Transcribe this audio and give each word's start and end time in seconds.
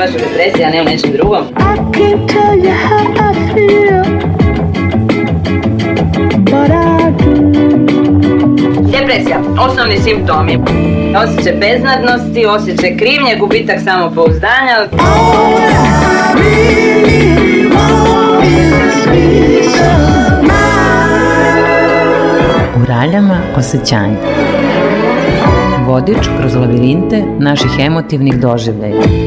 baš 0.00 0.10
u 0.10 0.18
depresiji, 0.18 0.64
a 0.64 0.70
ne 0.70 0.82
u 0.82 0.84
nečem 0.84 1.12
drugom. 1.12 1.44
I 1.48 1.76
can't 1.96 2.28
tell 2.32 2.54
you 2.64 2.72
how 2.88 3.04
I 3.26 3.34
feel, 3.52 4.02
but 6.50 6.70
I 6.70 7.10
do. 7.18 7.30
Depresija, 8.98 9.40
osnovni 9.60 9.96
simptomi. 9.98 10.58
Osjećaj 11.16 11.52
beznadnosti, 11.52 12.46
osjećaj 12.46 12.96
krivnje, 12.96 13.36
gubitak 13.40 13.80
samopouzdanja. 13.84 14.76
All 14.76 14.88
I 14.88 16.36
really 16.36 17.70
want 17.74 18.44
is 18.44 19.04
peace 19.04 19.80
of 19.80 20.42
mind. 20.42 20.52
U 22.82 22.86
raljama 22.88 23.38
osjećanja. 23.56 24.16
Vodič 25.86 26.28
kroz 26.38 26.54
lavirinte 26.54 27.22
naših 27.38 27.70
emotivnih 27.78 28.34
doživljaja. 28.34 29.19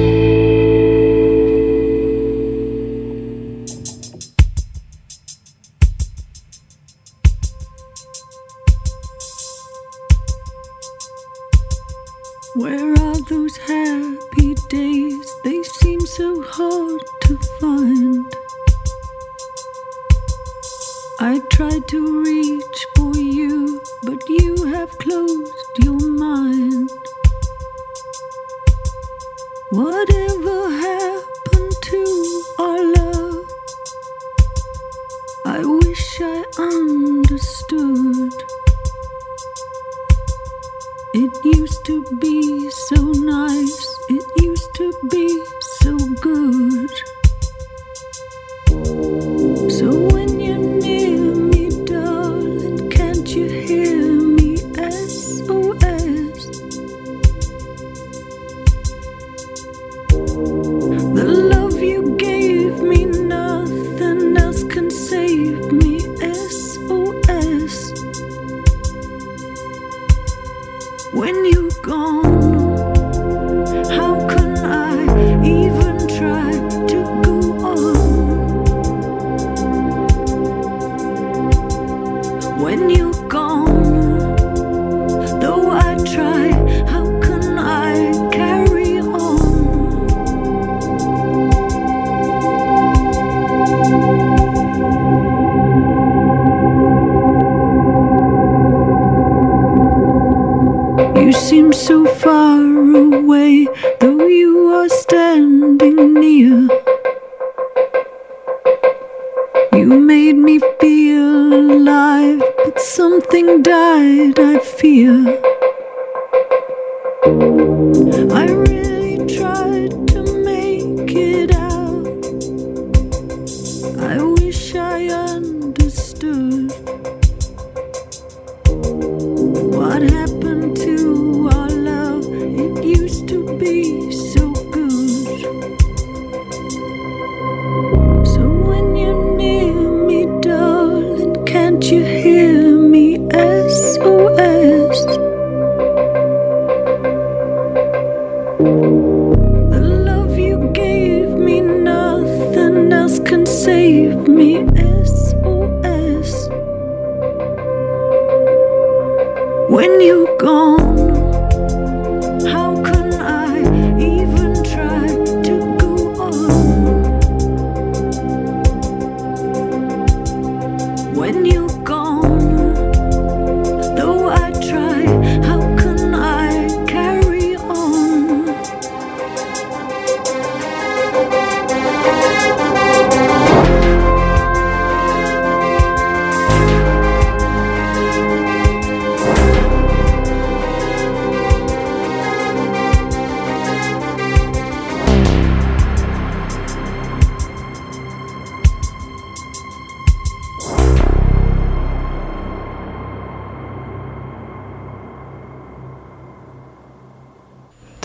So 101.73 102.12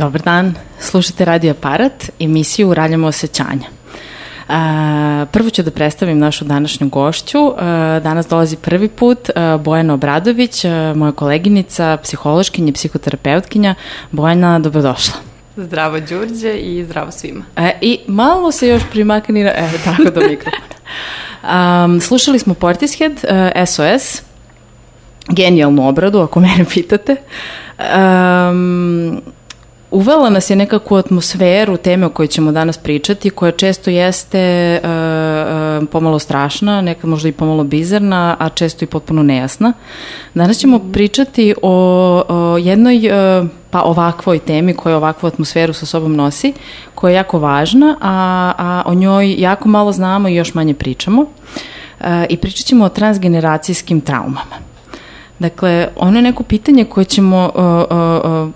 Dobar 0.09 0.23
dan, 0.23 0.55
slušate 0.81 1.25
Radio 1.25 1.51
Aparat, 1.51 2.11
emisiju 2.21 2.75
Raljamo 2.75 3.07
osjećanja. 3.07 3.67
A, 4.49 5.27
prvo 5.33 5.51
ću 5.51 5.63
da 5.63 5.71
predstavim 5.71 6.19
našu 6.19 6.45
današnju 6.45 6.89
gošću. 6.89 7.39
Danas 8.03 8.29
dolazi 8.29 8.57
prvi 8.57 8.89
put 8.89 9.19
Bojana 9.65 9.95
Obradović, 9.95 10.65
moja 10.95 11.13
koleginica, 11.13 11.99
psihološkinja 12.03 12.73
psihoterapeutkinja. 12.73 13.75
Bojana, 14.11 14.59
dobrodošla. 14.59 15.15
Zdravo 15.57 16.01
Đurđe 16.01 16.55
i 16.55 16.85
zdravo 16.85 17.11
svima. 17.11 17.45
E, 17.57 17.79
I 17.81 17.99
malo 18.07 18.53
se 18.53 18.69
još 18.69 18.83
primakni, 18.91 19.45
na- 19.45 19.51
e, 19.51 19.71
tako 19.85 20.11
do 20.11 20.21
mikrofona. 20.21 20.69
Um, 21.85 22.01
slušali 22.01 22.39
smo 22.39 22.55
Portishead, 22.55 23.13
uh, 23.13 23.67
SOS, 23.67 24.23
genijalnu 25.29 25.89
obradu, 25.89 26.19
ako 26.19 26.41
mene 26.41 26.65
pitate. 26.75 27.17
Um, 27.79 29.23
uvela 29.91 30.31
nas 30.31 30.51
je 30.51 30.57
nekakvu 30.57 30.97
atmosferu 30.97 31.77
teme 31.77 32.07
o 32.07 32.11
kojoj 32.11 32.27
ćemo 32.27 32.53
danas 32.53 32.79
pričati, 32.79 33.31
koja 33.31 33.53
često 33.53 33.91
jeste 33.91 34.81
uh, 34.83 34.91
uh, 34.91 35.89
pomalo 35.89 36.19
strašna, 36.19 36.81
nekad 36.81 37.11
možda 37.11 37.29
i 37.29 37.33
pomalo 37.33 37.65
bizarna, 37.65 38.37
a 38.39 38.49
često 38.49 38.85
i 38.85 38.89
potpuno 38.89 39.23
nejasna. 39.23 39.73
Danas 40.35 40.59
ćemo 40.59 40.79
pričati 40.93 41.55
o, 41.63 41.73
o 42.29 42.59
jednoj 42.59 42.97
uh, 42.97 43.49
pa 43.71 43.83
ovakvoj 43.83 44.39
temi 44.39 44.75
koja 44.75 44.97
ovakvu 44.97 45.27
atmosferu 45.27 45.73
sa 45.73 45.87
sobom 45.87 46.17
nosi, 46.17 46.53
koja 46.95 47.11
je 47.11 47.17
jako 47.17 47.39
važna, 47.39 47.97
a, 48.01 48.53
a 48.59 48.83
o 48.87 48.95
njoj 48.95 49.35
jako 49.39 49.69
malo 49.69 49.93
znamo 49.93 50.29
i 50.29 50.35
još 50.35 50.55
manje 50.55 50.75
pričamo. 50.75 51.23
Uh, 51.23 52.07
I 52.29 52.37
pričat 52.37 52.67
ćemo 52.67 52.85
o 52.85 52.89
transgeneracijskim 52.89 54.01
traumama. 54.01 54.69
Dakle, 55.39 55.89
ono 55.97 56.19
je 56.19 56.23
neko 56.23 56.43
pitanje 56.43 56.85
koje 56.85 57.05
ćemo 57.05 57.51
uh, 57.55 57.63
uh, 57.99 58.51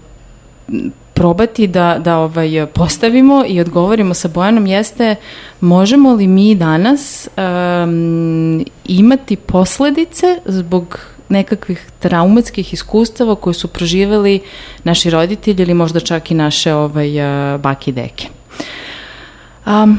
uh, 0.74 0.92
probati 1.14 1.66
da, 1.66 1.98
da 1.98 2.18
ovaj, 2.18 2.66
postavimo 2.66 3.44
i 3.48 3.60
odgovorimo 3.60 4.14
sa 4.14 4.28
Bojanom 4.28 4.66
jeste 4.66 5.16
možemo 5.60 6.12
li 6.12 6.26
mi 6.26 6.54
danas 6.54 7.28
um, 7.36 8.64
imati 8.84 9.36
posledice 9.36 10.40
zbog 10.44 10.98
nekakvih 11.28 11.90
traumatskih 11.98 12.72
iskustava 12.72 13.34
koje 13.34 13.54
su 13.54 13.68
proživeli 13.68 14.40
naši 14.84 15.10
roditelji 15.10 15.62
ili 15.62 15.74
možda 15.74 16.00
čak 16.00 16.30
i 16.30 16.34
naše 16.34 16.74
ovaj, 16.74 17.20
uh, 17.54 17.60
baki 17.60 17.90
i 17.90 17.94
deke. 17.94 18.26
Um, 19.66 19.98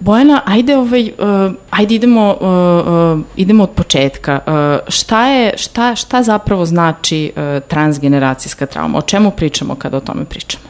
Bojana, 0.00 0.42
ajde, 0.44 0.76
ovaj, 0.76 1.02
uh, 1.02 1.52
ajde 1.70 1.94
idemo, 1.94 2.36
uh, 2.40 3.18
uh, 3.18 3.24
idemo 3.36 3.62
od 3.62 3.70
početka. 3.70 4.40
Uh, 4.46 4.52
šta, 4.88 5.26
je, 5.26 5.52
šta, 5.56 5.94
šta 5.94 6.22
zapravo 6.22 6.64
znači 6.64 7.32
uh, 7.36 7.62
transgeneracijska 7.68 8.66
trauma? 8.66 8.98
O 8.98 9.02
čemu 9.02 9.30
pričamo 9.30 9.74
kada 9.74 9.96
o 9.96 10.00
tome 10.00 10.24
pričamo? 10.24 10.64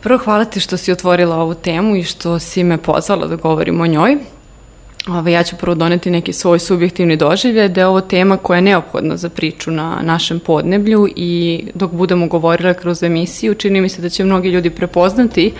Prvo 0.00 0.18
hvala 0.18 0.44
ti 0.44 0.60
što 0.60 0.76
si 0.76 0.92
otvorila 0.92 1.36
ovu 1.36 1.54
temu 1.54 1.96
i 1.96 2.02
što 2.02 2.38
si 2.38 2.64
me 2.64 2.78
pozvala 2.78 3.26
da 3.26 3.36
govorim 3.36 3.80
o 3.80 3.86
njoj. 3.86 4.16
Ove, 5.08 5.32
ja 5.32 5.42
ću 5.42 5.56
prvo 5.56 5.74
doneti 5.74 6.10
neki 6.10 6.32
svoj 6.32 6.58
subjektivni 6.58 7.16
doživljaj 7.16 7.68
da 7.68 7.80
je 7.80 7.86
ovo 7.86 8.00
tema 8.00 8.36
koja 8.36 8.56
je 8.56 8.62
neophodna 8.62 9.16
za 9.16 9.28
priču 9.28 9.70
na 9.70 10.00
našem 10.02 10.40
podneblju 10.40 11.08
i 11.16 11.64
dok 11.74 11.92
budemo 11.92 12.26
govorila 12.26 12.74
kroz 12.74 13.02
emisiju 13.02 13.54
čini 13.54 13.80
mi 13.80 13.88
se 13.88 14.02
da 14.02 14.08
će 14.08 14.24
mnogi 14.24 14.48
ljudi 14.48 14.70
prepoznati 14.70 15.52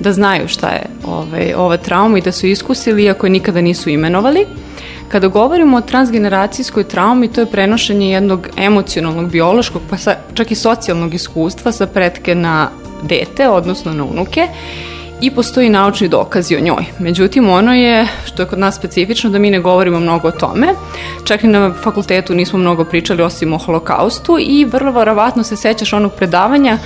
da 0.00 0.12
znaju 0.12 0.48
šta 0.48 0.68
je 0.68 0.82
ovaj, 1.06 1.54
ova 1.54 1.76
trauma 1.76 2.18
i 2.18 2.20
da 2.20 2.32
su 2.32 2.46
iskusili 2.46 3.04
iako 3.04 3.26
je 3.26 3.30
nikada 3.30 3.60
nisu 3.60 3.90
imenovali. 3.90 4.46
Kada 5.08 5.28
govorimo 5.28 5.76
o 5.76 5.80
transgeneracijskoj 5.80 6.84
traumi, 6.84 7.28
to 7.28 7.40
je 7.40 7.46
prenošenje 7.46 8.10
jednog 8.10 8.48
emocionalnog, 8.56 9.30
biološkog, 9.30 9.82
pa 9.90 9.96
sa, 9.96 10.16
čak 10.34 10.50
i 10.50 10.54
socijalnog 10.54 11.14
iskustva 11.14 11.72
sa 11.72 11.86
pretke 11.86 12.34
na 12.34 12.70
dete, 13.02 13.48
odnosno 13.48 13.92
na 13.92 14.04
unuke 14.04 14.48
i 15.20 15.30
postoji 15.30 15.68
naučni 15.68 16.08
dokazi 16.08 16.56
o 16.56 16.60
njoj. 16.60 16.84
Međutim, 16.98 17.48
ono 17.48 17.74
je, 17.74 18.06
što 18.24 18.42
je 18.42 18.46
kod 18.46 18.58
nas 18.58 18.76
specifično, 18.76 19.30
da 19.30 19.38
mi 19.38 19.50
ne 19.50 19.60
govorimo 19.60 20.00
mnogo 20.00 20.28
o 20.28 20.30
tome. 20.30 20.74
Čak 21.24 21.44
i 21.44 21.46
na 21.46 21.74
fakultetu 21.82 22.34
nismo 22.34 22.58
mnogo 22.58 22.84
pričali 22.84 23.22
osim 23.22 23.52
o 23.52 23.58
holokaustu 23.58 24.36
i 24.40 24.64
vrlo 24.64 24.92
verovatno 24.92 25.42
se 25.42 25.56
sećaš 25.56 25.92
onog 25.92 26.12
predavanja 26.12 26.78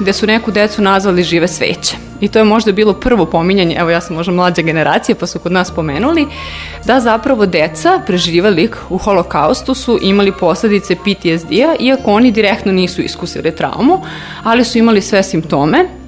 gde 0.00 0.12
su 0.12 0.26
neku 0.26 0.50
decu 0.50 0.82
nazvali 0.82 1.22
žive 1.22 1.48
sveće. 1.48 1.96
I 2.20 2.28
to 2.28 2.38
je 2.38 2.44
možda 2.44 2.72
bilo 2.72 2.92
prvo 2.92 3.26
pominjanje, 3.26 3.76
evo 3.78 3.90
ja 3.90 4.00
sam 4.00 4.16
možda 4.16 4.32
mlađa 4.32 4.62
generacija 4.62 5.16
pa 5.20 5.26
su 5.26 5.38
kod 5.38 5.52
nas 5.52 5.70
pomenuli, 5.70 6.26
da 6.84 7.00
zapravo 7.00 7.46
deca 7.46 8.00
preživali 8.06 8.70
u 8.88 8.98
holokaustu 8.98 9.74
su 9.74 9.98
imali 10.02 10.32
posledice 10.32 10.94
PTSD-a, 10.94 11.74
iako 11.80 12.12
oni 12.12 12.30
direktno 12.30 12.72
nisu 12.72 13.02
iskusili 13.02 13.56
traumu, 13.56 14.02
ali 14.42 14.64
su 14.64 14.78
imali 14.78 15.00
sve 15.00 15.22
simptome 15.22 16.03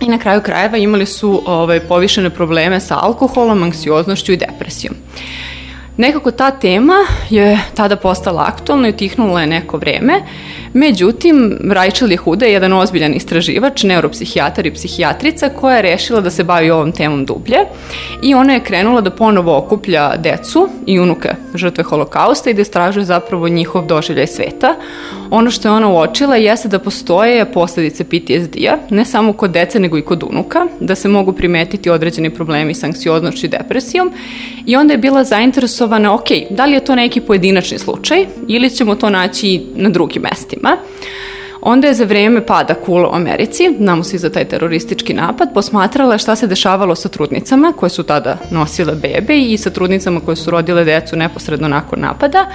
i 0.00 0.08
na 0.08 0.18
kraju 0.18 0.40
krajeva 0.40 0.76
imali 0.76 1.06
su 1.06 1.42
ovaj, 1.46 1.80
povišene 1.80 2.30
probleme 2.30 2.80
sa 2.80 2.98
alkoholom, 3.02 3.62
anksioznošću 3.62 4.32
i 4.32 4.36
depresijom. 4.36 4.94
Nekako 5.96 6.30
ta 6.30 6.50
tema 6.50 6.96
je 7.30 7.58
tada 7.74 7.96
postala 7.96 8.44
aktualna 8.46 8.88
i 8.88 8.90
utihnula 8.90 9.40
je 9.40 9.46
neko 9.46 9.76
vreme, 9.76 10.20
međutim, 10.76 11.58
Rachel 11.70 12.10
je 12.10 12.16
Huda 12.16 12.46
je 12.46 12.52
jedan 12.52 12.72
ozbiljan 12.72 13.14
istraživač, 13.14 13.82
neuropsihijatar 13.82 14.66
i 14.66 14.74
psihijatrica 14.74 15.48
koja 15.48 15.76
je 15.76 15.82
rešila 15.82 16.20
da 16.20 16.30
se 16.30 16.44
bavi 16.44 16.70
ovom 16.70 16.92
temom 16.92 17.24
dublje 17.24 17.58
i 18.22 18.34
ona 18.34 18.52
je 18.52 18.60
krenula 18.60 19.00
da 19.00 19.10
ponovo 19.10 19.56
okuplja 19.58 20.16
decu 20.16 20.68
i 20.86 21.00
unuke 21.00 21.28
žrtve 21.54 21.84
holokausta 21.84 22.50
i 22.50 22.54
da 22.54 22.62
istražuje 22.62 23.04
zapravo 23.04 23.48
njihov 23.48 23.86
doživljaj 23.86 24.26
sveta. 24.26 24.74
Ono 25.30 25.50
što 25.50 25.68
je 25.68 25.72
ona 25.72 25.88
uočila 25.88 26.36
jeste 26.36 26.68
da 26.68 26.78
postoje 26.78 27.52
posledice 27.52 28.04
PTSD-a, 28.04 28.76
ne 28.90 29.04
samo 29.04 29.32
kod 29.32 29.50
dece 29.50 29.80
nego 29.80 29.98
i 29.98 30.02
kod 30.02 30.22
unuka, 30.22 30.66
da 30.80 30.94
se 30.94 31.08
mogu 31.08 31.32
primetiti 31.32 31.90
određeni 31.90 32.30
problemi 32.30 32.74
sa 32.74 32.86
anksioznošću 32.86 33.46
i 33.46 33.48
depresijom 33.48 34.12
i 34.66 34.76
onda 34.76 34.94
je 34.94 34.98
bila 34.98 35.24
zainteresovana, 35.24 36.14
ok, 36.14 36.28
da 36.50 36.64
li 36.64 36.72
je 36.72 36.84
to 36.84 36.94
neki 36.94 37.20
pojedinačni 37.20 37.78
slučaj 37.78 38.26
ili 38.48 38.70
ćemo 38.70 38.94
to 38.94 39.10
naći 39.10 39.66
na 39.74 39.88
drugim 39.88 40.22
mestima. 40.22 40.65
Onda 41.68 41.88
je 41.88 41.94
za 41.94 42.04
vreme 42.04 42.46
pada 42.46 42.74
kula 42.74 43.08
u 43.08 43.14
Americi, 43.14 43.76
znamo 43.78 44.04
svi 44.04 44.18
za 44.18 44.30
taj 44.30 44.44
teroristički 44.44 45.14
napad, 45.14 45.48
posmatrala 45.54 46.18
šta 46.18 46.36
se 46.36 46.46
dešavalo 46.46 46.94
sa 46.94 47.08
trudnicama 47.08 47.72
koje 47.76 47.90
su 47.90 48.02
tada 48.02 48.38
nosile 48.50 48.94
bebe 48.94 49.38
i 49.38 49.58
sa 49.58 49.70
trudnicama 49.70 50.20
koje 50.20 50.36
su 50.36 50.50
rodile 50.50 50.84
decu 50.84 51.16
neposredno 51.16 51.68
nakon 51.68 52.00
napada 52.00 52.46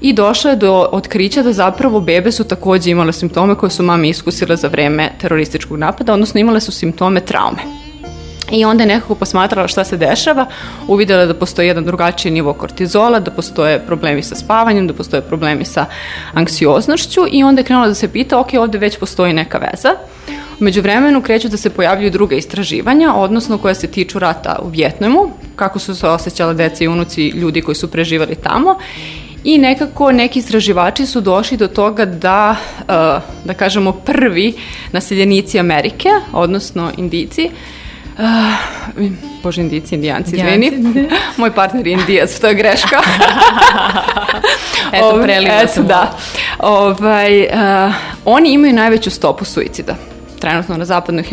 i 0.00 0.12
došla 0.12 0.50
je 0.50 0.56
do 0.56 0.88
otkrića 0.92 1.42
da 1.42 1.52
zapravo 1.52 2.00
bebe 2.00 2.32
su 2.32 2.44
takođe 2.44 2.90
imale 2.90 3.12
simptome 3.12 3.54
koje 3.54 3.70
su 3.70 3.82
mame 3.82 4.08
iskusile 4.08 4.56
za 4.56 4.68
vreme 4.68 5.10
terorističkog 5.20 5.78
napada, 5.78 6.12
odnosno 6.12 6.40
imale 6.40 6.60
su 6.60 6.72
simptome 6.72 7.20
traume. 7.20 7.75
I 8.50 8.64
onda 8.64 8.82
je 8.82 8.88
nekako 8.88 9.14
posmatrala 9.14 9.68
šta 9.68 9.84
se 9.84 9.96
dešava, 9.96 10.46
uvidela 10.88 11.26
da 11.26 11.34
postoji 11.34 11.68
jedan 11.68 11.84
drugačiji 11.84 12.32
nivo 12.32 12.52
kortizola, 12.52 13.20
da 13.20 13.30
postoje 13.30 13.78
problemi 13.86 14.22
sa 14.22 14.34
spavanjem, 14.34 14.86
da 14.86 14.94
postoje 14.94 15.22
problemi 15.22 15.64
sa 15.64 15.86
anksioznošću 16.34 17.20
i 17.30 17.42
onda 17.42 17.60
je 17.60 17.64
krenula 17.64 17.88
da 17.88 17.94
se 17.94 18.08
pita, 18.08 18.40
ok, 18.40 18.48
ovde 18.60 18.78
već 18.78 18.98
postoji 18.98 19.32
neka 19.32 19.58
veza. 19.58 19.90
Umeđu 20.60 20.82
vremenu 20.82 21.22
kreću 21.22 21.48
da 21.48 21.56
se 21.56 21.70
pojavljuju 21.70 22.10
druga 22.10 22.36
istraživanja, 22.36 23.14
odnosno 23.14 23.58
koja 23.58 23.74
se 23.74 23.86
tiču 23.86 24.18
rata 24.18 24.58
u 24.62 24.68
Vjetnamu, 24.68 25.30
kako 25.56 25.78
su 25.78 25.94
se 25.94 26.08
osjećala 26.08 26.52
deca 26.52 26.84
i 26.84 26.88
unuci 26.88 27.28
ljudi 27.28 27.62
koji 27.62 27.74
su 27.74 27.90
preživali 27.90 28.34
tamo 28.34 28.78
i 29.44 29.58
nekako 29.58 30.12
neki 30.12 30.38
istraživači 30.38 31.06
su 31.06 31.20
došli 31.20 31.56
do 31.56 31.68
toga 31.68 32.04
da, 32.04 32.56
uh, 32.80 32.86
da 33.44 33.54
kažemo, 33.54 33.92
prvi 33.92 34.54
naseljenici 34.92 35.58
Amerike, 35.58 36.08
odnosno 36.32 36.92
indici, 36.96 37.50
Uh, 38.18 38.24
bože, 39.42 39.60
indici, 39.60 39.94
indijanci, 39.94 40.36
izvini. 40.36 41.08
Moj 41.36 41.54
partner 41.54 41.86
je 41.86 41.92
indijac, 41.92 42.38
to 42.40 42.48
je 42.48 42.54
greška. 42.54 43.00
Eto, 44.92 45.20
preliva 45.22 45.60
eto, 45.62 45.72
se 45.72 45.82
da. 45.82 46.16
Ovaj, 46.58 47.42
uh, 47.42 47.94
oni 48.24 48.52
imaju 48.52 48.72
najveću 48.72 49.10
stopu 49.10 49.44
suicida 49.44 49.96
trenutno 50.38 50.76
na 50.76 50.84
zapadnoj 50.84 51.24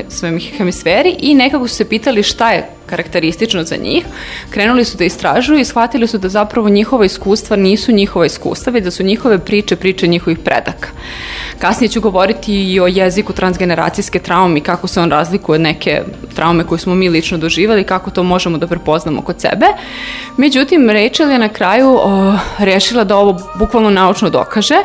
hemisferi 0.57 1.15
i 1.19 1.35
nekako 1.35 1.67
su 1.67 1.75
se 1.75 1.89
pitali 1.89 2.23
šta 2.23 2.51
je 2.51 2.67
karakteristično 2.85 3.63
za 3.63 3.75
njih. 3.75 4.05
Krenuli 4.49 4.85
su 4.85 4.97
da 4.97 5.03
istražuju 5.03 5.59
i 5.59 5.65
shvatili 5.65 6.07
su 6.07 6.17
da 6.17 6.29
zapravo 6.29 6.69
njihova 6.69 7.05
iskustva 7.05 7.57
nisu 7.57 7.91
njihova 7.91 8.25
iskustva, 8.25 8.71
već 8.71 8.83
da 8.83 8.91
su 8.91 9.03
njihove 9.03 9.39
priče 9.39 9.75
priče 9.75 10.07
njihovih 10.07 10.39
predaka. 10.39 10.89
Kasnije 11.59 11.89
ću 11.89 12.01
govoriti 12.01 12.73
i 12.73 12.79
o 12.79 12.87
jeziku 12.87 13.33
transgeneracijske 13.33 14.19
traume 14.19 14.57
i 14.57 14.61
kako 14.61 14.87
se 14.87 15.01
on 15.01 15.11
razlikuje 15.11 15.55
od 15.55 15.61
neke 15.61 16.01
traume 16.43 16.63
koje 16.63 16.79
smo 16.79 16.95
mi 16.95 17.09
lično 17.09 17.37
doživali 17.37 17.83
kako 17.83 18.11
to 18.11 18.23
možemo 18.23 18.57
da 18.57 18.67
prepoznamo 18.67 19.21
kod 19.21 19.41
sebe. 19.41 19.65
Međutim, 20.37 20.89
Rachel 20.89 21.31
je 21.31 21.39
na 21.39 21.49
kraju 21.49 21.99
o, 22.03 22.33
rešila 22.59 23.03
da 23.03 23.17
ovo 23.17 23.37
bukvalno 23.59 23.89
naučno 23.89 24.29
dokaže 24.29 24.75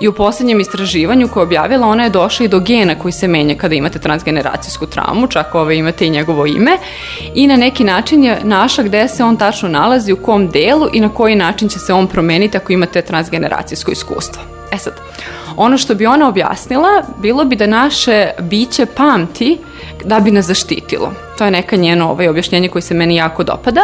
i 0.00 0.08
u 0.08 0.12
poslednjem 0.12 0.60
istraživanju 0.60 1.28
koje 1.28 1.42
je 1.42 1.46
objavila 1.46 1.86
ona 1.86 2.04
je 2.04 2.10
došla 2.10 2.46
i 2.46 2.48
do 2.48 2.60
gena 2.60 2.94
koji 2.98 3.12
se 3.12 3.28
menja 3.28 3.54
kada 3.54 3.74
imate 3.74 3.98
transgeneracijsku 3.98 4.86
traumu, 4.86 5.26
čak 5.26 5.54
ove 5.54 5.76
imate 5.78 6.06
i 6.06 6.10
njegovo 6.10 6.46
ime 6.46 6.78
i 7.34 7.46
na 7.46 7.56
neki 7.56 7.84
način 7.84 8.24
je 8.24 8.40
našla 8.42 8.84
gde 8.84 9.08
se 9.08 9.24
on 9.24 9.36
tačno 9.36 9.68
nalazi, 9.68 10.12
u 10.12 10.16
kom 10.16 10.48
delu 10.50 10.88
i 10.92 11.00
na 11.00 11.08
koji 11.08 11.36
način 11.36 11.68
će 11.68 11.78
se 11.78 11.92
on 11.92 12.06
promeniti 12.06 12.56
ako 12.56 12.72
imate 12.72 13.02
transgeneracijsko 13.02 13.92
iskustvo. 13.92 14.42
E 14.72 14.78
sad, 14.78 14.94
ono 15.56 15.78
što 15.78 15.94
bi 15.94 16.06
ona 16.06 16.28
objasnila 16.28 17.02
bilo 17.18 17.44
bi 17.44 17.56
da 17.56 17.66
naše 17.66 18.30
biće 18.40 18.86
pamti 18.86 19.58
da 20.04 20.20
bi 20.20 20.30
nas 20.30 20.46
zaštitilo. 20.46 21.12
To 21.38 21.44
je 21.44 21.50
neka 21.50 21.76
njeno 21.76 22.10
ovaj, 22.10 22.28
objašnjenje 22.28 22.68
koje 22.68 22.82
se 22.82 22.94
meni 22.94 23.16
jako 23.16 23.44
dopada. 23.44 23.80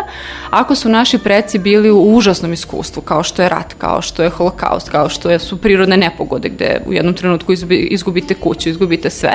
Ako 0.50 0.74
su 0.74 0.88
naši 0.88 1.18
preci 1.18 1.58
bili 1.58 1.90
u 1.90 2.16
užasnom 2.16 2.52
iskustvu, 2.52 3.00
kao 3.00 3.22
što 3.22 3.42
je 3.42 3.48
rat, 3.48 3.74
kao 3.78 4.02
što 4.02 4.22
je 4.22 4.30
holokaust, 4.30 4.88
kao 4.88 5.08
što 5.08 5.38
su 5.38 5.56
prirodne 5.56 5.96
nepogode 5.96 6.48
gde 6.48 6.82
u 6.86 6.92
jednom 6.92 7.14
trenutku 7.14 7.52
izgubite 7.68 8.34
kuću, 8.34 8.68
izgubite 8.68 9.10
sve, 9.10 9.32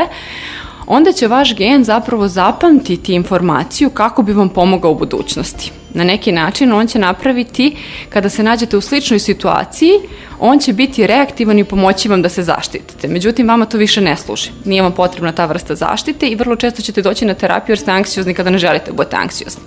onda 0.87 1.11
će 1.11 1.27
vaš 1.27 1.55
gen 1.55 1.83
zapravo 1.83 2.27
zapamtiti 2.27 3.13
informaciju 3.13 3.89
kako 3.89 4.23
bi 4.23 4.33
vam 4.33 4.49
pomogao 4.49 4.91
u 4.91 4.95
budućnosti. 4.95 5.71
Na 5.93 6.03
neki 6.03 6.31
način 6.31 6.73
on 6.73 6.87
će 6.87 6.99
napraviti, 6.99 7.75
kada 8.09 8.29
se 8.29 8.43
nađete 8.43 8.77
u 8.77 8.81
sličnoj 8.81 9.19
situaciji, 9.19 9.91
on 10.39 10.59
će 10.59 10.73
biti 10.73 11.07
reaktivan 11.07 11.59
i 11.59 11.63
pomoći 11.63 12.09
vam 12.09 12.21
da 12.21 12.29
se 12.29 12.43
zaštitite. 12.43 13.07
Međutim, 13.07 13.47
vama 13.47 13.65
to 13.65 13.77
više 13.77 14.01
ne 14.01 14.17
služi. 14.17 14.51
Nije 14.65 14.81
vam 14.81 14.91
potrebna 14.91 15.31
ta 15.31 15.45
vrsta 15.45 15.75
zaštite 15.75 16.27
i 16.27 16.35
vrlo 16.35 16.55
često 16.55 16.81
ćete 16.81 17.01
doći 17.01 17.25
na 17.25 17.33
terapiju 17.33 17.73
jer 17.73 17.79
ste 17.79 17.91
anksiozni 17.91 18.33
kada 18.33 18.49
ne 18.49 18.57
želite 18.57 18.85
da 18.85 18.93
budete 18.93 19.15
anksiozni. 19.15 19.63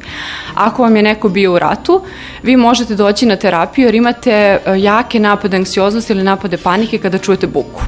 Ako 0.54 0.82
vam 0.82 0.96
je 0.96 1.02
neko 1.02 1.28
bio 1.28 1.54
u 1.54 1.58
ratu, 1.58 2.02
vi 2.42 2.56
možete 2.56 2.94
doći 2.94 3.26
na 3.26 3.36
terapiju 3.36 3.86
jer 3.86 3.94
imate 3.94 4.32
e, 4.32 4.60
jake 4.78 5.20
napade 5.20 5.56
anksioznosti 5.56 6.12
ili 6.12 6.22
napade 6.22 6.56
panike 6.56 6.98
kada 6.98 7.18
čujete 7.18 7.46
buku 7.46 7.82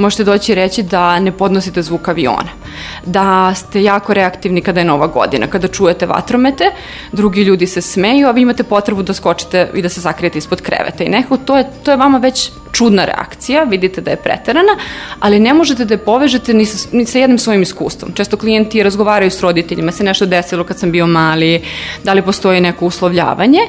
Možete 0.00 0.24
doći 0.24 0.52
i 0.52 0.54
reći 0.54 0.82
da 0.82 1.20
ne 1.20 1.32
podnosite 1.32 1.82
zvuk 1.82 2.08
aviona, 2.08 2.48
da 3.06 3.54
ste 3.54 3.82
jako 3.82 4.14
reaktivni 4.14 4.60
kada 4.60 4.80
je 4.80 4.84
nova 4.86 5.06
godina, 5.06 5.46
kada 5.46 5.68
čujete 5.68 6.06
vatromete, 6.06 6.64
drugi 7.12 7.42
ljudi 7.42 7.66
se 7.66 7.80
smeju, 7.80 8.28
a 8.28 8.30
vi 8.30 8.42
imate 8.42 8.62
potrebu 8.62 9.02
da 9.02 9.14
skočite 9.14 9.70
i 9.74 9.82
da 9.82 9.88
se 9.88 10.00
sakrijete 10.00 10.38
ispod 10.38 10.60
kreveta. 10.60 11.04
I 11.04 11.08
nekako 11.08 11.36
to 11.36 11.56
je, 11.56 11.64
to 11.82 11.90
je 11.90 11.96
vama 11.96 12.18
već 12.18 12.50
čudna 12.72 13.04
reakcija, 13.04 13.64
vidite 13.64 14.00
da 14.00 14.10
je 14.10 14.16
preterana, 14.16 14.76
ali 15.20 15.40
ne 15.40 15.54
možete 15.54 15.84
da 15.84 15.94
je 15.94 16.04
povežete 16.04 16.54
ni 16.54 16.66
sa, 16.66 16.88
ni 16.92 17.04
sa 17.06 17.18
jednim 17.18 17.38
svojim 17.38 17.62
iskustvom. 17.62 18.12
Često 18.12 18.36
klijenti 18.36 18.82
razgovaraju 18.82 19.30
s 19.30 19.42
roditeljima, 19.42 19.92
se 19.92 20.04
nešto 20.04 20.26
desilo 20.26 20.64
kad 20.64 20.78
sam 20.78 20.92
bio 20.92 21.06
mali, 21.06 21.62
da 22.04 22.12
li 22.12 22.22
postoji 22.22 22.60
neko 22.60 22.86
uslovljavanje. 22.86 23.60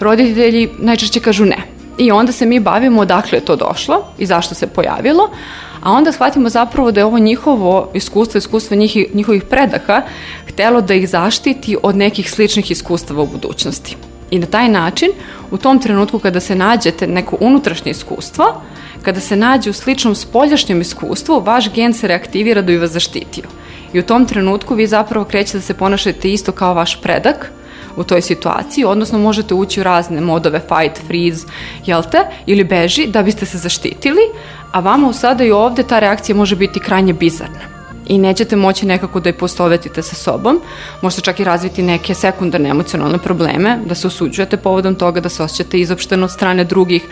Roditelji 0.00 0.68
najčešće 0.78 1.20
kažu 1.20 1.44
ne. 1.44 1.76
I 1.98 2.10
onda 2.10 2.32
se 2.32 2.46
mi 2.46 2.60
bavimo 2.60 3.00
odakle 3.00 3.38
je 3.38 3.44
to 3.44 3.56
došlo 3.56 4.04
i 4.18 4.26
zašto 4.26 4.54
se 4.54 4.66
pojavilo, 4.66 5.30
a 5.80 5.92
onda 5.92 6.12
shvatimo 6.12 6.48
zapravo 6.48 6.92
da 6.92 7.00
je 7.00 7.04
ovo 7.04 7.18
njihovo 7.18 7.90
iskustvo, 7.94 8.38
iskustvo 8.38 8.76
njih, 8.76 8.96
njihovih 9.14 9.42
predaka, 9.42 10.02
htelo 10.48 10.80
da 10.80 10.94
ih 10.94 11.08
zaštiti 11.08 11.76
od 11.82 11.96
nekih 11.96 12.30
sličnih 12.30 12.70
iskustava 12.70 13.22
u 13.22 13.26
budućnosti. 13.26 13.96
I 14.30 14.38
na 14.38 14.46
taj 14.46 14.68
način, 14.68 15.08
u 15.50 15.56
tom 15.56 15.78
trenutku 15.78 16.18
kada 16.18 16.40
se 16.40 16.54
nađete 16.54 17.06
neko 17.06 17.36
unutrašnje 17.40 17.90
iskustvo, 17.90 18.62
kada 19.02 19.20
se 19.20 19.36
nađe 19.36 19.70
u 19.70 19.72
sličnom 19.72 20.14
spoljašnjem 20.14 20.80
iskustvu, 20.80 21.40
vaš 21.40 21.72
gen 21.72 21.94
se 21.94 22.08
reaktivira 22.08 22.62
da 22.62 22.66
bi 22.66 22.78
vas 22.78 22.90
zaštitio. 22.90 23.44
I 23.92 24.00
u 24.00 24.02
tom 24.02 24.26
trenutku 24.26 24.74
vi 24.74 24.86
zapravo 24.86 25.24
krećete 25.24 25.58
da 25.58 25.62
se 25.62 25.74
ponašate 25.74 26.32
isto 26.32 26.52
kao 26.52 26.74
vaš 26.74 27.00
predak, 27.02 27.52
u 27.96 28.04
toj 28.04 28.22
situaciji, 28.22 28.84
odnosno 28.84 29.18
možete 29.18 29.54
ući 29.54 29.80
u 29.80 29.84
razne 29.84 30.20
modove 30.20 30.60
fight, 30.60 31.06
freeze, 31.06 31.46
jel 31.86 32.02
te, 32.12 32.18
ili 32.46 32.64
beži 32.64 33.06
da 33.06 33.22
biste 33.22 33.46
se 33.46 33.58
zaštitili, 33.58 34.22
a 34.72 34.80
vama 34.80 35.08
u 35.08 35.12
sada 35.12 35.44
i 35.44 35.50
ovde 35.50 35.82
ta 35.82 35.98
reakcija 35.98 36.36
može 36.36 36.56
biti 36.56 36.80
krajnje 36.80 37.12
bizarna 37.12 37.76
i 38.06 38.18
nećete 38.18 38.56
moći 38.56 38.86
nekako 38.86 39.20
da 39.20 39.28
je 39.28 39.38
postovetite 39.38 40.02
sa 40.02 40.14
sobom, 40.14 40.60
možete 41.02 41.22
čak 41.22 41.40
i 41.40 41.44
razviti 41.44 41.82
neke 41.82 42.14
sekundarne 42.14 42.68
emocionalne 42.68 43.18
probleme, 43.18 43.78
da 43.84 43.94
se 43.94 44.06
osuđujete 44.06 44.56
povodom 44.56 44.94
toga, 44.94 45.20
da 45.20 45.28
se 45.28 45.42
osjećate 45.42 45.80
izopšteno 45.80 46.24
od 46.24 46.32
strane 46.32 46.64
drugih, 46.64 47.02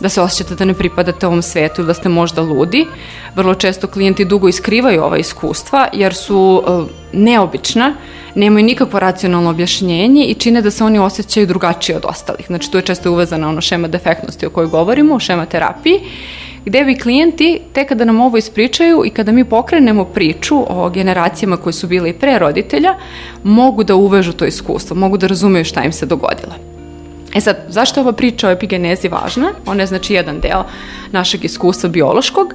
da 0.00 0.08
se 0.08 0.20
osjećate 0.20 0.54
da 0.54 0.64
ne 0.64 0.74
pripadate 0.74 1.26
ovom 1.26 1.42
svetu 1.42 1.80
ili 1.80 1.86
da 1.86 1.94
ste 1.94 2.08
možda 2.08 2.42
ludi. 2.42 2.86
Vrlo 3.34 3.54
često 3.54 3.86
klijenti 3.86 4.24
dugo 4.24 4.48
iskrivaju 4.48 5.02
ova 5.02 5.18
iskustva 5.18 5.88
jer 5.92 6.14
su 6.14 6.62
uh, 6.66 6.86
neobična, 7.12 7.94
nemaju 8.36 8.64
nikakvo 8.64 9.00
racionalno 9.00 9.50
objašnjenje 9.50 10.24
i 10.24 10.34
čine 10.34 10.62
da 10.62 10.70
se 10.70 10.84
oni 10.84 10.98
osjećaju 10.98 11.46
drugačije 11.46 11.96
od 11.96 12.04
ostalih. 12.04 12.46
Znači 12.46 12.70
tu 12.70 12.78
je 12.78 12.82
često 12.82 13.12
uvezana 13.12 13.48
ono 13.48 13.60
šema 13.60 13.88
defektnosti 13.88 14.46
o 14.46 14.50
kojoj 14.50 14.68
govorimo, 14.68 15.20
šema 15.20 15.46
terapiji 15.46 16.00
gde 16.66 16.84
bi 16.84 16.98
klijenti 16.98 17.60
tek 17.72 17.88
kada 17.88 18.04
nam 18.04 18.20
ovo 18.20 18.36
ispričaju 18.36 19.02
i 19.04 19.10
kada 19.10 19.32
mi 19.32 19.44
pokrenemo 19.44 20.04
priču 20.04 20.64
o 20.68 20.90
generacijama 20.90 21.56
koje 21.56 21.72
su 21.72 21.86
bile 21.86 22.10
i 22.10 22.12
pre 22.12 22.38
roditelja, 22.38 22.94
mogu 23.44 23.84
da 23.84 23.94
uvežu 23.94 24.32
to 24.32 24.44
iskustvo, 24.44 24.96
mogu 24.96 25.16
da 25.16 25.26
razumeju 25.26 25.64
šta 25.64 25.84
im 25.84 25.92
se 25.92 26.06
dogodilo. 26.06 26.54
E 27.34 27.40
sad, 27.40 27.56
zašto 27.68 28.00
je 28.00 28.02
ova 28.02 28.12
priča 28.12 28.48
o 28.48 28.50
epigenezi 28.50 29.08
važna? 29.08 29.52
Ona 29.66 29.82
je 29.82 29.86
znači 29.86 30.14
jedan 30.14 30.40
deo 30.40 30.64
našeg 31.12 31.44
iskustva 31.44 31.88
biološkog. 31.88 32.54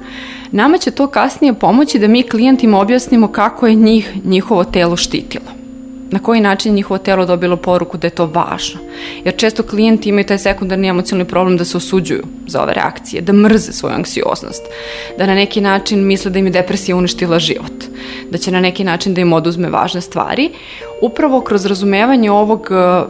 Nama 0.50 0.78
će 0.78 0.90
to 0.90 1.06
kasnije 1.06 1.54
pomoći 1.54 1.98
da 1.98 2.08
mi 2.08 2.22
klijentima 2.22 2.80
objasnimo 2.80 3.28
kako 3.28 3.66
je 3.66 3.74
njih 3.74 4.12
njihovo 4.24 4.64
telo 4.64 4.96
štitilo 4.96 5.61
na 6.12 6.18
koji 6.18 6.40
način 6.40 6.74
njihovo 6.74 6.98
telo 6.98 7.26
dobilo 7.26 7.56
poruku 7.56 7.98
da 7.98 8.06
je 8.06 8.10
to 8.10 8.26
važno. 8.26 8.80
Jer 9.24 9.36
često 9.36 9.62
klijenti 9.62 10.08
imaju 10.08 10.26
taj 10.26 10.38
sekundarni 10.38 10.88
emocionalni 10.88 11.28
problem 11.28 11.56
da 11.56 11.64
se 11.64 11.76
osuđuju 11.76 12.22
za 12.46 12.62
ove 12.62 12.74
reakcije, 12.74 13.22
da 13.22 13.32
mrze 13.32 13.72
svoju 13.72 13.94
anksioznost, 13.94 14.62
da 15.18 15.26
na 15.26 15.34
neki 15.34 15.60
način 15.60 16.06
misle 16.06 16.30
da 16.30 16.38
im 16.38 16.46
je 16.46 16.52
depresija 16.52 16.96
uništila 16.96 17.38
život, 17.38 17.84
da 18.30 18.38
će 18.38 18.50
na 18.50 18.60
neki 18.60 18.84
način 18.84 19.14
da 19.14 19.20
im 19.20 19.32
oduzme 19.32 19.70
važne 19.70 20.00
stvari. 20.00 20.50
Upravo 21.02 21.40
kroz 21.40 21.66
razumevanje 21.66 22.30
ovog 22.30 22.68
uh, 22.70 23.08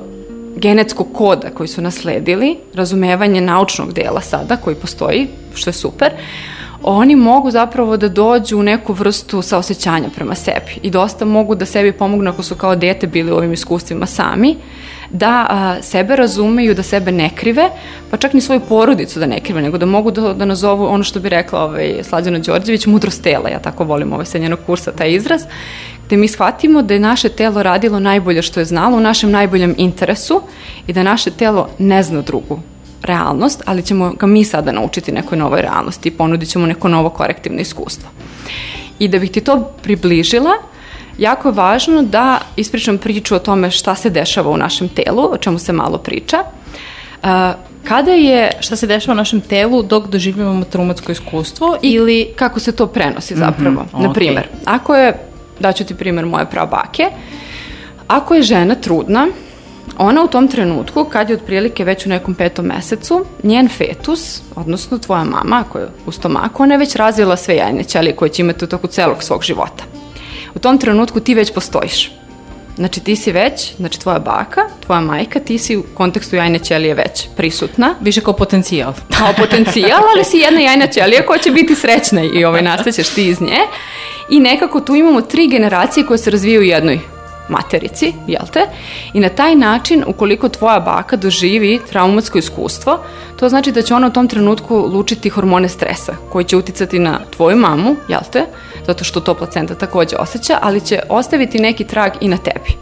genetskog 0.57 1.07
koda 1.13 1.51
koji 1.51 1.69
su 1.69 1.83
nasledili, 1.83 2.57
razumevanje 2.75 3.41
naučnog 3.41 3.93
dela 3.93 4.21
sada 4.21 4.57
koji 4.57 4.77
postoji, 4.77 5.29
što 5.55 5.71
je 5.71 5.75
super, 5.75 6.13
oni 6.83 7.17
mogu 7.17 7.51
zapravo 7.51 7.97
da 7.97 8.09
dođu 8.09 8.59
u 8.59 8.63
neku 8.63 8.93
vrstu 8.93 9.43
saosećanja 9.43 10.09
prema 10.15 10.35
sebi 10.35 10.79
i 10.83 10.91
dosta 10.91 11.25
mogu 11.25 11.55
da 11.55 11.67
sebi 11.67 11.93
pomognu 11.93 12.31
ako 12.31 12.43
su 12.43 12.55
kao 12.55 12.77
dete 12.77 13.07
bili 13.07 13.33
u 13.33 13.37
ovim 13.37 13.53
iskustvima 13.53 14.07
sami, 14.07 14.57
da 15.11 15.47
a, 15.51 15.83
sebe 15.83 16.17
razumeju, 16.17 16.75
da 16.75 16.83
sebe 16.83 17.13
ne 17.13 17.31
krive, 17.35 17.69
pa 18.11 18.17
čak 18.17 18.33
ni 18.33 18.41
svoju 18.41 18.61
porodicu 18.61 19.21
da 19.21 19.27
ne 19.27 19.41
krive, 19.41 19.63
nego 19.63 19.79
da 19.79 19.87
mogu 19.87 20.11
da, 20.11 20.33
da 20.33 20.45
nazovu 20.45 20.87
ono 20.87 21.05
što 21.05 21.21
bi 21.21 21.29
rekla 21.29 21.65
ovaj, 21.65 22.01
Slađana 22.03 22.39
Đorđević, 22.39 22.87
mudrost 22.87 23.23
tela, 23.23 23.49
ja 23.49 23.59
tako 23.59 23.85
volim 23.85 24.13
ovaj, 24.13 24.27
sa 24.27 24.39
njenog 24.39 24.59
kursa 24.67 24.93
taj 24.93 25.13
izraz, 25.13 25.43
gde 26.07 26.17
mi 26.17 26.29
shvatimo 26.29 26.83
da 26.83 26.95
je 26.95 27.01
naše 27.01 27.29
telo 27.29 27.63
radilo 27.63 28.01
najbolje 28.01 28.43
što 28.43 28.61
je 28.61 28.65
znalo 28.65 28.97
u 28.97 29.01
našem 29.01 29.31
najboljem 29.31 29.75
interesu 29.79 30.41
i 30.87 30.93
da 30.93 31.03
naše 31.03 31.31
telo 31.31 31.69
ne 31.79 32.03
zna 32.03 32.21
drugu 32.21 32.61
realnost, 33.03 33.63
ali 33.67 33.83
ćemo 33.83 34.13
ga 34.19 34.27
mi 34.27 34.45
sada 34.45 34.73
naučiti 34.73 35.13
nekoj 35.13 35.39
novoj 35.39 35.63
realnosti 35.63 36.09
i 36.09 36.13
ponudit 36.13 36.49
ćemo 36.49 36.67
neko 36.67 36.89
novo 36.89 37.11
korektivno 37.11 37.61
iskustvo. 37.61 38.11
I 38.99 39.09
da 39.09 39.19
bih 39.19 39.31
ti 39.31 39.41
to 39.41 39.73
približila, 39.83 40.53
jako 41.19 41.49
je 41.49 41.53
važno 41.53 42.03
da 42.03 42.41
ispričam 42.57 42.99
priču 42.99 43.35
o 43.35 43.39
tome 43.39 43.71
šta 43.71 43.95
se 43.95 44.11
dešava 44.11 44.51
u 44.51 44.57
našem 44.57 44.89
telu, 44.89 45.33
o 45.33 45.37
čemu 45.37 45.59
se 45.59 45.73
malo 45.73 45.99
priča. 45.99 46.45
Uh, 47.23 47.29
kada 47.85 48.11
je 48.11 48.51
Šta 48.61 48.77
se 48.77 48.87
dešava 48.87 49.13
u 49.13 49.17
našem 49.17 49.41
telu 49.41 49.83
dok 49.83 50.07
doživljavamo 50.07 50.65
traumatsko 50.65 51.13
iskustvo 51.13 51.77
ili... 51.83 52.33
kako 52.37 52.61
se 52.61 52.73
to 52.73 52.87
prenosi 52.87 53.35
zapravo. 53.37 53.87
Mhm, 53.95 54.03
Na 54.03 54.13
primer, 54.13 54.47
ako 54.65 54.95
je, 54.95 55.19
daću 55.61 55.85
ti 55.85 55.95
primer 55.95 56.27
moje 56.27 56.47
prabake, 56.51 57.11
ako 58.09 58.35
je 58.35 58.43
žena 58.43 58.75
trudna, 58.75 59.29
ona 59.99 60.25
u 60.25 60.29
tom 60.29 60.49
trenutku, 60.49 61.05
kad 61.05 61.31
je 61.31 61.37
otprilike 61.37 61.85
već 61.85 62.07
u 62.07 62.09
nekom 62.09 62.35
petom 62.35 62.67
mesecu, 62.67 63.25
njen 63.43 63.69
fetus, 63.69 64.41
odnosno 64.57 64.99
tvoja 64.99 65.25
mama 65.25 65.65
koja 65.73 65.83
je 65.83 65.91
u 66.07 66.13
stomaku, 66.13 66.63
ona 66.63 66.75
je 66.75 66.79
već 66.79 66.97
razvila 66.97 67.37
sve 67.37 67.57
jajne 67.57 67.85
ćelije 67.85 68.17
koje 68.17 68.29
će 68.29 68.43
imati 68.43 68.65
u 68.65 68.69
toku 68.69 68.87
celog 68.87 69.23
svog 69.23 69.43
života. 69.43 69.85
U 70.55 70.59
tom 70.59 70.79
trenutku 70.79 71.21
ti 71.21 71.35
već 71.35 71.53
postojiš. 71.53 72.13
Znači 72.77 73.01
ti 73.01 73.17
si 73.17 73.33
već, 73.33 73.77
znači 73.77 74.01
tvoja 74.01 74.19
baka, 74.19 74.61
tvoja 74.87 75.01
majka, 75.01 75.41
ti 75.41 75.59
si 75.59 75.77
u 75.77 75.83
kontekstu 75.95 76.37
jajne 76.37 76.59
ćelije 76.59 76.95
već 76.95 77.29
prisutna. 77.37 77.95
Više 78.01 78.21
kao 78.21 78.33
potencijal. 78.35 78.93
Kao 79.19 79.33
potencijal, 79.39 80.01
ali 80.15 80.25
si 80.25 80.37
jedna 80.37 80.61
jajna 80.61 80.87
ćelija 80.87 81.27
koja 81.27 81.39
će 81.39 81.51
biti 81.51 81.75
srećna 81.75 82.23
i 82.35 82.45
ovaj, 82.45 82.63
nastaćeš 82.63 83.09
ti 83.09 83.27
iz 83.27 83.41
nje. 83.41 83.59
I 84.31 84.41
nekako 84.41 84.81
tu 84.81 84.95
imamo 84.95 85.21
tri 85.21 85.47
generacije 85.47 86.07
koje 86.07 86.19
se 86.19 86.31
razvijaju 86.31 86.61
u 86.61 86.65
jednoj 86.65 87.12
materici, 87.49 88.15
jel 88.27 88.47
te? 88.53 88.67
I 89.13 89.21
na 89.21 89.29
taj 89.29 89.55
način, 89.55 90.05
ukoliko 90.07 90.49
tvoja 90.49 90.81
baka 90.81 91.17
doživi 91.17 91.81
traumatsko 91.91 92.39
iskustvo, 92.39 92.99
to 93.37 93.49
znači 93.49 93.73
da 93.73 93.83
će 93.83 93.95
ona 93.95 94.07
u 94.07 94.11
tom 94.11 94.29
trenutku 94.29 94.77
lučiti 94.77 95.29
hormone 95.29 95.69
stresa, 95.69 96.15
koji 96.33 96.45
će 96.45 96.57
uticati 96.57 96.99
na 96.99 97.21
tvoju 97.31 97.57
mamu, 97.57 97.97
jel 98.09 98.21
te? 98.33 98.45
Zato 98.87 99.05
što 99.05 99.21
to 99.21 99.35
placenta 99.35 99.75
takođe 99.75 100.17
osjeća, 100.17 100.59
ali 100.63 100.81
će 100.81 101.01
ostaviti 101.09 101.59
neki 101.59 101.85
trag 101.85 102.13
i 102.21 102.29
na 102.29 102.37
tebi. 102.37 102.77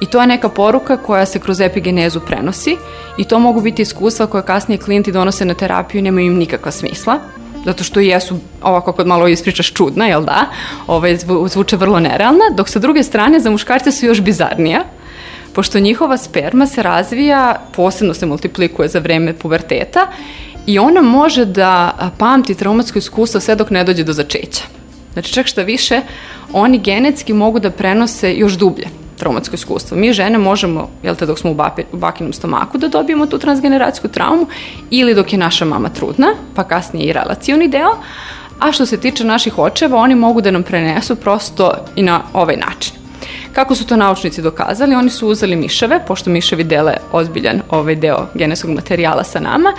I 0.00 0.06
to 0.06 0.20
je 0.20 0.26
neka 0.26 0.48
poruka 0.48 0.96
koja 0.96 1.26
se 1.26 1.38
kroz 1.38 1.60
epigenezu 1.60 2.20
prenosi 2.20 2.76
i 3.18 3.24
to 3.24 3.38
mogu 3.38 3.60
biti 3.60 3.82
iskustva 3.82 4.26
koje 4.26 4.42
kasnije 4.42 4.78
klijenti 4.78 5.12
donose 5.12 5.44
na 5.44 5.54
terapiju 5.54 5.98
i 5.98 6.02
nemaju 6.02 6.26
im 6.26 6.38
nikakva 6.38 6.72
smisla 6.72 7.18
zato 7.64 7.84
što 7.84 8.00
jesu 8.00 8.38
ovako 8.62 8.92
kod 8.92 9.06
malo 9.06 9.28
ispričaš 9.28 9.72
čudna, 9.72 10.06
jel 10.06 10.24
da? 10.24 10.46
Ove, 10.86 11.16
zvu, 11.16 11.48
zvuče 11.48 11.76
vrlo 11.76 12.00
nerealna, 12.00 12.44
dok 12.56 12.68
sa 12.68 12.78
druge 12.78 13.02
strane 13.02 13.40
za 13.40 13.50
muškarce 13.50 13.92
su 13.92 14.06
još 14.06 14.20
bizarnija, 14.20 14.84
pošto 15.52 15.80
njihova 15.80 16.16
sperma 16.16 16.66
se 16.66 16.82
razvija, 16.82 17.60
posebno 17.76 18.14
se 18.14 18.26
multiplikuje 18.26 18.88
za 18.88 18.98
vreme 18.98 19.32
puberteta 19.32 20.06
i 20.66 20.78
ona 20.78 21.02
može 21.02 21.44
da 21.44 21.96
pamti 22.18 22.54
traumatsko 22.54 22.98
iskustvo 22.98 23.40
sve 23.40 23.54
dok 23.54 23.70
ne 23.70 23.84
dođe 23.84 24.04
do 24.04 24.12
začeća. 24.12 24.62
Znači 25.12 25.32
čak 25.32 25.46
šta 25.46 25.62
više, 25.62 26.00
oni 26.52 26.78
genetski 26.78 27.32
mogu 27.32 27.58
da 27.58 27.70
prenose 27.70 28.34
još 28.34 28.52
dublje 28.52 28.86
traumatsko 29.20 29.54
iskustvo. 29.54 29.96
Mi 29.96 30.12
žene 30.12 30.38
možemo, 30.38 30.88
jel 31.02 31.14
te, 31.14 31.26
dok 31.26 31.38
smo 31.38 31.50
u, 31.50 31.54
bapi, 31.54 31.82
u 31.92 31.96
bakinom 31.96 32.32
stomaku 32.32 32.78
da 32.78 32.88
dobijemo 32.88 33.26
tu 33.26 33.38
transgeneracijsku 33.38 34.08
traumu 34.08 34.46
ili 34.90 35.14
dok 35.14 35.32
je 35.32 35.38
naša 35.38 35.64
mama 35.64 35.88
trudna, 35.88 36.34
pa 36.54 36.64
kasnije 36.64 37.06
i 37.06 37.12
relacioni 37.12 37.68
deo, 37.68 37.96
a 38.60 38.72
što 38.72 38.86
se 38.86 39.00
tiče 39.00 39.24
naših 39.24 39.58
očeva, 39.58 39.98
oni 39.98 40.14
mogu 40.14 40.40
da 40.40 40.50
nam 40.50 40.62
prenesu 40.62 41.16
prosto 41.16 41.72
i 41.96 42.02
na 42.02 42.22
ovaj 42.32 42.56
način. 42.56 42.94
Kako 43.52 43.74
su 43.74 43.86
to 43.86 43.96
naučnici 43.96 44.42
dokazali? 44.42 44.94
Oni 44.94 45.10
su 45.10 45.28
uzeli 45.28 45.56
miševe, 45.56 46.00
pošto 46.06 46.30
miševi 46.30 46.64
dele 46.64 46.96
ozbiljan 47.12 47.62
ovaj 47.70 47.96
deo 47.96 48.26
genetskog 48.34 48.70
materijala 48.70 49.24
sa 49.24 49.40
nama 49.40 49.72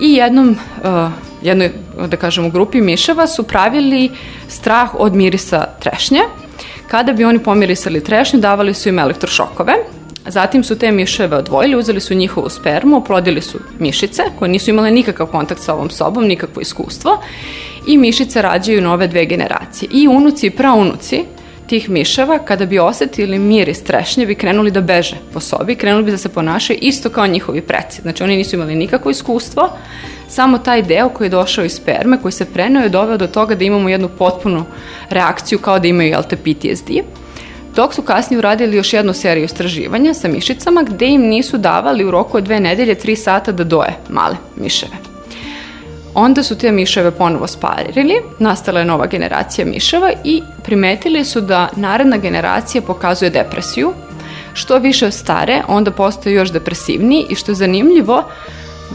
i 0.00 0.12
jednom, 0.12 0.48
uh, 0.50 1.10
jednoj, 1.42 1.70
da 2.06 2.16
kažemo, 2.16 2.50
grupi 2.50 2.80
miševa 2.80 3.26
su 3.26 3.42
pravili 3.42 4.10
strah 4.48 4.94
od 4.94 5.14
mirisa 5.14 5.66
trešnje, 5.80 6.20
Kada 6.92 7.12
bi 7.12 7.24
oni 7.24 7.38
pomirisali 7.38 8.04
trešnju, 8.04 8.40
davali 8.40 8.74
su 8.74 8.88
im 8.88 8.98
elektrošokove, 8.98 9.74
Zatim 10.26 10.64
su 10.64 10.78
te 10.78 10.90
miševe 10.92 11.36
odvojili, 11.36 11.76
uzeli 11.76 12.00
su 12.00 12.14
njihovu 12.14 12.48
spermu, 12.48 12.96
oplodili 12.96 13.40
su 13.40 13.58
mišice 13.78 14.22
koje 14.38 14.48
nisu 14.48 14.70
imale 14.70 14.90
nikakav 14.90 15.26
kontakt 15.26 15.60
sa 15.60 15.74
ovom 15.74 15.90
sobom, 15.90 16.24
nikakvo 16.24 16.62
iskustvo 16.62 17.18
i 17.86 17.96
mišice 17.96 18.42
rađaju 18.42 18.82
nove 18.82 19.06
dve 19.06 19.24
generacije. 19.26 19.88
I 19.92 20.08
unuci 20.08 20.46
i 20.46 20.50
praunuci 20.50 21.24
tih 21.66 21.90
miševa, 21.90 22.38
kada 22.38 22.66
bi 22.66 22.78
osetili 22.78 23.38
miris 23.38 23.82
trešnje, 23.82 24.26
bi 24.26 24.34
krenuli 24.34 24.70
da 24.70 24.80
beže 24.80 25.16
po 25.32 25.40
sobi, 25.40 25.74
krenuli 25.74 26.04
bi 26.04 26.10
da 26.10 26.18
se 26.18 26.28
ponašaju 26.28 26.78
isto 26.82 27.10
kao 27.10 27.26
njihovi 27.26 27.60
preci. 27.60 28.02
Znači 28.02 28.22
oni 28.22 28.36
nisu 28.36 28.56
imali 28.56 28.74
nikakvo 28.74 29.10
iskustvo, 29.10 29.68
samo 30.32 30.58
taj 30.58 30.82
deo 30.82 31.08
koji 31.08 31.26
je 31.26 31.30
došao 31.30 31.64
iz 31.64 31.72
sperme, 31.72 32.18
koji 32.22 32.32
se 32.32 32.44
preneo 32.44 32.82
je 32.82 32.88
doveo 32.88 33.16
do 33.16 33.26
toga 33.26 33.54
da 33.54 33.64
imamo 33.64 33.88
jednu 33.88 34.08
potpunu 34.08 34.64
reakciju 35.10 35.58
kao 35.58 35.78
da 35.78 35.88
imaju 35.88 36.08
jel 36.08 36.22
PTSD. 36.22 36.90
Dok 37.74 37.94
su 37.94 38.02
kasnije 38.02 38.38
uradili 38.38 38.76
još 38.76 38.92
jednu 38.92 39.12
seriju 39.12 39.44
istraživanja 39.44 40.14
sa 40.14 40.28
mišicama 40.28 40.82
gde 40.82 41.06
im 41.06 41.22
nisu 41.22 41.58
davali 41.58 42.04
u 42.04 42.10
roku 42.10 42.36
od 42.36 42.44
dve 42.44 42.60
nedelje 42.60 42.94
tri 42.94 43.16
sata 43.16 43.52
da 43.52 43.64
doje 43.64 43.94
male 44.08 44.36
miševe. 44.56 44.92
Onda 46.14 46.42
su 46.42 46.58
te 46.58 46.72
miševe 46.72 47.10
ponovo 47.10 47.46
sparirili, 47.46 48.20
nastala 48.38 48.80
je 48.80 48.84
nova 48.84 49.06
generacija 49.06 49.66
miševa 49.66 50.12
i 50.24 50.42
primetili 50.64 51.24
su 51.24 51.40
da 51.40 51.68
naredna 51.76 52.16
generacija 52.16 52.82
pokazuje 52.82 53.30
depresiju. 53.30 53.92
Što 54.54 54.78
više 54.78 55.10
stare, 55.10 55.62
onda 55.68 55.90
postaju 55.90 56.36
još 56.36 56.52
depresivniji 56.52 57.26
i 57.28 57.34
što 57.34 57.50
je 57.50 57.56
zanimljivo, 57.56 58.24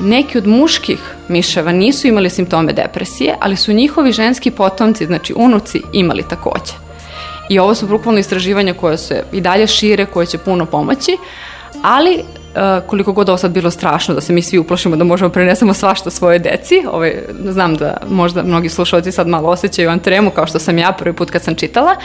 neki 0.02 0.38
od 0.38 0.48
muških 0.48 1.00
miševa 1.28 1.72
nisu 1.72 2.08
imali 2.08 2.30
simptome 2.30 2.74
depresije, 2.74 3.36
ali 3.40 3.56
su 3.56 3.74
njihovi 3.74 4.12
ženski 4.12 4.52
potomci, 4.52 5.06
znači 5.06 5.34
unuci, 5.38 5.82
imali 5.94 6.24
takođe. 6.30 6.74
I 7.50 7.60
ovo 7.60 7.76
su 7.76 7.88
bukvalno 7.88 8.20
istraživanja 8.20 8.74
koje 8.74 8.98
se 8.98 9.24
i 9.32 9.42
dalje 9.42 9.68
šire, 9.68 10.06
koje 10.06 10.26
će 10.26 10.38
puno 10.38 10.66
pomoći, 10.66 11.18
ali 11.84 12.24
koliko 12.88 13.14
god 13.14 13.30
ovo 13.30 13.38
sad 13.38 13.52
bilo 13.52 13.72
strašno 13.72 14.14
da 14.16 14.22
se 14.22 14.34
mi 14.34 14.42
svi 14.42 14.58
uplašimo 14.58 14.96
da 14.96 15.04
možemo 15.04 15.30
prenesemo 15.30 15.74
svašta 15.74 16.10
svoje 16.10 16.40
deci, 16.40 16.84
ovaj, 16.92 17.24
znam 17.44 17.76
da 17.76 17.98
možda 18.10 18.44
mnogi 18.44 18.70
slušalci 18.70 19.12
sad 19.12 19.28
malo 19.28 19.50
osjećaju 19.50 19.90
antremu 19.90 20.32
kao 20.32 20.48
što 20.48 20.60
sam 20.60 20.78
ja 20.78 20.92
prvi 20.92 21.14
put 21.14 21.30
kad 21.30 21.44
sam 21.44 21.56
čitala 21.56 21.96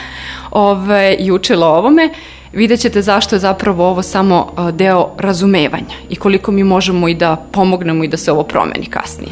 ovaj, 0.51 1.15
i 1.19 1.31
učila 1.31 1.67
o 1.67 1.77
ovome, 1.77 2.09
vidjet 2.53 2.79
ćete 2.79 3.01
zašto 3.01 3.35
je 3.35 3.39
zapravo 3.39 3.87
ovo 3.87 4.01
samo 4.01 4.53
e, 4.57 4.71
deo 4.71 5.09
razumevanja 5.17 5.95
i 6.09 6.15
koliko 6.15 6.51
mi 6.51 6.63
možemo 6.63 7.07
i 7.07 7.15
da 7.15 7.35
pomognemo 7.51 8.03
i 8.03 8.07
da 8.07 8.17
se 8.17 8.31
ovo 8.31 8.43
promeni 8.43 8.85
kasnije. 8.85 9.31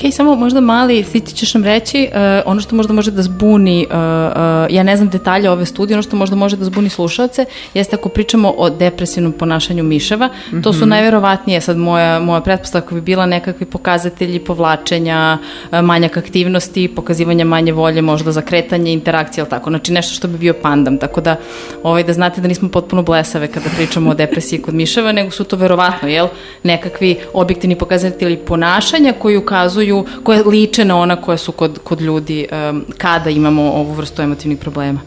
Ok, 0.00 0.12
samo 0.12 0.34
možda 0.34 0.60
mali, 0.60 1.04
ti 1.04 1.20
ćeš 1.20 1.54
nam 1.54 1.64
reći, 1.64 2.08
uh, 2.12 2.16
ono 2.44 2.60
što 2.60 2.76
možda 2.76 2.92
može 2.92 3.10
da 3.10 3.22
zbuni, 3.22 3.86
uh, 3.90 3.96
uh, 3.96 4.74
ja 4.74 4.82
ne 4.82 4.96
znam 4.96 5.08
detalje 5.08 5.50
ove 5.50 5.66
studije, 5.66 5.94
ono 5.94 6.02
što 6.02 6.16
možda 6.16 6.36
može 6.36 6.56
da 6.56 6.64
zbuni 6.64 6.88
slušalce, 6.88 7.44
jeste 7.74 7.96
ako 7.96 8.08
pričamo 8.08 8.54
o 8.56 8.70
depresivnom 8.70 9.32
ponašanju 9.32 9.84
miševa, 9.84 10.26
mm 10.26 10.56
-hmm. 10.56 10.62
to 10.62 10.72
su 10.72 10.86
najverovatnije, 10.86 11.60
sad 11.60 11.76
moja, 11.76 12.20
moja 12.20 12.40
pretpostavka 12.40 12.94
bi 12.94 13.00
bila 13.00 13.26
nekakvi 13.26 13.66
pokazatelji 13.66 14.38
povlačenja, 14.38 15.38
uh, 15.72 15.80
manjak 15.80 16.16
aktivnosti, 16.16 16.88
pokazivanja 16.88 17.44
manje 17.44 17.72
volje, 17.72 18.02
možda 18.02 18.32
za 18.32 18.40
kretanje, 18.42 18.92
interakcije, 18.92 19.42
ali 19.42 19.50
tako, 19.50 19.70
znači 19.70 19.92
nešto 19.92 20.14
što 20.14 20.28
bi 20.28 20.38
bio 20.38 20.54
pandam, 20.62 20.98
tako 20.98 21.20
da, 21.20 21.36
ovaj, 21.82 22.04
da 22.04 22.12
znate 22.12 22.40
da 22.40 22.48
nismo 22.48 22.68
potpuno 22.68 23.02
blesave 23.02 23.48
kada 23.48 23.70
pričamo 23.76 24.10
o 24.10 24.14
depresiji 24.14 24.62
kod 24.62 24.74
miševa, 24.74 25.12
nego 25.12 25.30
su 25.30 25.44
to 25.44 25.56
verovatno, 25.56 26.08
jel, 26.08 26.28
nekakvi 26.62 27.16
objektivni 27.32 27.78
pokazatelji 27.78 28.36
ponašanja 28.36 29.12
koji 29.12 29.36
ukazuju 29.36 29.89
ukazuju, 29.92 30.22
koje 30.22 30.44
liče 30.44 30.84
na 30.84 30.98
ona 30.98 31.16
koja 31.16 31.36
su 31.36 31.52
kod, 31.52 31.78
kod 31.84 32.00
ljudi 32.00 32.46
um, 32.70 32.84
kada 32.98 33.30
imamo 33.30 33.62
ovu 33.62 33.92
vrstu 33.92 34.22
emotivnih 34.22 34.58
problema. 34.58 35.00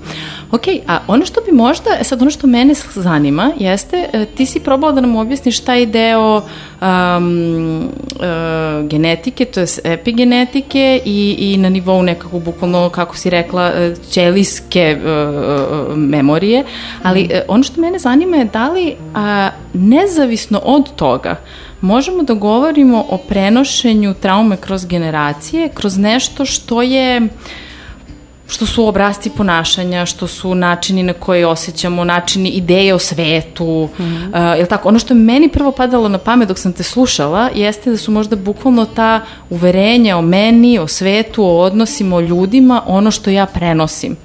Ok, 0.51 0.63
a 0.87 0.99
ono 1.07 1.25
što 1.25 1.41
bi 1.41 1.51
možda, 1.51 1.89
e 1.99 2.03
sad 2.03 2.21
ono 2.21 2.31
što 2.31 2.47
mene 2.47 2.73
zanima 2.93 3.51
jeste, 3.59 4.09
e, 4.13 4.25
ti 4.25 4.45
si 4.45 4.59
probala 4.59 4.93
da 4.93 5.01
nam 5.01 5.15
objasniš 5.15 5.59
taj 5.59 5.85
deo 5.85 6.41
um, 6.81 7.89
uh, 8.15 8.89
genetike, 8.89 9.45
to 9.45 9.59
je 9.59 9.67
epigenetike 9.83 11.01
i, 11.05 11.35
i 11.39 11.57
na 11.57 11.69
nivou 11.69 12.03
nekako 12.03 12.39
bukvalno, 12.39 12.89
kako 12.89 13.17
si 13.17 13.29
rekla, 13.29 13.71
ćelijske 14.09 14.97
uh, 14.97 15.97
memorije, 15.97 16.63
ali 17.03 17.23
uh, 17.23 17.39
ono 17.47 17.63
što 17.63 17.81
mene 17.81 17.99
zanima 17.99 18.37
je 18.37 18.45
da 18.45 18.69
li 18.69 18.95
uh, 19.15 19.19
nezavisno 19.73 20.61
od 20.63 20.95
toga 20.95 21.35
možemo 21.83 22.23
da 22.23 22.33
govorimo 22.33 23.05
o 23.09 23.17
prenošenju 23.17 24.13
traume 24.13 24.57
kroz 24.57 24.85
generacije, 24.85 25.69
kroz 25.69 25.97
nešto 25.97 26.45
što 26.45 26.81
je 26.81 27.27
što 28.47 28.65
su 28.65 28.85
obrazci 28.87 29.29
ponašanja, 29.29 30.05
što 30.05 30.27
su 30.27 30.55
načini 30.55 31.03
na 31.03 31.13
koje 31.13 31.47
osjećamo, 31.47 32.03
načini 32.03 32.49
ideje 32.49 32.93
o 32.93 32.99
svetu, 32.99 33.89
mm 33.99 34.03
-hmm. 34.03 34.51
uh, 34.53 34.57
jel 34.57 34.67
tako? 34.67 34.89
Ono 34.89 34.99
što 34.99 35.13
je 35.13 35.19
meni 35.19 35.49
prvo 35.49 35.71
padalo 35.71 36.09
na 36.09 36.17
pamet 36.17 36.47
dok 36.47 36.59
sam 36.59 36.73
te 36.73 36.83
slušala 36.83 37.49
jeste 37.55 37.91
da 37.91 37.97
su 37.97 38.11
možda 38.11 38.35
bukvalno 38.35 38.85
ta 38.85 39.21
uverenja 39.49 40.17
o 40.17 40.21
meni, 40.21 40.79
o 40.79 40.87
svetu, 40.87 41.43
o 41.43 41.59
odnosima, 41.59 42.15
o 42.15 42.21
ljudima, 42.21 42.81
ono 42.85 43.11
što 43.11 43.29
ja 43.29 43.45
prenosim. 43.45 44.15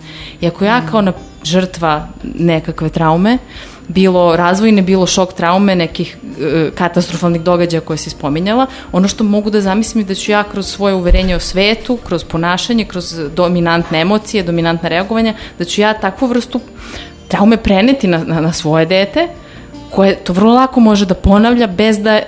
I 0.41 0.47
ako 0.47 0.65
ja 0.65 0.87
kao 0.91 1.03
na 1.03 1.13
žrtva 1.45 2.09
nekakve 2.23 2.89
traume, 2.89 3.35
uh, 3.35 3.78
bilo 3.89 4.37
razvojne, 4.37 4.83
bilo 4.83 5.07
šok 5.07 5.33
traume, 5.33 5.77
nekih 5.77 6.17
e, 6.41 6.71
katastrofalnih 6.75 7.43
događaja 7.43 7.81
koje 7.81 7.97
si 7.97 8.11
spominjala. 8.11 8.67
Ono 8.93 9.09
što 9.09 9.25
mogu 9.25 9.51
da 9.51 9.61
zamislim 9.61 10.05
je 10.05 10.07
da 10.07 10.15
ću 10.15 10.33
ja 10.33 10.45
kroz 10.45 10.67
svoje 10.67 10.95
uverenje 10.95 11.37
o 11.37 11.41
svetu, 11.41 11.97
kroz 11.97 12.25
ponašanje, 12.25 12.85
kroz 12.85 13.21
dominantne 13.35 14.01
emocije, 14.01 14.43
dominantne 14.43 14.89
reagovanja, 14.89 15.35
da 15.59 15.65
ću 15.65 15.81
ja 15.81 15.95
takvu 15.95 16.27
vrstu 16.27 16.61
traume 17.29 17.57
preneti 17.57 18.07
na, 18.07 18.19
na, 18.25 18.41
na 18.41 18.53
svoje 18.53 18.87
dete, 18.87 19.29
koje 19.91 20.15
to 20.17 20.33
vrlo 20.33 20.55
lako 20.55 20.81
može 20.81 21.07
da 21.07 21.15
ponavlja 21.15 21.67
bez 21.67 21.99
da, 21.99 22.21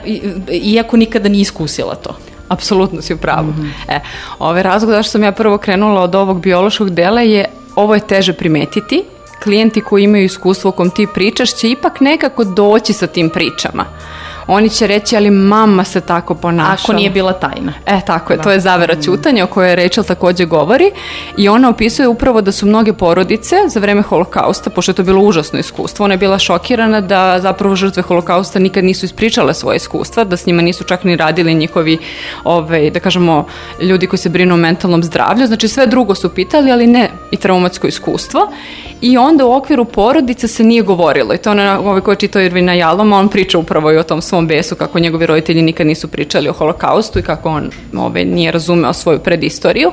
iako 0.51 0.97
nikada 0.97 1.29
nije 1.29 1.43
iskusila 1.43 1.95
to. 1.95 2.17
Apsolutno 2.49 3.03
si 3.03 3.15
u 3.15 3.17
pravu. 3.19 3.51
Mm 3.51 3.63
-hmm. 3.63 3.97
e, 3.97 4.01
ovaj 4.39 4.63
razlog 4.63 4.91
zašto 4.91 5.11
sam 5.11 5.23
ja 5.23 5.33
prvo 5.33 5.59
krenula 5.59 6.03
od 6.03 6.15
ovog 6.15 6.41
biološkog 6.41 6.91
dela 6.91 7.21
je 7.21 7.45
ovo 7.77 7.95
je 7.95 8.01
teže 8.01 8.33
primetiti 8.33 9.05
klijenti 9.43 9.81
koji 9.81 10.05
imaju 10.05 10.25
iskustvo 10.25 10.69
o 10.69 10.73
kom 10.73 10.91
ti 10.91 11.07
pričaš 11.15 11.55
će 11.55 11.71
ipak 11.71 12.01
nekako 12.01 12.45
doći 12.45 12.93
sa 12.93 13.07
tim 13.07 13.31
pričama. 13.31 13.85
Oni 14.53 14.69
će 14.71 14.87
reći, 14.87 15.17
ali 15.17 15.31
mama 15.31 15.85
se 15.85 16.01
tako 16.01 16.35
ponašala. 16.35 16.77
Ako 16.83 16.93
nije 16.93 17.11
bila 17.11 17.33
tajna. 17.33 17.73
E, 17.87 18.01
tako 18.07 18.33
je, 18.33 18.37
da. 18.37 18.43
to 18.43 18.51
je 18.51 18.61
zavera 18.61 18.95
ćutanja 19.01 19.45
o 19.45 19.47
kojoj 19.47 19.77
Rachel 19.77 20.05
takođe 20.05 20.45
govori 20.45 20.91
i 21.37 21.49
ona 21.49 21.69
opisuje 21.69 22.09
upravo 22.09 22.41
da 22.41 22.53
su 22.53 22.67
mnoge 22.67 22.93
porodice 22.93 23.57
za 23.69 23.81
vreme 23.81 24.03
holokausta, 24.03 24.71
pošto 24.71 24.91
je 24.91 24.97
to 24.97 25.03
bilo 25.03 25.23
užasno 25.23 25.59
iskustvo, 25.59 26.05
ona 26.05 26.15
je 26.15 26.19
bila 26.19 26.39
šokirana 26.39 27.01
da 27.01 27.39
zapravo 27.41 27.77
žrtve 27.77 28.03
holokausta 28.03 28.59
nikad 28.59 28.85
nisu 28.85 29.07
ispričale 29.07 29.55
svoje 29.55 29.77
iskustva, 29.77 30.25
da 30.25 30.37
s 30.37 30.47
njima 30.47 30.63
nisu 30.63 30.85
čak 30.85 31.05
ni 31.05 31.17
radili 31.17 31.55
njihovi, 31.55 31.99
ovaj, 32.45 32.91
da 32.91 33.01
kažemo, 33.01 33.47
ljudi 33.81 34.07
koji 34.07 34.19
se 34.19 34.29
brinu 34.29 34.55
o 34.55 34.59
mentalnom 34.59 35.03
zdravlju, 35.03 35.47
znači 35.47 35.69
sve 35.69 35.87
drugo 35.87 36.15
su 36.15 36.29
pitali, 36.29 36.73
ali 36.73 36.87
ne 36.87 37.11
i 37.31 37.37
traumatsko 37.37 37.87
iskustvo 37.87 38.49
i 39.01 39.19
onda 39.19 39.47
u 39.47 39.53
okviru 39.53 39.85
porodice 39.85 40.49
se 40.49 40.65
nije 40.65 40.83
govorilo 40.83 41.35
i 41.35 41.39
to 41.39 41.51
ona, 41.51 41.81
ovaj 41.81 42.01
ko 42.01 42.11
je 42.11 42.17
čitao 42.17 42.43
Irvina 42.43 42.75
Jaloma, 42.75 43.19
on 43.19 43.29
priča 43.29 43.59
upravo 43.59 43.93
i 43.93 43.97
o 43.97 44.03
tom 44.03 44.23
svom 44.23 44.40
besu 44.47 44.75
kako 44.75 44.99
njegovi 44.99 45.27
roditelji 45.27 45.63
nikad 45.63 45.87
nisu 45.87 46.09
pričali 46.09 46.49
o 46.49 46.53
holokaustu 46.53 47.19
i 47.19 47.23
kako 47.23 47.49
on 47.49 47.71
ovaj, 47.97 48.25
nije 48.25 48.53
razumeo 48.53 48.93
svoju 48.93 49.19
predistoriju 49.19 49.93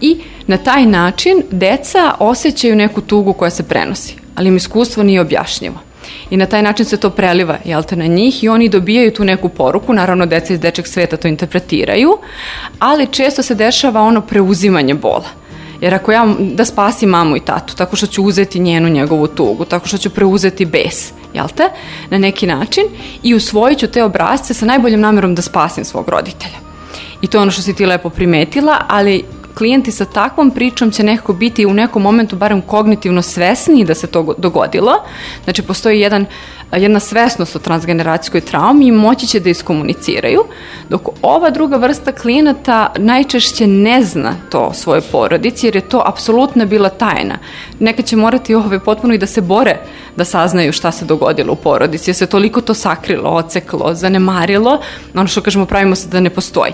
i 0.00 0.20
na 0.46 0.56
taj 0.56 0.86
način 0.86 1.42
deca 1.50 2.14
osjećaju 2.18 2.76
neku 2.76 3.00
tugu 3.00 3.32
koja 3.32 3.50
se 3.50 3.62
prenosi, 3.62 4.16
ali 4.34 4.48
im 4.48 4.56
iskustvo 4.56 5.02
nije 5.02 5.20
objašnjivo. 5.20 5.74
I 6.30 6.36
na 6.36 6.46
taj 6.46 6.62
način 6.62 6.86
se 6.86 6.96
to 6.96 7.10
preliva, 7.10 7.58
jel 7.64 7.82
te, 7.82 7.96
na 7.96 8.06
njih 8.06 8.44
i 8.44 8.48
oni 8.48 8.68
dobijaju 8.68 9.12
tu 9.12 9.24
neku 9.24 9.48
poruku, 9.48 9.92
naravno 9.92 10.26
deca 10.26 10.52
iz 10.52 10.60
dečeg 10.60 10.86
sveta 10.86 11.16
to 11.16 11.28
interpretiraju, 11.28 12.18
ali 12.78 13.06
često 13.06 13.42
se 13.42 13.54
dešava 13.54 14.00
ono 14.00 14.20
preuzimanje 14.20 14.94
bola 14.94 15.41
Jer 15.82 15.94
ako 15.94 16.12
ja 16.12 16.26
da 16.38 16.64
spasim 16.64 17.08
mamu 17.10 17.36
i 17.36 17.40
tatu, 17.40 17.76
tako 17.76 17.96
što 17.96 18.06
ću 18.06 18.24
uzeti 18.24 18.58
njenu 18.58 18.88
njegovu 18.88 19.26
tugu, 19.26 19.64
tako 19.64 19.88
što 19.88 19.98
ću 19.98 20.10
preuzeti 20.10 20.64
bes, 20.64 21.12
jel 21.34 21.48
te, 21.56 21.64
na 22.10 22.18
neki 22.18 22.46
način 22.46 22.84
i 23.22 23.34
usvojit 23.34 23.78
ću 23.78 23.86
te 23.86 24.04
obrazce 24.04 24.54
sa 24.54 24.66
najboljom 24.66 25.00
namerom 25.00 25.34
da 25.34 25.42
spasim 25.42 25.84
svog 25.84 26.08
roditelja. 26.08 26.58
I 27.20 27.26
to 27.26 27.38
je 27.38 27.42
ono 27.42 27.50
što 27.50 27.62
si 27.62 27.74
ti 27.74 27.86
lepo 27.86 28.10
primetila, 28.10 28.78
ali 28.88 29.24
klijenti 29.54 29.92
sa 29.92 30.04
takvom 30.04 30.50
pričom 30.50 30.90
će 30.90 31.02
nekako 31.02 31.32
biti 31.32 31.66
u 31.66 31.74
nekom 31.74 32.02
momentu 32.02 32.36
barem 32.36 32.62
kognitivno 32.62 33.22
svesniji 33.22 33.84
da 33.84 33.94
se 33.94 34.06
to 34.06 34.34
dogodilo. 34.38 34.92
Znači, 35.44 35.62
postoji 35.62 36.00
jedan, 36.00 36.26
jedna 36.76 37.00
svesnost 37.00 37.56
o 37.56 37.58
transgeneracijskoj 37.58 38.40
traumi 38.40 38.86
i 38.86 38.92
moći 38.92 39.26
će 39.26 39.40
da 39.40 39.50
iskomuniciraju, 39.50 40.44
dok 40.88 41.08
ova 41.22 41.50
druga 41.50 41.76
vrsta 41.76 42.12
klijenata 42.12 42.92
najčešće 42.98 43.66
ne 43.66 44.02
zna 44.02 44.34
to 44.50 44.60
o 44.60 44.74
svojoj 44.74 45.00
porodici, 45.00 45.66
jer 45.66 45.76
je 45.76 45.88
to 45.88 46.02
apsolutno 46.06 46.66
bila 46.66 46.88
tajna. 46.88 47.38
Neka 47.78 48.02
će 48.02 48.16
morati 48.16 48.54
ove 48.54 48.78
potpuno 48.84 49.14
i 49.14 49.18
da 49.18 49.26
se 49.26 49.40
bore 49.40 49.76
da 50.16 50.24
saznaju 50.24 50.72
šta 50.72 50.92
se 50.92 51.04
dogodilo 51.04 51.52
u 51.52 51.56
porodici, 51.56 52.10
jer 52.10 52.16
se 52.16 52.26
toliko 52.26 52.60
to 52.60 52.74
sakrilo, 52.74 53.30
oceklo, 53.30 53.94
zanemarilo, 53.94 54.80
ono 55.14 55.26
što 55.26 55.40
kažemo 55.40 55.66
pravimo 55.66 55.94
se 55.94 56.08
da 56.08 56.20
ne 56.20 56.30
postoji. 56.30 56.72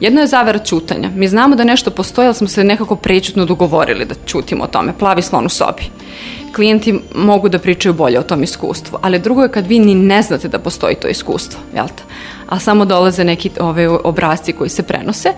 Jedno 0.00 0.20
je 0.20 0.26
zavera 0.26 0.58
čutanja. 0.58 1.10
Mi 1.14 1.28
znamo 1.28 1.56
da 1.56 1.64
nešto 1.64 1.90
postoji, 1.90 2.26
ali 2.26 2.34
smo 2.34 2.48
se 2.48 2.64
nekako 2.64 2.96
prečutno 2.96 3.44
dogovorili 3.44 4.04
da 4.04 4.14
čutimo 4.26 4.64
o 4.64 4.66
tome. 4.66 4.92
Plavi 4.98 5.22
slon 5.22 5.46
u 5.46 5.48
sobi. 5.48 5.82
Klijenti 6.56 7.00
mogu 7.14 7.48
da 7.48 7.58
pričaju 7.58 7.94
bolje 7.94 8.18
o 8.18 8.22
tom 8.22 8.42
iskustvu, 8.42 8.98
ali 9.02 9.18
drugo 9.18 9.42
je 9.42 9.52
kad 9.52 9.66
vi 9.66 9.78
ni 9.78 9.94
ne 9.94 10.22
znate 10.22 10.48
da 10.48 10.58
postoji 10.58 10.94
to 10.94 11.08
iskustvo, 11.08 11.60
jel 11.74 11.86
te? 11.86 12.02
A 12.48 12.58
samo 12.58 12.84
dolaze 12.84 13.24
neki 13.24 13.50
ove 13.60 13.88
obrazci 13.88 14.52
koji 14.52 14.70
se 14.70 14.82
prenose. 14.82 15.32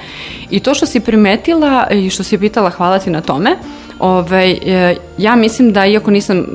I 0.51 0.61
to 0.61 0.75
što 0.75 0.87
si 0.87 1.01
primetila 1.01 1.87
i 1.91 2.11
što 2.11 2.23
si 2.23 2.39
pitala, 2.39 2.71
hvala 2.71 2.99
ti 2.99 3.11
na 3.11 3.21
tome, 3.21 3.57
Ove, 4.01 4.51
e, 4.51 4.97
ja 5.19 5.37
mislim 5.37 5.73
da 5.73 5.87
iako 5.87 6.11
nisam 6.11 6.47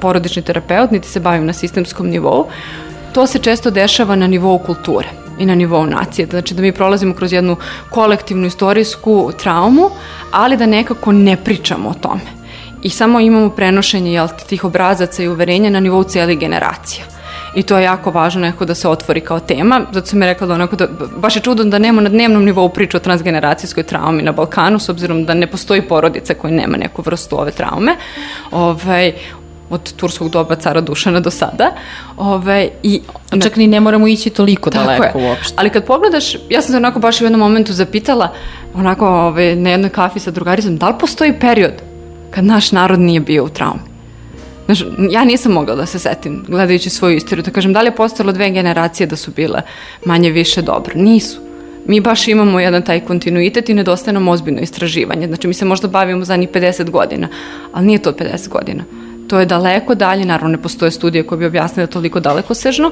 porodični 0.00 0.42
terapeut, 0.42 0.90
niti 0.90 1.08
se 1.08 1.20
bavim 1.20 1.46
na 1.46 1.52
sistemskom 1.52 2.06
nivou, 2.06 2.46
to 3.12 3.26
se 3.26 3.38
često 3.38 3.70
dešava 3.70 4.16
na 4.16 4.26
nivou 4.26 4.58
kulture 4.58 5.08
i 5.38 5.46
na 5.46 5.54
nivou 5.54 5.86
nacije. 5.86 6.26
Znači 6.30 6.54
da 6.54 6.62
mi 6.62 6.72
prolazimo 6.72 7.14
kroz 7.14 7.32
jednu 7.32 7.56
kolektivnu 7.90 8.46
istorijsku 8.46 9.32
traumu, 9.42 9.90
ali 10.30 10.56
da 10.56 10.66
nekako 10.66 11.12
ne 11.12 11.36
pričamo 11.36 11.88
o 11.88 11.94
tome. 11.94 12.43
I 12.84 12.90
samo 12.90 13.20
imamo 13.20 13.50
prenošenje 13.50 14.12
jel, 14.12 14.28
tih 14.48 14.64
obrazaca 14.64 15.22
i 15.22 15.28
uverenja 15.28 15.70
na 15.70 15.80
nivou 15.80 16.04
cijelih 16.04 16.38
generacija. 16.38 17.04
I 17.54 17.62
to 17.62 17.78
je 17.78 17.84
jako 17.84 18.10
važno 18.10 18.40
neko 18.40 18.64
da 18.64 18.74
se 18.74 18.88
otvori 18.88 19.20
kao 19.20 19.40
tema. 19.40 19.80
Zato 19.92 20.06
sam 20.06 20.22
je 20.22 20.28
rekla 20.28 20.46
da 20.46 20.54
onako 20.54 20.76
da, 20.76 20.88
baš 21.16 21.36
je 21.36 21.42
čudno 21.42 21.64
da 21.64 21.78
nema 21.78 22.02
na 22.02 22.08
dnevnom 22.08 22.44
nivou 22.44 22.68
priču 22.68 22.96
o 22.96 23.00
transgeneracijskoj 23.00 23.82
traumi 23.82 24.22
na 24.22 24.32
Balkanu, 24.32 24.78
s 24.78 24.88
obzirom 24.88 25.24
da 25.24 25.34
ne 25.34 25.46
postoji 25.46 25.82
porodica 25.82 26.34
koja 26.34 26.54
nema 26.54 26.76
neku 26.76 27.02
vrstu 27.02 27.40
ove 27.40 27.50
traume. 27.50 27.96
Ovaj, 28.50 29.12
od 29.70 29.92
turskog 29.92 30.28
doba 30.28 30.54
cara 30.56 30.80
Dušana 30.80 31.20
do 31.20 31.30
sada. 31.30 31.70
Ove, 32.16 32.68
i 32.82 33.00
A 33.30 33.40
čak 33.40 33.56
ni 33.56 33.66
ne 33.66 33.80
moramo 33.80 34.06
ići 34.08 34.30
toliko 34.30 34.70
Tako 34.70 34.84
daleko 34.84 35.18
je. 35.18 35.28
uopšte. 35.28 35.54
Ali 35.56 35.70
kad 35.70 35.84
pogledaš, 35.84 36.34
ja 36.50 36.62
sam 36.62 36.72
se 36.72 36.76
onako 36.76 36.98
baš 36.98 37.20
u 37.20 37.24
jednom 37.24 37.40
momentu 37.40 37.72
zapitala, 37.72 38.32
onako 38.74 39.08
ove, 39.08 39.56
na 39.56 39.70
jednoj 39.70 39.90
kafi 39.90 40.20
sa 40.20 40.30
drugaricom, 40.30 40.76
da 40.76 40.88
li 40.88 40.94
postoji 41.00 41.32
period 41.40 41.93
kad 42.34 42.44
naš 42.44 42.72
narod 42.72 43.00
nije 43.00 43.20
bio 43.20 43.44
u 43.44 43.48
traumi? 43.48 43.80
Znaš, 44.64 44.84
ja 45.10 45.24
nisam 45.24 45.52
mogla 45.52 45.74
da 45.74 45.86
se 45.86 45.98
setim, 45.98 46.44
gledajući 46.48 46.90
svoju 46.90 47.16
istoriju, 47.16 47.42
da 47.42 47.50
kažem, 47.50 47.72
da 47.72 47.80
li 47.80 47.86
je 47.86 47.96
postalo 47.96 48.32
dve 48.32 48.50
generacije 48.50 49.06
da 49.06 49.16
su 49.16 49.30
bile 49.30 49.62
manje 50.04 50.30
više 50.30 50.62
dobro? 50.62 50.92
Nisu. 50.94 51.40
Mi 51.86 52.00
baš 52.00 52.28
imamo 52.28 52.60
jedan 52.60 52.82
taj 52.82 53.00
kontinuitet 53.00 53.68
i 53.68 53.74
nedostaje 53.74 54.12
nam 54.12 54.28
ozbiljno 54.28 54.60
istraživanje. 54.60 55.26
Znači, 55.26 55.48
mi 55.48 55.54
se 55.54 55.64
možda 55.64 55.88
bavimo 55.88 56.24
za 56.24 56.36
njih 56.36 56.48
50 56.48 56.90
godina, 56.90 57.28
ali 57.72 57.86
nije 57.86 57.98
to 57.98 58.12
50 58.12 58.48
godina. 58.48 58.84
To 59.28 59.38
je 59.40 59.46
daleko 59.46 59.94
dalje, 59.94 60.24
naravno 60.24 60.56
ne 60.56 60.62
postoje 60.62 60.90
studije 60.90 61.26
koje 61.26 61.38
bi 61.38 61.46
objasnile 61.46 61.86
toliko 61.86 62.20
daleko 62.20 62.54
sežno, 62.54 62.90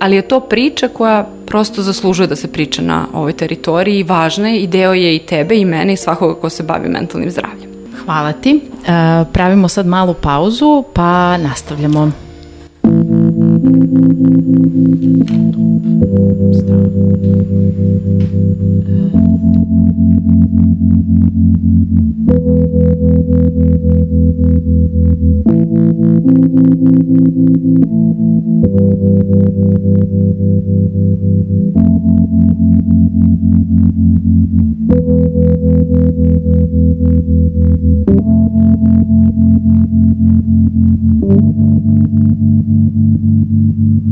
ali 0.00 0.16
je 0.16 0.28
to 0.28 0.40
priča 0.40 0.88
koja 0.88 1.28
prosto 1.46 1.82
zaslužuje 1.82 2.26
da 2.26 2.36
se 2.36 2.52
priča 2.52 2.82
na 2.82 3.06
ovoj 3.14 3.32
teritoriji 3.32 3.98
i 3.98 4.02
važna 4.02 4.48
je 4.48 4.60
i 4.60 4.66
deo 4.66 4.94
je 4.94 5.16
i 5.16 5.18
tebe 5.18 5.56
i 5.56 5.64
mene 5.64 5.92
i 5.92 5.96
svakoga 5.96 6.40
ko 6.40 6.50
se 6.50 6.62
bavi 6.62 6.88
mentalnim 6.88 7.30
zdravljem. 7.30 7.69
Hvala 8.04 8.32
ti. 8.32 8.60
E, 8.86 9.24
pravimo 9.32 9.68
sad 9.68 9.86
malu 9.86 10.14
pauzu, 10.14 10.84
pa 10.94 11.36
nastavljamo. 11.36 12.10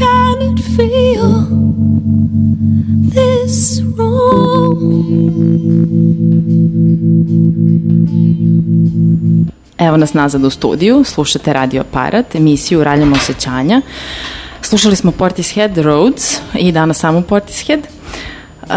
Can 0.00 0.36
it 0.48 0.60
feel 0.76 1.30
this 3.14 3.82
wrong? 3.96 4.90
Evo 9.78 9.96
nas 9.96 10.14
nazad 10.14 10.44
u 10.44 10.50
studiju, 10.50 11.04
slušate 11.04 11.52
Radio 11.52 11.80
Aparat, 11.80 12.34
emisiju 12.34 12.84
Raljamo 12.84 13.16
osjećanja. 13.16 13.80
Slušali 14.62 14.96
smo 14.96 15.12
Portishead 15.12 15.78
Roads 15.78 16.38
i 16.54 16.72
danas 16.72 16.98
samo 16.98 17.22
Portishead. 17.22 17.80
Uh, 18.62 18.68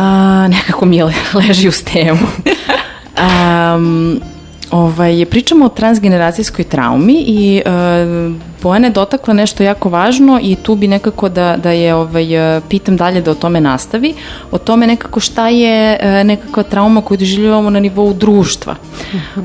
nekako 0.49 0.86
mi 0.86 1.03
leži 1.47 1.67
uz 1.67 1.83
temu. 1.83 2.27
Um, 3.13 4.21
ovaj, 4.73 5.25
pričamo 5.25 5.65
o 5.65 5.69
transgeneracijskoj 5.69 6.65
traumi 6.65 7.23
i 7.27 7.62
uh, 7.65 8.53
Bojana 8.63 8.88
je 8.88 8.91
dotakla 8.91 9.33
nešto 9.33 9.63
jako 9.63 9.89
važno 9.89 10.39
i 10.43 10.55
tu 10.55 10.75
bi 10.75 10.88
nekako 10.88 11.29
da, 11.29 11.57
da 11.63 11.71
je 11.71 11.95
ovaj, 11.95 12.57
e, 12.57 12.62
pitam 12.69 12.97
dalje 12.97 13.21
da 13.21 13.31
o 13.31 13.36
tome 13.36 13.62
nastavi, 13.62 14.13
o 14.51 14.57
tome 14.57 14.88
nekako 14.88 15.19
šta 15.19 15.47
je 15.49 15.97
e, 16.01 16.23
nekakva 16.23 16.63
trauma 16.63 17.01
koju 17.01 17.17
doživljavamo 17.17 17.69
na 17.69 17.79
nivou 17.79 18.13
društva. 18.13 18.75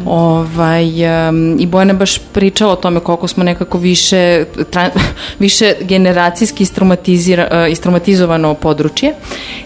ovaj, 0.06 1.04
em, 1.28 1.56
I 1.60 1.66
Bojana 1.66 1.92
je 1.92 1.98
baš 1.98 2.18
pričala 2.18 2.72
o 2.72 2.76
tome 2.76 3.00
koliko 3.00 3.28
smo 3.28 3.44
nekako 3.44 3.78
više, 3.78 4.44
tra, 4.70 4.90
više 5.38 5.74
generacijski 5.80 6.64
e, 6.64 7.70
istraumatizovano 7.70 8.54
područje. 8.54 9.14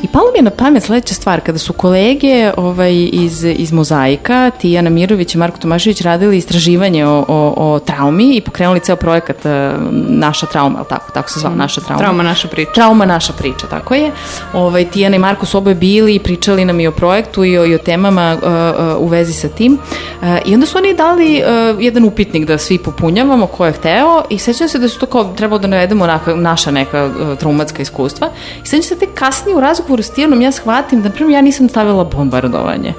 I 0.02 0.08
palo 0.08 0.26
mi 0.32 0.38
je 0.38 0.42
na 0.42 0.50
pamet 0.50 0.82
sledeća 0.82 1.14
stvar, 1.14 1.40
kada 1.40 1.58
su 1.58 1.72
kolege 1.72 2.52
ovaj, 2.56 3.08
iz, 3.12 3.44
iz 3.44 3.72
Mozaika, 3.72 4.50
Tijana 4.50 4.90
Mirović 4.90 5.34
i 5.34 5.38
Marko 5.38 5.51
Tomašević 5.58 6.00
radili 6.00 6.36
istraživanje 6.36 7.06
o, 7.06 7.24
o, 7.28 7.54
o 7.56 7.78
traumi 7.78 8.36
i 8.36 8.40
pokrenuli 8.40 8.80
ceo 8.80 8.96
projekat 8.96 9.46
e, 9.46 9.72
Naša 10.08 10.46
trauma, 10.46 10.78
ali 10.78 10.88
tako, 10.88 11.12
tako 11.12 11.30
se 11.30 11.40
zvao, 11.40 11.54
Naša 11.54 11.80
trauma. 11.80 11.98
Trauma 11.98 12.22
naša 12.22 12.48
priča. 12.48 12.72
Trauma 12.72 13.06
naša 13.06 13.32
priča, 13.32 13.66
tako 13.70 13.94
je. 13.94 14.10
Ovaj, 14.52 14.84
Tijana 14.84 15.16
i 15.16 15.18
Marko 15.18 15.46
su 15.46 15.58
oboje 15.58 15.74
bili 15.74 16.14
i 16.14 16.18
pričali 16.18 16.64
nam 16.64 16.80
i 16.80 16.86
o 16.86 16.90
projektu 16.92 17.44
i 17.44 17.58
o, 17.58 17.64
i 17.64 17.74
o 17.74 17.78
temama 17.78 18.36
uh, 18.36 18.48
uh, 18.96 19.02
u 19.02 19.06
vezi 19.06 19.32
sa 19.32 19.48
tim. 19.48 19.72
Uh, 19.72 20.28
I 20.44 20.54
onda 20.54 20.66
su 20.66 20.78
oni 20.78 20.94
dali 20.94 21.42
uh, 21.42 21.82
jedan 21.82 22.04
upitnik 22.04 22.46
da 22.46 22.58
svi 22.58 22.78
popunjavamo 22.78 23.46
ko 23.46 23.66
je 23.66 23.72
hteo 23.72 24.22
i 24.30 24.38
sećam 24.38 24.68
se 24.68 24.78
da 24.78 24.88
su 24.88 24.98
to 24.98 25.06
kao 25.06 25.24
trebalo 25.24 25.58
da 25.58 25.66
navedemo 25.66 26.06
naka, 26.06 26.34
naša 26.34 26.70
neka 26.70 27.04
uh, 27.04 27.38
traumatska 27.38 27.82
iskustva. 27.82 28.28
I 28.64 28.66
sećam 28.66 28.82
se 28.82 28.94
da 28.94 29.06
kasnije 29.14 29.56
u 29.56 29.60
razgovoru 29.60 30.02
s 30.02 30.10
Tijanom 30.10 30.42
ja 30.42 30.52
shvatim 30.52 31.02
da 31.02 31.10
prvo 31.10 31.30
ja 31.30 31.40
nisam 31.40 31.68
stavila 31.68 32.04
bombardovanje 32.04 32.94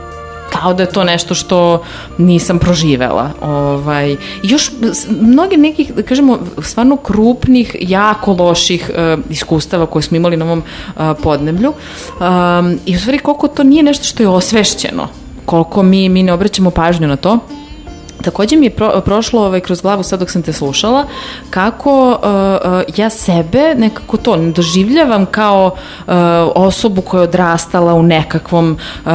kao 0.53 0.73
da 0.73 0.83
je 0.83 0.89
to 0.89 1.03
nešto 1.03 1.33
što 1.33 1.83
nisam 2.17 2.59
proživela. 2.59 3.31
Ovaj, 3.41 4.15
još 4.43 4.71
mnogi 5.09 5.57
nekih, 5.57 5.93
da 5.93 6.03
kažemo, 6.03 6.39
stvarno 6.61 6.97
krupnih, 6.97 7.75
jako 7.79 8.33
loših 8.33 8.91
uh, 8.93 9.23
iskustava 9.29 9.85
koje 9.85 10.03
smo 10.03 10.17
imali 10.17 10.37
na 10.37 10.45
ovom 10.45 10.59
uh, 10.59 11.03
podneblju. 11.23 11.73
Um, 11.73 12.79
I 12.85 12.95
u 12.95 12.99
stvari 12.99 13.19
koliko 13.19 13.47
to 13.47 13.63
nije 13.63 13.83
nešto 13.83 14.05
što 14.05 14.23
je 14.23 14.29
osvešćeno, 14.29 15.07
koliko 15.45 15.83
mi, 15.83 16.09
mi 16.09 16.23
ne 16.23 16.33
obraćamo 16.33 16.71
pažnju 16.71 17.07
na 17.07 17.15
to. 17.15 17.39
Takođe 18.21 18.55
mi 18.55 18.65
je 18.65 18.69
pro, 18.69 19.01
prošlo 19.05 19.45
ovaj, 19.45 19.59
kroz 19.59 19.81
glavu 19.81 20.03
sad 20.03 20.19
dok 20.19 20.31
sam 20.31 20.41
te 20.41 20.53
slušala 20.53 21.05
kako 21.49 22.09
uh, 22.09 22.17
uh, 22.71 22.97
ja 22.97 23.09
sebe 23.09 23.75
nekako 23.77 24.17
to 24.17 24.37
doživljavam 24.37 25.25
kao 25.25 25.65
uh, 25.65 26.13
osobu 26.55 27.01
koja 27.01 27.21
je 27.21 27.27
odrastala 27.27 27.93
u 27.93 28.03
nekakvom 28.03 28.77
uh, 29.05 29.11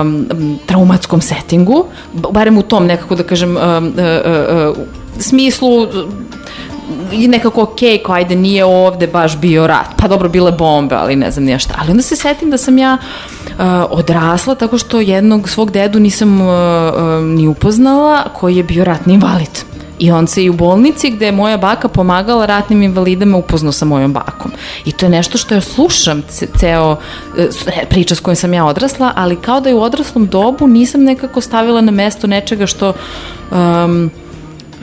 um, 0.00 0.58
traumatskom 0.66 1.20
settingu, 1.20 1.84
barem 2.12 2.58
u 2.58 2.62
tom 2.62 2.86
nekako 2.86 3.14
da 3.14 3.22
kažem 3.22 3.56
um, 3.56 3.58
uh, 3.58 3.94
uh, 3.94 4.76
uh, 4.76 4.86
smislu 5.18 5.86
nekako 7.28 7.62
ok, 7.62 7.78
kao 8.04 8.14
ajde 8.14 8.36
nije 8.36 8.64
ovde 8.64 9.06
baš 9.06 9.36
bio 9.36 9.66
rat, 9.66 9.86
pa 9.96 10.08
dobro 10.08 10.28
bile 10.28 10.52
bombe, 10.52 10.94
ali 10.94 11.16
ne 11.16 11.30
znam 11.30 11.44
nije 11.44 11.58
šta. 11.58 11.74
Ali 11.78 11.90
onda 11.90 12.02
se 12.02 12.16
setim 12.16 12.50
da 12.50 12.58
sam 12.58 12.78
ja 12.78 12.98
uh, 13.46 13.64
odrasla 13.90 14.54
tako 14.54 14.78
što 14.78 15.00
jednog 15.00 15.48
svog 15.48 15.70
dedu 15.70 16.00
nisam 16.00 16.40
uh, 16.40 16.48
uh, 16.48 17.24
ni 17.24 17.48
upoznala 17.48 18.24
koji 18.34 18.56
je 18.56 18.62
bio 18.62 18.84
ratni 18.84 19.14
invalid. 19.14 19.72
I 19.98 20.10
on 20.10 20.26
se 20.26 20.44
i 20.44 20.50
u 20.50 20.52
bolnici 20.52 21.10
gde 21.10 21.26
je 21.26 21.32
moja 21.32 21.56
baka 21.56 21.88
pomagala 21.88 22.46
ratnim 22.46 22.82
invalidama 22.82 23.38
upoznao 23.38 23.72
sa 23.72 23.84
mojom 23.84 24.12
bakom. 24.12 24.50
I 24.84 24.92
to 24.92 25.06
je 25.06 25.10
nešto 25.10 25.38
što 25.38 25.54
ja 25.54 25.60
slušam 25.60 26.22
ce, 26.28 26.46
ceo 26.58 26.96
e, 27.38 27.48
priča 27.90 28.14
s 28.14 28.20
kojom 28.20 28.36
sam 28.36 28.54
ja 28.54 28.64
odrasla, 28.64 29.12
ali 29.16 29.36
kao 29.36 29.60
da 29.60 29.68
je 29.68 29.74
u 29.74 29.82
odraslom 29.82 30.26
dobu 30.26 30.66
nisam 30.66 31.04
nekako 31.04 31.40
stavila 31.40 31.80
na 31.80 31.92
mesto 31.92 32.26
nečega 32.26 32.66
što 32.66 32.92
um, 33.50 34.10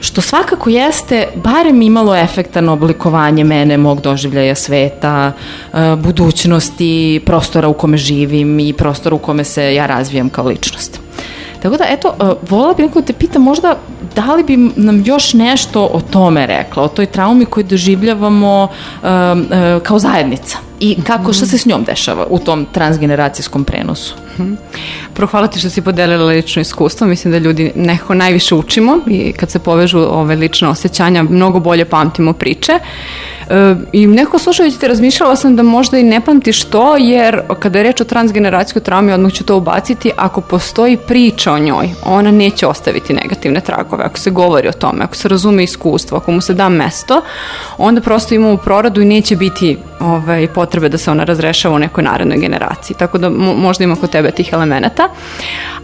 što 0.00 0.20
svakako 0.20 0.70
jeste 0.70 1.28
barem 1.34 1.82
imalo 1.82 2.16
efekta 2.16 2.60
na 2.60 2.72
oblikovanje 2.72 3.44
mene, 3.44 3.76
mog 3.76 4.00
doživljaja 4.00 4.54
sveta, 4.54 5.32
e, 5.72 5.96
budućnosti, 5.96 7.22
prostora 7.26 7.68
u 7.68 7.72
kome 7.72 7.96
živim 7.96 8.60
i 8.60 8.72
prostora 8.72 9.14
u 9.14 9.18
kome 9.18 9.44
se 9.44 9.74
ja 9.74 9.86
razvijam 9.86 10.28
kao 10.28 10.44
ličnost. 10.44 11.00
Tako 11.62 11.76
da, 11.76 11.84
eto, 11.88 12.14
e, 12.20 12.24
volila 12.50 12.74
bih 12.74 12.86
neko 12.86 13.00
da 13.00 13.06
te 13.06 13.12
pitam 13.12 13.42
možda 13.42 13.76
da 14.14 14.34
li 14.34 14.44
bi 14.44 14.56
nam 14.76 15.02
još 15.06 15.34
nešto 15.34 15.90
o 15.92 16.00
tome 16.00 16.46
rekla, 16.46 16.82
o 16.82 16.88
toj 16.88 17.06
traumi 17.06 17.44
koju 17.44 17.64
doživljavamo 17.64 18.68
e, 18.68 19.80
kao 19.82 19.98
zajednica 19.98 20.58
i 20.80 20.96
kako, 21.06 21.32
šta 21.32 21.46
se 21.46 21.58
s 21.58 21.66
njom 21.66 21.84
dešava 21.84 22.26
u 22.30 22.38
tom 22.38 22.66
transgeneracijskom 22.72 23.64
prenosu. 23.64 24.14
Prvo 25.20 25.30
hvala 25.30 25.46
ti 25.46 25.58
što 25.58 25.70
si 25.70 25.82
podelila 25.82 26.24
lično 26.24 26.62
iskustvo, 26.62 27.06
mislim 27.06 27.32
da 27.32 27.38
ljudi 27.38 27.72
nekako 27.74 28.14
najviše 28.14 28.54
učimo 28.54 28.98
i 29.06 29.32
kad 29.32 29.50
se 29.50 29.58
povežu 29.58 29.98
ove 29.98 30.36
lične 30.36 30.68
osjećanja 30.68 31.22
mnogo 31.22 31.60
bolje 31.60 31.84
pamtimo 31.84 32.32
priče. 32.32 32.72
E, 33.50 33.74
I 33.92 34.06
nekako 34.06 34.38
slušajući 34.38 34.78
te 34.78 34.88
razmišljala 34.88 35.36
sam 35.36 35.56
da 35.56 35.62
možda 35.62 35.98
i 35.98 36.02
ne 36.02 36.20
pamtiš 36.20 36.64
to, 36.64 36.96
jer 36.96 37.40
kada 37.58 37.78
je 37.78 37.82
reč 37.82 38.00
o 38.00 38.04
transgeneracijskoj 38.04 38.82
traumi, 38.82 39.12
odmah 39.12 39.32
ću 39.32 39.44
to 39.44 39.56
ubaciti, 39.56 40.10
ako 40.16 40.40
postoji 40.40 40.96
priča 40.96 41.52
o 41.52 41.58
njoj, 41.58 41.90
ona 42.04 42.30
neće 42.30 42.66
ostaviti 42.66 43.12
negativne 43.12 43.60
tragove. 43.60 44.04
Ako 44.04 44.18
se 44.18 44.30
govori 44.30 44.68
o 44.68 44.72
tome, 44.72 45.04
ako 45.04 45.16
se 45.16 45.28
razume 45.28 45.64
iskustvo, 45.64 46.16
ako 46.16 46.32
mu 46.32 46.40
se 46.40 46.54
da 46.54 46.68
mesto, 46.68 47.22
onda 47.78 48.00
prosto 48.00 48.34
imamo 48.34 48.56
proradu 48.56 49.00
i 49.00 49.04
neće 49.04 49.36
biti 49.36 49.76
ovaj, 50.00 50.46
potrebe 50.46 50.88
da 50.88 50.98
se 50.98 51.10
ona 51.10 51.24
razrešava 51.24 51.74
u 51.74 51.78
nekoj 51.78 52.04
narednoj 52.04 52.38
generaciji. 52.38 52.96
Tako 52.96 53.18
da 53.18 53.30
mo- 53.30 53.56
možda 53.56 53.84
ima 53.84 53.96
kod 53.96 54.10
tebe 54.10 54.30
tih 54.30 54.48
elemenata. 54.52 55.09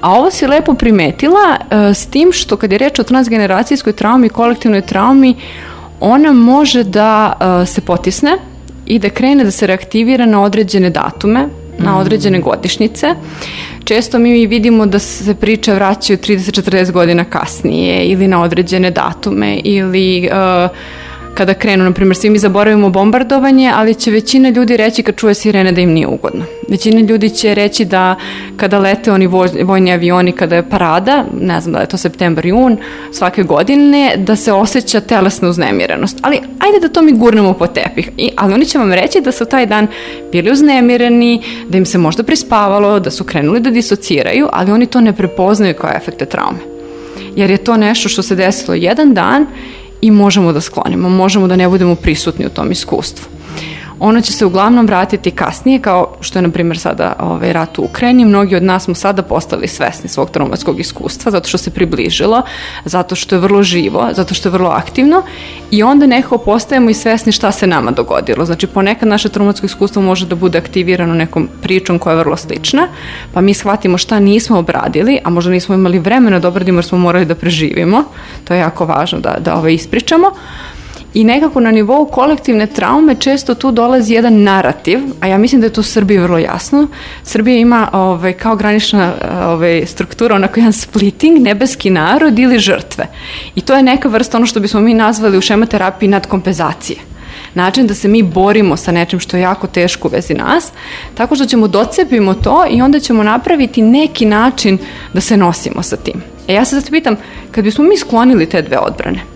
A 0.01 0.13
ovo 0.13 0.31
si 0.31 0.47
lepo 0.47 0.75
primetila 0.75 1.57
e, 1.57 1.95
s 1.95 2.07
tim 2.07 2.33
što 2.33 2.57
kad 2.57 2.73
je 2.73 2.79
reč 2.79 2.99
o 2.99 3.03
transgeneracijskoj 3.03 3.93
traumi 3.93 4.29
kolektivnoj 4.29 4.81
traumi, 4.81 5.35
ona 6.01 6.33
može 6.33 6.85
da 6.85 7.33
e, 7.63 7.67
se 7.67 7.81
potisne 7.81 8.39
i 8.87 8.99
da 8.99 9.11
krene 9.11 9.45
da 9.45 9.51
se 9.51 9.67
reaktivira 9.67 10.27
na 10.27 10.43
određene 10.43 10.91
datume, 10.91 11.49
na 11.79 11.99
određene 11.99 12.41
godišnjice. 12.41 13.15
Često 13.85 14.19
mi 14.19 14.47
vidimo 14.47 14.87
da 14.87 14.99
se 14.99 15.35
priče 15.35 15.75
vraćaju 15.75 16.19
30-40 16.19 16.93
godina 16.93 17.25
kasnije 17.25 18.05
ili 18.05 18.29
na 18.29 18.43
određene 18.43 18.91
datume 18.91 19.61
ili 19.65 20.25
e, 20.25 20.31
kada 21.37 21.55
krenu, 21.55 21.85
na 21.85 21.93
primjer, 21.93 22.17
svi 22.17 22.31
mi 22.31 22.39
zaboravimo 22.39 22.91
bombardovanje, 22.91 23.73
ali 23.75 23.95
će 23.95 24.11
većina 24.11 24.49
ljudi 24.49 24.77
reći 24.77 25.03
kad 25.03 25.17
čuje 25.17 25.35
sirene 25.35 25.73
da 25.73 25.81
im 25.81 25.93
nije 25.93 26.07
ugodno. 26.07 26.45
Većina 26.69 27.01
ljudi 27.01 27.31
će 27.31 27.55
reći 27.55 27.85
da 27.85 28.17
kada 28.57 28.79
lete 28.79 29.13
oni 29.13 29.29
voj- 29.29 29.65
vojni 29.65 29.93
avioni, 29.93 30.33
kada 30.33 30.57
je 30.57 30.69
parada, 30.71 31.25
ne 31.41 31.61
znam 31.61 31.73
da 31.73 31.81
je 31.81 31.89
to 31.89 31.97
septembar, 31.97 32.47
jun, 32.47 32.77
svake 33.13 33.43
godine, 33.43 34.15
da 34.17 34.37
se 34.37 34.53
osjeća 34.53 35.01
telesna 35.01 35.49
uznemirenost. 35.49 36.19
Ali 36.23 36.37
ajde 36.37 36.81
da 36.81 36.89
to 36.89 37.03
mi 37.03 37.13
gurnemo 37.13 37.53
po 37.53 37.67
tepih. 37.67 38.11
I, 38.17 38.31
ali 38.37 38.55
oni 38.55 38.65
će 38.65 38.79
vam 38.79 38.93
reći 38.93 39.21
da 39.21 39.33
su 39.33 39.45
taj 39.45 39.67
dan 39.67 39.87
bili 40.33 40.51
uznemireni, 40.51 41.43
da 41.69 41.79
im 41.79 41.87
se 41.87 41.99
možda 41.99 42.23
prispavalo, 42.23 43.01
da 43.01 43.11
su 43.11 43.25
krenuli 43.25 43.61
da 43.61 43.71
disociraju, 43.71 44.49
ali 44.53 44.73
oni 44.73 44.87
to 44.87 45.01
ne 45.01 45.13
prepoznaju 45.13 45.75
kao 45.75 45.91
efekte 45.97 46.25
traume 46.25 46.77
jer 47.37 47.51
je 47.51 47.57
to 47.57 47.77
nešto 47.77 48.09
što 48.09 48.23
se 48.23 48.35
desilo 48.35 48.75
jedan 48.75 49.15
dan 49.15 49.47
i 50.01 50.11
možemo 50.11 50.53
da 50.53 50.61
sklonimo, 50.61 51.09
možemo 51.09 51.47
da 51.47 51.57
ne 51.57 51.69
budemo 51.69 51.95
prisutni 51.95 52.47
u 52.47 52.51
tom 52.51 52.73
iskustvu. 52.73 53.36
Ono 54.01 54.21
će 54.21 54.33
se 54.33 54.47
uglavnom 54.47 54.87
vratiti 54.87 55.31
kasnije, 55.31 55.79
kao 55.79 56.17
što 56.21 56.39
je, 56.39 56.43
na 56.43 56.51
primjer, 56.51 56.79
sada 56.79 57.17
ovaj, 57.21 57.53
rat 57.53 57.79
u 57.79 57.83
Ukrajini. 57.83 58.25
Mnogi 58.25 58.57
od 58.57 58.63
nas 58.63 58.85
smo 58.85 58.95
sada 58.95 59.23
postali 59.23 59.69
svesni 59.69 60.09
svog 60.09 60.31
traumatskog 60.31 60.81
iskustva, 60.81 61.33
zato 61.33 61.49
što 61.49 61.59
se 61.59 61.71
približilo, 61.71 62.43
zato 62.85 63.15
što 63.15 63.35
je 63.35 63.41
vrlo 63.41 63.63
živo, 63.63 64.09
zato 64.13 64.35
što 64.35 64.49
je 64.49 64.53
vrlo 64.53 64.71
aktivno 64.71 65.23
i 65.71 65.83
onda 65.83 66.07
nekako 66.07 66.39
postajemo 66.39 66.91
i 66.91 66.95
svesni 66.95 67.33
šta 67.33 67.53
se 67.53 67.67
nama 67.67 67.91
dogodilo. 67.91 68.45
Znači, 68.45 68.67
ponekad 68.67 69.09
naše 69.09 69.29
traumatsko 69.29 69.67
iskustvo 69.67 70.03
može 70.03 70.27
da 70.27 70.35
bude 70.35 70.59
aktivirano 70.59 71.15
nekom 71.15 71.49
pričom 71.63 71.99
koja 71.99 72.13
je 72.13 72.19
vrlo 72.19 72.37
slična, 72.37 72.89
pa 73.33 73.41
mi 73.41 73.55
shvatimo 73.55 73.99
šta 73.99 74.21
nismo 74.21 74.59
obradili, 74.59 75.19
a 75.25 75.31
možda 75.31 75.51
nismo 75.51 75.75
imali 75.75 75.99
vremena 75.99 76.39
da 76.39 76.49
obradimo 76.49 76.79
jer 76.79 76.85
smo 76.85 76.99
morali 76.99 77.25
da 77.25 77.35
preživimo. 77.35 78.05
To 78.45 78.55
je 78.55 78.61
jako 78.61 78.85
važno 78.85 79.21
da, 79.21 79.37
da 79.41 79.55
ovaj 79.55 79.75
ispričamo. 79.75 80.31
I 81.17 81.25
nekako 81.25 81.61
na 81.61 81.71
nivou 81.71 82.07
kolektivne 82.07 82.67
traume 82.67 83.15
često 83.15 83.55
tu 83.55 83.71
dolazi 83.71 84.15
jedan 84.15 84.43
narativ, 84.43 84.99
a 85.21 85.27
ja 85.27 85.39
mislim 85.39 85.61
da 85.61 85.67
je 85.67 85.73
to 85.73 85.81
u 85.81 85.85
Srbiji 85.85 86.19
vrlo 86.19 86.39
jasno. 86.39 86.89
Srbija 87.23 87.57
ima 87.57 87.89
ovaj, 87.93 88.33
kao 88.33 88.57
granična 88.57 89.13
ovaj, 89.47 89.87
struktura 89.87 90.35
onako 90.35 90.61
jedan 90.61 90.73
splitting, 90.73 91.39
nebeski 91.39 91.91
narod 91.91 92.39
ili 92.39 92.59
žrtve. 92.59 93.07
I 93.55 93.61
to 93.61 93.77
je 93.77 93.83
neka 93.83 94.09
vrsta 94.09 94.37
ono 94.37 94.47
što 94.47 94.61
bismo 94.61 94.81
mi 94.81 94.95
nazvali 94.95 95.39
u 95.39 95.41
šematerapiji 95.41 96.09
nadkompenzacije 96.09 96.99
način 97.55 97.87
da 97.87 97.95
se 97.95 98.09
mi 98.09 98.23
borimo 98.23 98.77
sa 98.77 98.93
nečim 98.93 99.21
što 99.21 99.37
je 99.37 99.41
jako 99.41 99.67
teško 99.67 100.09
u 100.09 100.11
vezi 100.11 100.35
nas, 100.35 100.73
tako 101.15 101.35
što 101.35 101.47
ćemo 101.47 101.69
docepimo 101.69 102.35
to 102.35 102.65
i 102.71 102.83
onda 102.83 103.01
ćemo 103.01 103.23
napraviti 103.23 103.83
neki 103.83 104.27
način 104.27 104.79
da 105.13 105.21
se 105.21 105.37
nosimo 105.37 105.83
sa 105.83 105.97
tim. 105.97 106.23
E 106.49 106.55
ja 106.55 106.65
se 106.65 106.81
zato 106.81 106.91
pitam, 106.91 107.17
kad 107.51 107.65
bismo 107.65 107.85
mi 107.85 107.97
sklonili 107.97 108.49
te 108.49 108.63
dve 108.63 108.79
odbrane, 108.79 109.36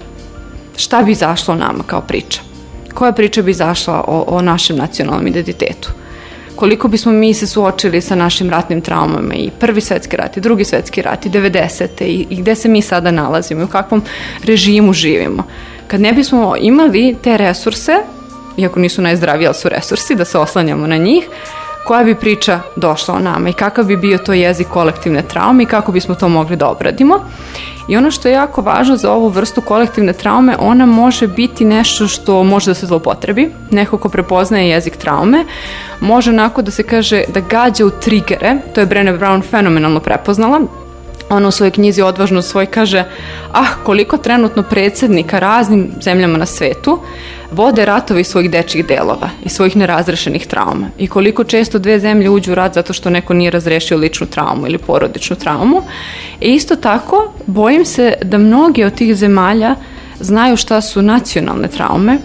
šta 0.80 1.02
bi 1.02 1.12
izašlo 1.12 1.54
nama 1.54 1.84
kao 1.86 2.00
priča? 2.00 2.40
Koja 2.94 3.12
priča 3.12 3.42
bi 3.42 3.50
izašla 3.50 4.04
o, 4.06 4.24
o 4.28 4.42
našem 4.42 4.76
nacionalnom 4.76 5.26
identitetu? 5.26 5.90
koliko 6.60 6.88
bismo 6.88 7.12
mi 7.12 7.34
se 7.34 7.46
suočili 7.46 8.00
sa 8.00 8.14
našim 8.14 8.50
ratnim 8.50 8.80
traumama 8.80 9.34
i 9.34 9.50
prvi 9.60 9.80
svetski 9.80 10.16
rat 10.16 10.36
i 10.36 10.40
drugi 10.40 10.64
svetski 10.64 11.02
rat 11.02 11.26
i 11.26 11.30
90. 11.30 11.86
i, 12.04 12.26
i 12.30 12.36
gde 12.36 12.54
se 12.54 12.68
mi 12.68 12.82
sada 12.82 13.10
nalazimo 13.10 13.60
i 13.60 13.64
u 13.64 13.68
kakvom 13.68 14.02
režimu 14.44 14.92
živimo. 14.92 15.42
Kad 15.86 16.00
ne 16.00 16.12
bismo 16.12 16.56
imali 16.56 17.16
te 17.22 17.36
resurse, 17.36 17.92
iako 18.56 18.80
nisu 18.80 19.02
najzdraviji, 19.02 19.46
ali 19.46 19.54
su 19.54 19.68
resursi, 19.68 20.14
da 20.14 20.24
se 20.24 20.38
oslanjamo 20.38 20.86
na 20.86 20.96
njih, 20.96 21.28
koja 21.86 22.04
bi 22.04 22.14
priča 22.14 22.60
došla 22.76 23.14
o 23.14 23.18
nama 23.18 23.48
i 23.48 23.52
kakav 23.52 23.84
bi 23.84 23.96
bio 23.96 24.18
to 24.18 24.32
jezik 24.32 24.68
kolektivne 24.68 25.22
traume 25.22 25.62
i 25.62 25.66
kako 25.66 25.92
bismo 25.92 26.14
to 26.14 26.28
mogli 26.28 26.56
da 26.56 26.68
obradimo. 26.68 27.20
I 27.90 27.96
ono 27.96 28.10
što 28.10 28.28
je 28.28 28.34
jako 28.34 28.62
važno 28.62 28.96
za 28.96 29.12
ovu 29.12 29.28
vrstu 29.28 29.60
kolektivne 29.60 30.12
traume, 30.12 30.56
ona 30.58 30.86
može 30.86 31.26
biti 31.26 31.64
nešto 31.64 32.08
što 32.08 32.44
može 32.44 32.70
da 32.70 32.74
se 32.74 32.86
zlopotrebi. 32.86 33.50
Neko 33.70 33.98
ko 33.98 34.08
prepoznaje 34.08 34.68
jezik 34.68 34.96
traume, 34.96 35.44
može 36.00 36.30
onako 36.30 36.62
da 36.62 36.70
se 36.70 36.82
kaže 36.82 37.24
da 37.28 37.40
gađa 37.40 37.86
u 37.86 37.90
trigere, 37.90 38.56
to 38.74 38.80
je 38.80 38.86
Brené 38.86 39.18
Brown 39.18 39.42
fenomenalno 39.50 40.00
prepoznala, 40.00 40.60
ona 41.30 41.48
u 41.48 41.50
svojoj 41.50 41.70
knjizi 41.70 42.02
odvažno 42.02 42.42
svoj 42.42 42.66
kaže 42.66 43.04
ah 43.52 43.68
koliko 43.84 44.16
trenutno 44.16 44.62
predsednika 44.62 45.38
raznim 45.38 45.90
zemljama 46.02 46.38
na 46.38 46.46
svetu 46.46 46.98
vode 47.50 47.84
ratovi 47.84 48.24
svojih 48.24 48.50
dečjih 48.50 48.86
delova 48.86 49.30
i 49.44 49.48
svojih 49.48 49.76
nerazrešenih 49.76 50.46
trauma 50.46 50.86
i 50.98 51.06
koliko 51.06 51.44
često 51.44 51.78
dve 51.78 51.98
zemlje 51.98 52.30
uđu 52.30 52.52
u 52.52 52.54
rat 52.54 52.74
zato 52.74 52.92
što 52.92 53.10
neko 53.10 53.34
nije 53.34 53.50
razrešio 53.50 53.98
ličnu 53.98 54.26
traumu 54.26 54.66
ili 54.66 54.78
porodičnu 54.78 55.36
traumu. 55.36 55.82
E 56.40 56.48
isto 56.48 56.76
tako 56.76 57.32
bojim 57.46 57.84
se 57.84 58.14
da 58.22 58.38
mnogi 58.38 58.84
od 58.84 58.94
tih 58.94 59.16
zemalja 59.16 59.74
znaju 60.20 60.56
šta 60.56 60.80
su 60.80 61.02
nacionalne 61.02 61.68
traume 61.68 62.18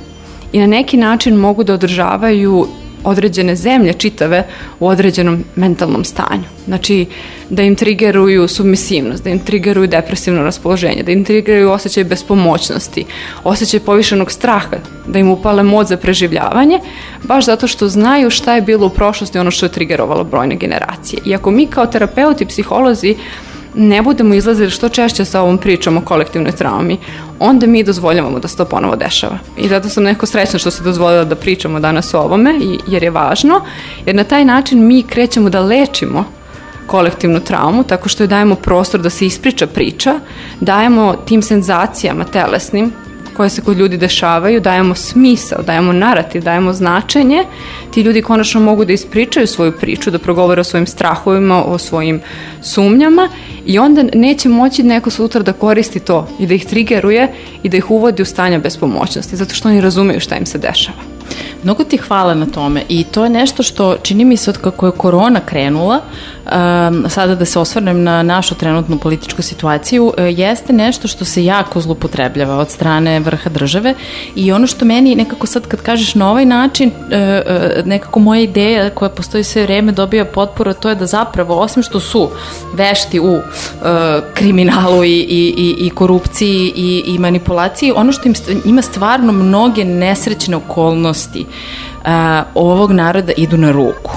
i 0.51 0.59
na 0.59 0.67
neki 0.67 0.97
način 0.97 1.35
mogu 1.35 1.63
da 1.63 1.73
održavaju 1.73 2.67
određene 3.05 3.55
zemlje 3.55 3.93
čitave 3.93 4.47
u 4.79 4.87
određenom 4.87 5.43
mentalnom 5.55 6.05
stanju. 6.05 6.43
Znači, 6.65 7.05
da 7.49 7.63
im 7.63 7.75
trigeruju 7.75 8.47
submisivnost, 8.47 9.23
da 9.23 9.29
im 9.29 9.39
trigeruju 9.39 9.87
depresivno 9.87 10.43
raspoloženje, 10.43 11.03
da 11.03 11.11
im 11.11 11.23
trigeruju 11.23 11.71
osjećaj 11.71 12.03
bespomoćnosti, 12.03 13.05
osjećaj 13.43 13.79
povišenog 13.79 14.31
straha, 14.31 14.77
da 15.07 15.19
im 15.19 15.29
upale 15.29 15.63
mod 15.63 15.87
za 15.87 15.97
preživljavanje, 15.97 16.79
baš 17.23 17.45
zato 17.45 17.67
što 17.67 17.89
znaju 17.89 18.29
šta 18.29 18.55
je 18.55 18.61
bilo 18.61 18.87
u 18.87 18.89
prošlosti 18.89 19.39
ono 19.39 19.51
što 19.51 19.65
je 19.65 19.71
trigerovalo 19.71 20.23
brojne 20.23 20.55
generacije. 20.55 21.21
I 21.25 21.35
ako 21.35 21.51
mi 21.51 21.65
kao 21.67 21.85
terapeuti, 21.85 22.45
psiholozi, 22.45 23.15
ne 23.75 24.01
budemo 24.01 24.33
izlazili 24.33 24.69
što 24.69 24.89
češće 24.89 25.25
sa 25.25 25.41
ovom 25.41 25.57
pričom 25.57 25.97
o 25.97 26.01
kolektivnoj 26.01 26.51
traumi, 26.51 26.97
onda 27.39 27.67
mi 27.67 27.83
dozvoljavamo 27.83 28.39
da 28.39 28.47
se 28.47 28.57
to 28.57 28.65
ponovo 28.65 28.95
dešava. 28.95 29.37
I 29.57 29.67
zato 29.67 29.89
sam 29.89 30.03
neko 30.03 30.25
srećna 30.25 30.59
što 30.59 30.71
se 30.71 30.83
dozvolila 30.83 31.23
da 31.23 31.35
pričamo 31.35 31.79
danas 31.79 32.13
o 32.13 32.19
ovome, 32.19 32.53
jer 32.87 33.03
je 33.03 33.09
važno, 33.09 33.61
jer 34.05 34.15
na 34.15 34.23
taj 34.23 34.45
način 34.45 34.87
mi 34.87 35.03
krećemo 35.03 35.49
da 35.49 35.59
lečimo 35.59 36.25
kolektivnu 36.87 37.39
traumu, 37.39 37.83
tako 37.83 38.09
što 38.09 38.23
joj 38.23 38.27
dajemo 38.27 38.55
prostor 38.55 39.01
da 39.01 39.09
se 39.09 39.25
ispriča 39.25 39.67
priča, 39.67 40.19
dajemo 40.59 41.15
tim 41.25 41.41
senzacijama 41.41 42.23
telesnim 42.23 42.93
koje 43.35 43.49
se 43.49 43.61
kod 43.61 43.77
ljudi 43.77 43.97
dešavaju, 43.97 44.61
dajemo 44.61 44.95
smisao, 44.95 45.61
dajemo 45.63 45.93
narativ, 45.93 46.43
dajemo 46.43 46.73
značenje, 46.73 47.43
ti 47.93 48.01
ljudi 48.01 48.21
konačno 48.21 48.61
mogu 48.61 48.85
da 48.85 48.93
ispričaju 48.93 49.47
svoju 49.47 49.71
priču, 49.71 50.11
da 50.11 50.19
progovore 50.19 50.61
o 50.61 50.63
svojim 50.63 50.87
strahovima, 50.87 51.63
o 51.63 51.77
svojim 51.77 52.21
sumnjama 52.61 53.29
i 53.65 53.79
onda 53.79 54.03
neće 54.13 54.49
moći 54.49 54.83
neko 54.83 55.09
sutra 55.09 55.41
da 55.41 55.53
koristi 55.53 55.99
to 55.99 56.27
i 56.39 56.47
da 56.47 56.53
ih 56.53 56.65
trigeruje 56.65 57.31
i 57.63 57.69
da 57.69 57.77
ih 57.77 57.91
uvodi 57.91 58.21
u 58.21 58.25
stanja 58.25 58.59
bespomoćnosti, 58.59 59.35
zato 59.35 59.55
što 59.55 59.69
oni 59.69 59.81
razumeju 59.81 60.19
šta 60.19 60.35
im 60.35 60.45
se 60.45 60.57
dešava. 60.57 61.14
Mnogo 61.63 61.83
ti 61.83 61.97
hvala 61.97 62.33
na 62.33 62.45
tome 62.45 62.83
i 62.89 63.03
to 63.03 63.23
je 63.23 63.29
nešto 63.29 63.63
što 63.63 63.95
čini 64.03 64.25
mi 64.25 64.37
se 64.37 64.49
od 64.49 64.57
kako 64.57 64.85
je 64.85 64.91
korona 64.91 65.39
krenula, 65.39 65.99
um, 66.45 67.09
sada 67.09 67.35
da 67.35 67.45
se 67.45 67.59
osvrnem 67.59 68.03
na 68.03 68.23
našu 68.23 68.55
trenutnu 68.55 68.97
političku 68.97 69.41
situaciju, 69.41 70.13
e, 70.17 70.23
jeste 70.23 70.73
nešto 70.73 71.07
što 71.07 71.25
se 71.25 71.45
jako 71.45 71.81
zlupotrebljava 71.81 72.57
od 72.57 72.69
strane 72.69 73.19
vrha 73.19 73.49
države 73.49 73.93
i 74.35 74.51
ono 74.51 74.67
što 74.67 74.85
meni 74.85 75.15
nekako 75.15 75.47
sad 75.47 75.67
kad 75.67 75.81
kažeš 75.81 76.15
na 76.15 76.29
ovaj 76.29 76.45
način, 76.45 76.91
e, 77.11 77.15
e, 77.15 77.81
nekako 77.85 78.19
moja 78.19 78.41
ideja 78.41 78.89
koja 78.89 79.09
postoji 79.09 79.43
sve 79.43 79.63
vreme 79.63 79.91
dobija 79.91 80.25
potporu, 80.25 80.73
to 80.73 80.89
je 80.89 80.95
da 80.95 81.05
zapravo, 81.05 81.55
osim 81.55 81.83
što 81.83 81.99
su 81.99 82.29
vešti 82.73 83.19
u 83.19 83.39
kriminalu 84.33 85.03
i, 85.03 85.09
i, 85.09 85.53
i, 85.57 85.85
i 85.85 85.89
korupciji 85.89 86.73
i, 86.75 87.03
i 87.07 87.19
manipulaciji, 87.19 87.93
ono 87.95 88.11
što 88.11 88.27
im, 88.27 88.35
ima 88.65 88.81
stvarno 88.81 89.31
mnoge 89.31 89.85
nesrećne 89.85 90.55
okolnosti 90.55 91.14
a, 92.03 92.43
ovog 92.55 92.91
naroda 92.91 93.31
idu 93.37 93.57
na 93.57 93.71
ruku. 93.71 94.11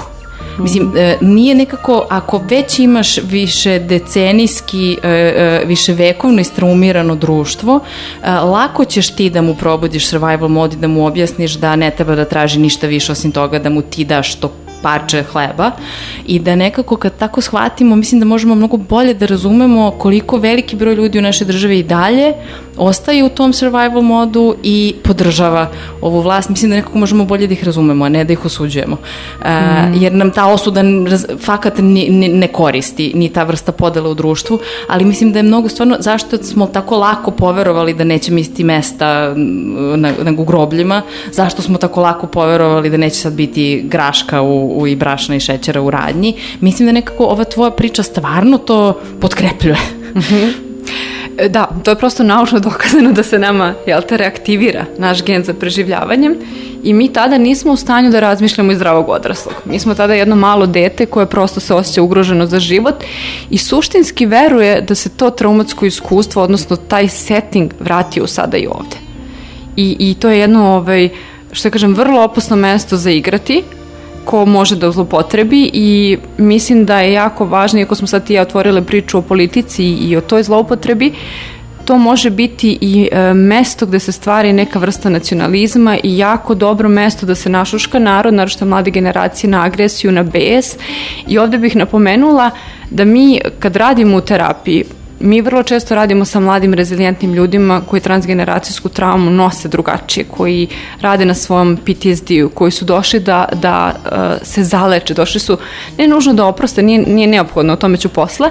Mislim, 0.59 0.91
e, 0.97 1.17
nije 1.21 1.55
nekako, 1.55 2.05
ako 2.09 2.41
već 2.49 2.79
imaš 2.79 3.17
više 3.17 3.79
decenijski, 3.79 4.97
e, 5.03 5.09
e, 5.09 5.63
više 5.65 5.93
vekovno 5.93 6.41
istraumirano 6.41 7.15
društvo, 7.15 7.79
lako 8.25 8.85
ćeš 8.85 9.15
ti 9.15 9.29
da 9.29 9.41
mu 9.41 9.55
probudiš 9.55 10.07
survival 10.07 10.49
mod 10.49 10.73
i 10.73 10.77
da 10.77 10.87
mu 10.87 11.05
objasniš 11.05 11.53
da 11.53 11.75
ne 11.75 11.91
treba 11.91 12.15
da 12.15 12.25
traži 12.25 12.59
ništa 12.59 12.87
više 12.87 13.11
osim 13.11 13.31
toga 13.31 13.59
da 13.59 13.69
mu 13.69 13.81
ti 13.81 14.05
daš 14.05 14.35
to 14.35 14.51
parče 14.81 15.23
hleba 15.23 15.71
i 16.25 16.39
da 16.39 16.55
nekako 16.55 16.95
kad 16.95 17.17
tako 17.17 17.41
shvatimo, 17.41 17.95
mislim 17.95 18.19
da 18.19 18.25
možemo 18.25 18.55
mnogo 18.55 18.77
bolje 18.77 19.13
da 19.13 19.25
razumemo 19.25 19.91
koliko 19.91 20.37
veliki 20.37 20.75
broj 20.75 20.95
ljudi 20.95 21.19
u 21.19 21.21
našoj 21.21 21.47
državi 21.47 21.79
i 21.79 21.83
dalje 21.83 22.33
ostaje 22.79 23.23
u 23.23 23.29
tom 23.29 23.53
survival 23.53 24.01
modu 24.01 24.55
i 24.63 24.95
podržava 25.03 25.67
ovu 26.01 26.21
vlast. 26.21 26.49
Mislim 26.49 26.71
da 26.71 26.75
nekako 26.75 26.97
možemo 26.97 27.25
bolje 27.25 27.47
da 27.47 27.53
ih 27.53 27.63
razumemo, 27.63 28.05
a 28.05 28.09
ne 28.09 28.23
da 28.23 28.33
ih 28.33 28.45
osuđujemo. 28.45 28.97
Uh, 29.39 29.45
jer 29.93 30.13
nam 30.13 30.31
ta 30.31 30.45
osuda 30.45 30.83
fakat 31.39 31.77
ni, 31.77 32.09
ni, 32.09 32.27
ne 32.27 32.47
koristi, 32.47 33.11
ni 33.15 33.29
ta 33.29 33.43
vrsta 33.43 33.71
podela 33.71 34.09
u 34.09 34.13
društvu, 34.13 34.59
ali 34.87 35.05
mislim 35.05 35.31
da 35.31 35.39
je 35.39 35.43
mnogo 35.43 35.69
stvarno, 35.69 35.97
zašto 35.99 36.37
smo 36.37 36.67
tako 36.67 36.97
lako 36.97 37.31
poverovali 37.31 37.93
da 37.93 38.03
neće 38.03 38.31
misliti 38.31 38.63
mesta 38.63 39.33
na, 39.95 40.13
na 40.23 40.31
grobljima, 40.31 41.01
zašto 41.31 41.61
smo 41.61 41.77
tako 41.77 42.01
lako 42.01 42.27
poverovali 42.27 42.89
da 42.89 42.97
neće 42.97 43.15
sad 43.15 43.33
biti 43.33 43.81
graška 43.85 44.41
u, 44.41 44.81
u 44.81 44.87
i 44.87 44.95
brašna 44.95 45.35
i 45.35 45.39
šećera 45.39 45.81
u 45.81 45.89
radnji. 45.89 46.33
Mislim 46.61 46.85
da 46.85 46.91
nekako 46.91 47.23
ova 47.25 47.43
tvoja 47.43 47.71
priča 47.71 48.03
stvarno 48.03 48.57
to 48.57 48.99
potkrepljuje. 49.21 49.77
E, 50.15 50.51
Da, 51.47 51.69
to 51.83 51.91
je 51.91 51.95
prosto 51.95 52.23
naučno 52.23 52.59
dokazano 52.59 53.11
da 53.11 53.23
se 53.23 53.39
nama, 53.39 53.73
jel 53.87 54.01
te, 54.01 54.17
reaktivira 54.17 54.85
naš 54.97 55.23
gen 55.23 55.43
za 55.43 55.53
preživljavanjem 55.53 56.35
i 56.83 56.93
mi 56.93 57.13
tada 57.13 57.37
nismo 57.37 57.71
u 57.71 57.77
stanju 57.77 58.09
da 58.09 58.19
razmišljamo 58.19 58.71
iz 58.71 58.77
zdravog 58.77 59.09
odraslog. 59.09 59.53
Mi 59.65 59.79
smo 59.79 59.95
tada 59.95 60.13
jedno 60.13 60.35
malo 60.35 60.65
dete 60.65 61.05
koje 61.05 61.25
prosto 61.25 61.59
se 61.59 61.73
osjeća 61.73 62.01
ugroženo 62.01 62.45
za 62.45 62.59
život 62.59 63.03
i 63.49 63.57
suštinski 63.57 64.25
veruje 64.25 64.81
da 64.81 64.95
se 64.95 65.09
to 65.09 65.29
traumatsko 65.29 65.85
iskustvo, 65.85 66.43
odnosno 66.43 66.75
taj 66.75 67.07
setting 67.07 67.73
vratio 67.79 68.27
sada 68.27 68.57
i 68.57 68.67
ovde. 68.67 68.97
I, 69.75 69.95
i 69.99 70.13
to 70.13 70.29
je 70.29 70.39
jedno, 70.39 70.75
ovaj, 70.75 71.09
što 71.51 71.69
kažem, 71.69 71.93
vrlo 71.95 72.23
opasno 72.23 72.55
mesto 72.55 72.97
za 72.97 73.11
igrati, 73.11 73.63
ko 74.29 74.45
može 74.45 74.75
da 74.75 74.91
zlopotrebi 74.91 75.69
i 75.73 76.17
mislim 76.37 76.85
da 76.85 76.99
je 76.99 77.13
jako 77.13 77.45
važno, 77.45 77.79
iako 77.79 77.95
smo 77.95 78.07
sad 78.07 78.29
i 78.29 78.33
ja 78.33 78.41
otvorile 78.41 78.81
priču 78.81 79.17
o 79.17 79.21
politici 79.21 79.85
i 79.85 80.15
o 80.17 80.21
toj 80.21 80.43
zloupotrebi, 80.43 81.13
to 81.85 81.97
može 81.97 82.29
biti 82.29 82.77
i 82.81 83.09
e, 83.11 83.33
mesto 83.33 83.85
gde 83.85 83.99
se 83.99 84.11
stvari 84.11 84.53
neka 84.53 84.79
vrsta 84.79 85.09
nacionalizma 85.09 85.97
i 86.03 86.17
jako 86.17 86.55
dobro 86.55 86.89
mesto 86.89 87.25
da 87.25 87.35
se 87.35 87.49
našuška 87.49 87.99
narod, 87.99 88.33
naročito 88.33 88.65
mlade 88.65 88.91
generacije, 88.91 89.49
na 89.49 89.63
agresiju, 89.63 90.11
na 90.11 90.23
bes. 90.23 90.77
I 91.27 91.37
ovde 91.37 91.57
bih 91.57 91.75
napomenula 91.75 92.51
da 92.89 93.05
mi 93.05 93.41
kad 93.59 93.75
radimo 93.75 94.17
u 94.17 94.21
terapiji, 94.21 94.83
mi 95.19 95.41
vrlo 95.41 95.63
često 95.63 95.95
radimo 95.95 96.25
sa 96.25 96.39
mladim 96.39 96.73
rezilijentnim 96.73 97.33
ljudima 97.33 97.81
koji 97.81 98.01
transgeneracijsku 98.01 98.89
traumu 98.89 99.31
nose 99.31 99.67
drugačije, 99.67 100.25
koji 100.37 100.67
rade 101.01 101.25
na 101.25 101.33
svom 101.33 101.77
PTSD-u, 101.77 102.49
koji 102.49 102.71
su 102.71 102.85
došli 102.85 103.19
da, 103.19 103.45
da 103.53 103.93
uh, 103.95 104.47
se 104.47 104.63
zaleče, 104.63 105.13
došli 105.13 105.39
su, 105.39 105.57
ne 105.97 106.07
nužno 106.07 106.33
da 106.33 106.45
oproste, 106.45 106.81
nije, 106.81 106.99
nije 106.99 107.27
neophodno, 107.27 107.73
o 107.73 107.75
tome 107.75 107.97
ću 107.97 108.09
posle, 108.09 108.49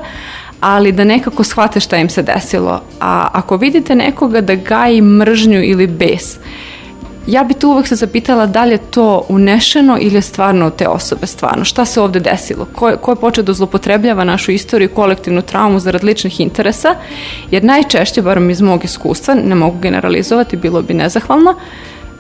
ali 0.61 0.93
da 0.93 1.05
nekako 1.05 1.45
shvate 1.45 1.81
šta 1.81 1.97
im 1.97 2.09
se 2.09 2.23
desilo. 2.23 2.83
A 3.01 3.29
ako 3.33 3.57
vidite 3.57 3.95
nekoga 3.95 4.41
da 4.41 4.55
gaji 4.55 5.03
mržnju 5.03 5.63
ili 5.63 5.87
bes, 5.87 6.37
ja 7.29 7.45
bi 7.45 7.55
tu 7.55 7.69
uvek 7.69 7.87
se 7.87 7.97
zapitala 7.97 8.47
da 8.47 8.65
li 8.65 8.73
je 8.73 8.79
to 8.91 9.25
unešeno 9.29 9.99
ili 10.01 10.15
je 10.15 10.23
stvarno 10.23 10.71
te 10.71 10.89
osobe 10.89 11.27
stvarno. 11.27 11.65
Šta 11.65 11.85
se 11.85 12.01
ovde 12.01 12.21
desilo? 12.21 12.67
Ko 12.75 12.97
ko 12.97 13.13
je 13.13 13.17
počeo 13.17 13.45
da 13.45 13.53
zlopotrebljava 13.53 14.25
našu 14.25 14.53
istoriju, 14.53 14.89
kolektivnu 14.95 15.43
traumu 15.43 15.81
zarad 15.81 16.05
ličnih 16.05 16.41
interesa? 16.41 16.95
Jer 17.51 17.65
najčešće, 17.65 18.23
barom 18.23 18.51
iz 18.51 18.61
mog 18.61 18.85
iskustva, 18.85 19.35
ne 19.35 19.55
mogu 19.55 19.79
generalizovati, 19.79 20.57
bilo 20.57 20.83
bi 20.83 20.95
nezahvalno, 20.95 21.55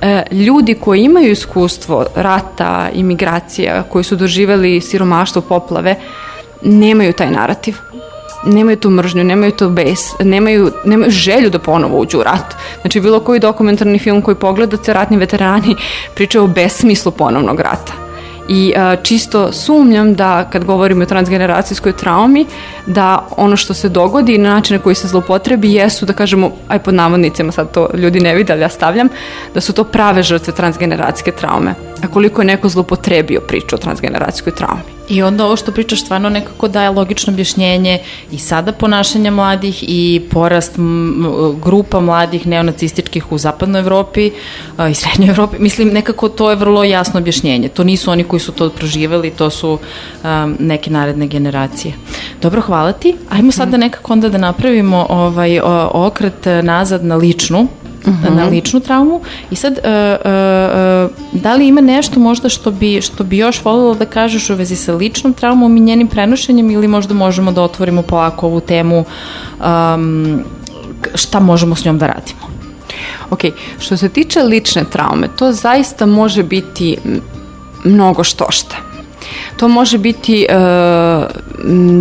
e, 0.00 0.22
ljudi 0.32 0.74
koji 0.74 1.02
imaju 1.02 1.32
iskustvo 1.32 2.06
rata, 2.14 2.88
imigracija, 2.94 3.82
koji 3.82 4.04
su 4.04 4.16
doživeli 4.16 4.80
siromaštvo, 4.80 5.42
poplave, 5.42 5.94
nemaju 6.62 7.12
taj 7.12 7.30
narativ 7.30 7.76
nemaju 8.46 8.76
tu 8.76 8.90
mržnju, 8.90 9.24
nemaju 9.24 9.52
tu 9.52 9.70
bes, 9.70 10.18
nemaju, 10.20 10.70
nemaju 10.84 11.10
želju 11.10 11.50
da 11.50 11.58
ponovo 11.58 11.98
uđu 11.98 12.18
u 12.18 12.22
rat. 12.22 12.54
Znači 12.80 13.00
bilo 13.00 13.20
koji 13.20 13.40
dokumentarni 13.40 13.98
film 13.98 14.22
koji 14.22 14.34
pogledate, 14.34 14.92
ratni 14.92 15.16
veterani 15.16 15.76
pričaju 16.14 16.44
o 16.44 16.48
besmislu 16.48 17.12
ponovnog 17.12 17.60
rata. 17.60 17.92
I 18.48 18.74
a, 18.76 18.96
čisto 19.02 19.52
sumnjam 19.52 20.14
da 20.14 20.50
kad 20.52 20.64
govorimo 20.64 21.02
o 21.02 21.06
transgeneracijskoj 21.06 21.92
traumi, 21.92 22.46
da 22.86 23.26
ono 23.36 23.56
što 23.56 23.74
se 23.74 23.88
dogodi 23.88 24.34
i 24.34 24.38
na 24.38 24.54
način 24.54 24.76
na 24.76 24.82
koji 24.82 24.94
se 24.94 25.08
zlopotrebi 25.08 25.72
jesu, 25.72 26.06
da 26.06 26.12
kažemo, 26.12 26.50
aj 26.68 26.78
pod 26.78 26.94
navodnicima, 26.94 27.52
sad 27.52 27.70
to 27.70 27.88
ljudi 27.94 28.20
ne 28.20 28.34
vide, 28.34 28.52
ali 28.52 28.62
ja 28.62 28.68
stavljam, 28.68 29.08
da 29.54 29.60
su 29.60 29.72
to 29.72 29.84
prave 29.84 30.22
žrtve 30.22 30.52
transgeneracijske 30.54 31.32
traume. 31.32 31.74
A 32.04 32.08
koliko 32.08 32.40
je 32.40 32.46
neko 32.46 32.68
zlopotrebio 32.68 33.40
priču 33.40 33.74
o 33.74 33.78
transgeneracijskoj 33.78 34.54
traumi. 34.54 34.97
I 35.08 35.22
onda 35.22 35.44
ovo 35.44 35.56
što 35.56 35.72
pričaš 35.72 36.00
stvarno 36.00 36.28
nekako 36.28 36.68
daje 36.68 36.90
logično 36.90 37.32
objašnjenje 37.32 37.98
i 38.32 38.38
sada 38.38 38.72
ponašanja 38.72 39.30
mladih 39.30 39.84
i 39.88 40.22
porast 40.30 40.72
grupa 41.64 42.00
mladih 42.00 42.46
neonacističkih 42.46 43.32
u 43.32 43.38
zapadnoj 43.38 43.80
Evropi 43.80 44.30
a, 44.76 44.88
i 44.88 44.94
srednjoj 44.94 45.30
Evropi. 45.30 45.56
Mislim, 45.58 45.88
nekako 45.88 46.28
to 46.28 46.50
je 46.50 46.56
vrlo 46.56 46.84
jasno 46.84 47.20
objašnjenje. 47.20 47.68
To 47.68 47.84
nisu 47.84 48.10
oni 48.10 48.24
koji 48.24 48.40
su 48.40 48.52
to 48.52 48.70
proživeli, 48.70 49.30
to 49.30 49.50
su 49.50 49.78
um, 50.24 50.56
neke 50.58 50.90
naredne 50.90 51.26
generacije. 51.26 51.94
Dobro, 52.42 52.60
hvala 52.60 52.92
ti. 52.92 53.16
Ajmo 53.30 53.52
sad 53.52 53.68
da 53.68 53.76
nekako 53.76 54.12
onda 54.12 54.28
da 54.28 54.38
napravimo 54.38 55.06
ovaj 55.08 55.60
o, 55.60 55.90
okret 55.94 56.46
nazad 56.62 57.04
na 57.04 57.16
ličnu 57.16 57.68
Mhm. 58.06 58.36
na 58.36 58.44
ličnu 58.44 58.80
traumu 58.80 59.20
i 59.50 59.56
sad 59.56 59.72
uh, 59.72 59.78
uh, 59.78 61.10
uh, 61.32 61.42
da 61.42 61.54
li 61.54 61.68
ima 61.68 61.80
nešto 61.80 62.20
možda 62.20 62.48
što 62.48 62.70
bi, 62.70 63.00
što 63.00 63.24
bi 63.24 63.38
još 63.38 63.64
voljela 63.64 63.94
da 63.94 64.04
kažeš 64.04 64.50
u 64.50 64.54
vezi 64.54 64.76
sa 64.76 64.94
ličnom 64.94 65.32
traumom 65.32 65.76
i 65.76 65.80
njenim 65.80 66.08
prenošenjem 66.08 66.70
ili 66.70 66.88
možda 66.88 67.14
možemo 67.14 67.52
da 67.52 67.62
otvorimo 67.62 68.02
polako 68.02 68.46
ovu 68.46 68.60
temu 68.60 69.04
um, 69.94 70.44
šta 71.14 71.40
možemo 71.40 71.74
s 71.74 71.84
njom 71.84 71.98
da 71.98 72.06
radimo 72.06 72.58
Ok, 73.30 73.40
što 73.78 73.96
se 73.96 74.08
tiče 74.08 74.42
lične 74.42 74.84
traume, 74.84 75.28
to 75.36 75.52
zaista 75.52 76.06
može 76.06 76.42
biti 76.42 76.96
mnogo 77.84 78.24
što 78.24 78.46
šta. 78.50 78.76
To 79.56 79.68
može 79.68 79.98
biti 79.98 80.46
e, 80.48 80.54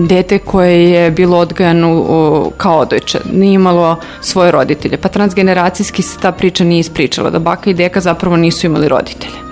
dete 0.08 0.38
koje 0.40 0.92
je 0.92 1.12
bilo 1.12 1.38
odgajano 1.38 2.52
kao 2.58 2.78
odojče, 2.78 3.20
nije 3.34 3.54
imalo 3.54 4.00
svoje 4.22 4.52
roditelje, 4.52 4.98
pa 4.98 5.10
transgeneracijski 5.10 6.02
se 6.02 6.20
ta 6.20 6.32
priča 6.32 6.64
nije 6.64 6.80
ispričala, 6.80 7.30
da 7.30 7.40
baka 7.40 7.70
i 7.70 7.74
deka 7.74 8.02
zapravo 8.02 8.38
nisu 8.38 8.66
imali 8.68 8.88
roditelje. 8.88 9.48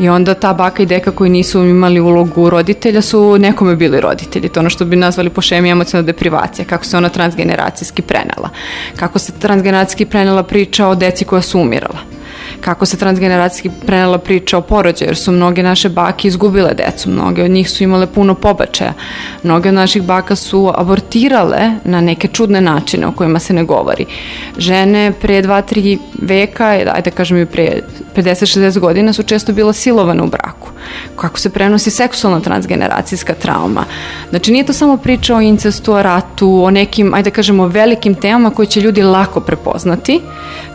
I 0.00 0.08
onda 0.08 0.34
ta 0.34 0.54
baka 0.54 0.82
i 0.82 0.86
deka 0.86 1.10
koji 1.10 1.30
nisu 1.30 1.64
imali 1.64 2.00
ulogu 2.00 2.50
roditelja 2.50 3.02
su 3.02 3.38
nekome 3.38 3.76
bili 3.76 4.00
roditelji. 4.00 4.48
To 4.48 4.60
je 4.60 4.62
ono 4.62 4.70
što 4.70 4.84
bi 4.84 4.96
nazvali 4.96 5.30
po 5.30 5.40
šemi 5.40 5.70
emocionalna 5.70 6.06
deprivacija, 6.06 6.64
kako 6.64 6.84
se 6.84 6.96
ona 6.96 7.08
transgeneracijski 7.08 8.02
prenela. 8.02 8.48
Kako 8.96 9.18
se 9.18 9.32
transgeneracijski 9.38 10.06
prenela 10.06 10.42
priča 10.42 10.86
o 10.86 10.94
deci 10.94 11.24
koja 11.24 11.42
su 11.42 11.60
umirala 11.60 12.21
kako 12.62 12.86
se 12.86 12.96
transgeneracijski 12.96 13.70
prenela 13.86 14.18
priča 14.18 14.58
o 14.58 14.60
porođaju, 14.62 15.08
jer 15.08 15.16
su 15.16 15.32
mnoge 15.32 15.62
naše 15.62 15.88
bake 15.88 16.28
izgubile 16.28 16.74
decu, 16.74 17.10
mnoge 17.10 17.44
od 17.44 17.50
njih 17.50 17.70
su 17.70 17.84
imale 17.84 18.06
puno 18.06 18.34
pobačaja, 18.34 18.92
mnoge 19.42 19.68
od 19.68 19.74
naših 19.74 20.02
baka 20.02 20.36
su 20.36 20.72
abortirale 20.74 21.70
na 21.84 22.00
neke 22.00 22.28
čudne 22.28 22.60
načine 22.60 23.06
o 23.06 23.12
kojima 23.12 23.38
se 23.38 23.54
ne 23.54 23.64
govori. 23.64 24.06
Žene 24.58 25.12
pre 25.20 25.42
2-3 25.42 25.98
veka, 26.22 26.66
ajde 26.66 27.10
kažem 27.10 27.38
i 27.38 27.46
pre 27.46 27.80
50-60 28.16 28.78
godina 28.78 29.12
su 29.12 29.22
često 29.22 29.52
bila 29.52 29.72
silovane 29.72 30.22
u 30.22 30.26
braku. 30.26 30.68
Kako 31.16 31.38
se 31.38 31.50
prenosi 31.50 31.90
seksualna 31.90 32.40
transgeneracijska 32.40 33.34
trauma. 33.34 33.84
Znači 34.30 34.52
nije 34.52 34.66
to 34.66 34.72
samo 34.72 34.96
priča 34.96 35.36
o 35.36 35.40
incestu, 35.40 35.92
o 35.92 36.02
ratu, 36.02 36.64
o 36.64 36.70
nekim, 36.70 37.14
ajde 37.14 37.30
kažemo, 37.30 37.66
velikim 37.66 38.14
temama 38.14 38.50
koje 38.50 38.66
će 38.66 38.80
ljudi 38.80 39.02
lako 39.02 39.40
prepoznati. 39.40 40.20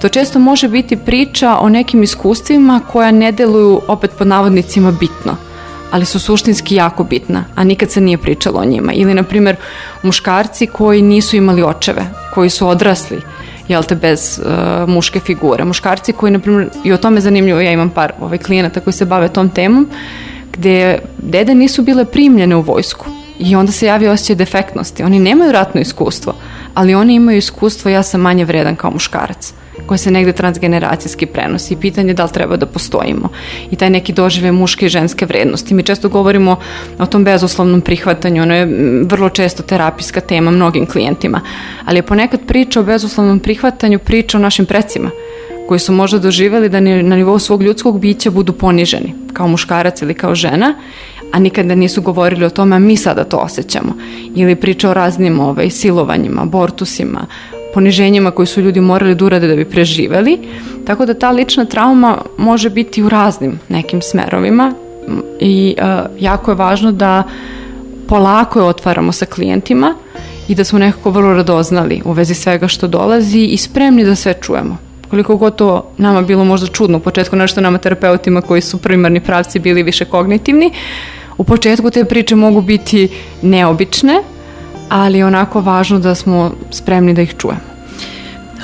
To 0.02 0.10
često 0.10 0.40
može 0.40 0.68
biti 0.68 0.96
priča 0.96 1.58
o 1.60 1.70
nekim 1.70 2.04
iskustvima 2.04 2.82
koja 2.92 3.12
ne 3.12 3.32
deluju 3.32 3.82
opet 3.88 4.12
pod 4.18 4.28
navodnicima 4.28 4.92
bitno 4.92 5.36
ali 5.92 6.06
su 6.06 6.20
suštinski 6.20 6.76
jako 6.76 7.04
bitna, 7.04 7.46
a 7.56 7.64
nikad 7.64 7.92
se 7.92 8.02
nije 8.02 8.18
pričalo 8.18 8.60
o 8.60 8.66
njima. 8.66 8.94
Ili, 8.94 9.14
na 9.14 9.24
primjer, 9.24 9.56
muškarci 10.04 10.68
koji 10.68 11.02
nisu 11.02 11.36
imali 11.36 11.64
očeve, 11.64 12.06
koji 12.34 12.50
su 12.50 12.68
odrasli, 12.68 13.22
jel 13.68 13.84
te, 13.84 13.96
bez 13.96 14.40
uh, 14.40 14.90
muške 14.90 15.20
figure. 15.20 15.66
Muškarci 15.66 16.14
koji, 16.14 16.32
na 16.32 16.40
primjer, 16.40 16.70
i 16.84 16.94
o 16.94 16.98
tome 16.98 17.22
zanimljivo, 17.22 17.62
ja 17.62 17.72
imam 17.72 17.90
par 17.90 18.14
ovaj, 18.22 18.38
klijenata 18.38 18.80
koji 18.80 18.94
se 18.94 19.06
bave 19.06 19.28
tom 19.28 19.50
temom, 19.50 19.90
gde 20.54 21.00
dede 21.18 21.56
nisu 21.56 21.82
bile 21.82 22.06
primljene 22.06 22.56
u 22.56 22.62
vojsku 22.62 23.06
i 23.40 23.56
onda 23.56 23.72
se 23.72 23.86
javi 23.86 24.08
osjećaj 24.08 24.36
defektnosti. 24.36 25.04
Oni 25.04 25.20
nemaju 25.20 25.52
ratno 25.52 25.82
iskustvo, 25.82 26.34
ali 26.74 26.96
oni 26.96 27.16
imaju 27.16 27.38
iskustvo 27.38 27.92
ja 27.92 28.04
sam 28.04 28.22
manje 28.22 28.46
vredan 28.46 28.76
kao 28.76 28.92
muškarac 28.92 29.54
koje 29.86 29.98
se 29.98 30.12
negde 30.12 30.34
transgeneracijski 30.34 31.26
prenosi 31.26 31.74
i 31.74 31.78
pitanje 31.78 32.10
je 32.10 32.14
da 32.14 32.24
li 32.24 32.32
treba 32.32 32.58
da 32.58 32.66
postojimo 32.66 33.30
i 33.72 33.76
taj 33.76 33.90
neki 33.90 34.14
dožive 34.14 34.52
muške 34.52 34.86
i 34.86 34.90
ženske 34.90 35.26
vrednosti. 35.26 35.74
Mi 35.74 35.84
često 35.84 36.10
govorimo 36.10 36.56
o 37.00 37.06
tom 37.06 37.24
bezuslovnom 37.24 37.82
prihvatanju, 37.82 38.42
ono 38.42 38.56
je 38.56 38.68
vrlo 39.10 39.30
često 39.30 39.64
terapijska 39.64 40.22
tema 40.22 40.52
mnogim 40.52 40.86
klijentima, 40.86 41.42
ali 41.86 41.98
je 41.98 42.04
ponekad 42.04 42.40
priča 42.48 42.80
o 42.80 42.84
bezuslovnom 42.84 43.40
prihvatanju 43.40 44.00
priča 44.00 44.38
o 44.38 44.42
našim 44.42 44.66
precima 44.66 45.12
koji 45.68 45.80
su 45.80 45.94
možda 45.94 46.20
doživeli 46.20 46.70
da 46.70 46.80
na 46.80 47.16
nivou 47.16 47.40
svog 47.40 47.64
ljudskog 47.64 48.00
bića 48.00 48.32
budu 48.32 48.54
poniženi 48.54 49.14
kao 49.34 49.48
muškarac 49.48 50.02
ili 50.02 50.14
kao 50.14 50.36
žena, 50.36 50.76
a 51.32 51.40
nikada 51.40 51.76
nisu 51.76 52.02
govorili 52.02 52.46
o 52.46 52.50
tome, 52.50 52.76
a 52.76 52.80
mi 52.80 52.98
sada 52.98 53.24
to 53.24 53.38
osjećamo. 53.38 53.94
Ili 54.36 54.56
priča 54.56 54.90
o 54.90 54.94
raznim 54.94 55.40
ovaj, 55.40 55.70
silovanjima, 55.70 56.42
abortusima, 56.42 57.26
poniženjima 57.78 58.32
koji 58.32 58.48
su 58.48 58.62
ljudi 58.62 58.82
morali 58.82 59.16
da 59.16 59.26
urade 59.26 59.48
da 59.48 59.56
bi 59.56 59.66
preživeli. 59.66 60.40
Tako 60.86 61.06
da 61.06 61.14
ta 61.14 61.30
lična 61.32 61.66
trauma 61.66 62.18
može 62.38 62.70
biti 62.70 63.04
u 63.04 63.10
raznim 63.10 63.60
nekim 63.70 64.02
smerovima 64.02 64.74
i 65.40 65.76
e, 65.78 65.84
jako 66.20 66.52
je 66.52 66.56
važno 66.56 66.92
da 66.92 67.24
polako 68.08 68.60
je 68.60 68.66
otvaramo 68.66 69.12
sa 69.12 69.26
klijentima 69.26 69.94
i 70.48 70.56
da 70.56 70.64
smo 70.64 70.80
nekako 70.80 71.12
vrlo 71.12 71.34
radoznali 71.34 72.02
u 72.06 72.12
vezi 72.12 72.34
svega 72.34 72.68
što 72.68 72.88
dolazi 72.88 73.44
i 73.44 73.58
spremni 73.58 74.06
da 74.06 74.16
sve 74.16 74.34
čujemo. 74.42 74.78
Koliko 75.10 75.36
god 75.36 75.56
to 75.56 75.92
nama 75.98 76.22
bilo 76.22 76.46
možda 76.46 76.68
čudno 76.68 76.98
u 76.98 77.02
početku, 77.02 77.36
nešto 77.36 77.62
nama 77.62 77.78
terapeutima 77.78 78.42
koji 78.42 78.62
su 78.62 78.78
primarni 78.78 79.20
pravci 79.20 79.60
bili 79.60 79.84
više 79.84 80.06
kognitivni, 80.06 80.72
u 81.38 81.44
početku 81.44 81.92
te 81.92 82.06
priče 82.06 82.36
mogu 82.36 82.62
biti 82.62 83.10
neobične, 83.42 84.24
ali 84.90 85.18
je 85.18 85.26
onako 85.26 85.62
važno 85.62 86.00
da 86.00 86.16
smo 86.16 86.52
spremni 86.72 87.14
da 87.14 87.22
ih 87.22 87.36
čujemo. 87.38 87.78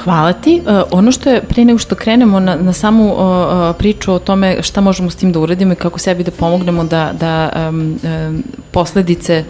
Hvala 0.04 0.34
ti. 0.34 0.62
E, 0.68 0.82
ono 0.92 1.12
što 1.12 1.30
je, 1.30 1.42
pre 1.42 1.66
nego 1.66 1.80
što 1.80 1.96
krenemo 1.96 2.40
na, 2.40 2.56
na 2.56 2.74
samu 2.74 3.14
o, 3.18 3.74
priču 3.74 4.14
o 4.14 4.20
tome 4.20 4.58
šta 4.62 4.82
možemo 4.82 5.10
s 5.10 5.16
tim 5.16 5.32
da 5.32 5.40
uradimo 5.40 5.74
i 5.74 5.76
kako 5.76 6.00
sebi 6.00 6.24
da 6.24 6.32
pomognemo 6.32 6.84
da, 6.84 7.12
da 7.20 7.50
um, 7.70 8.00
um, 8.04 8.44
posledice 8.72 9.44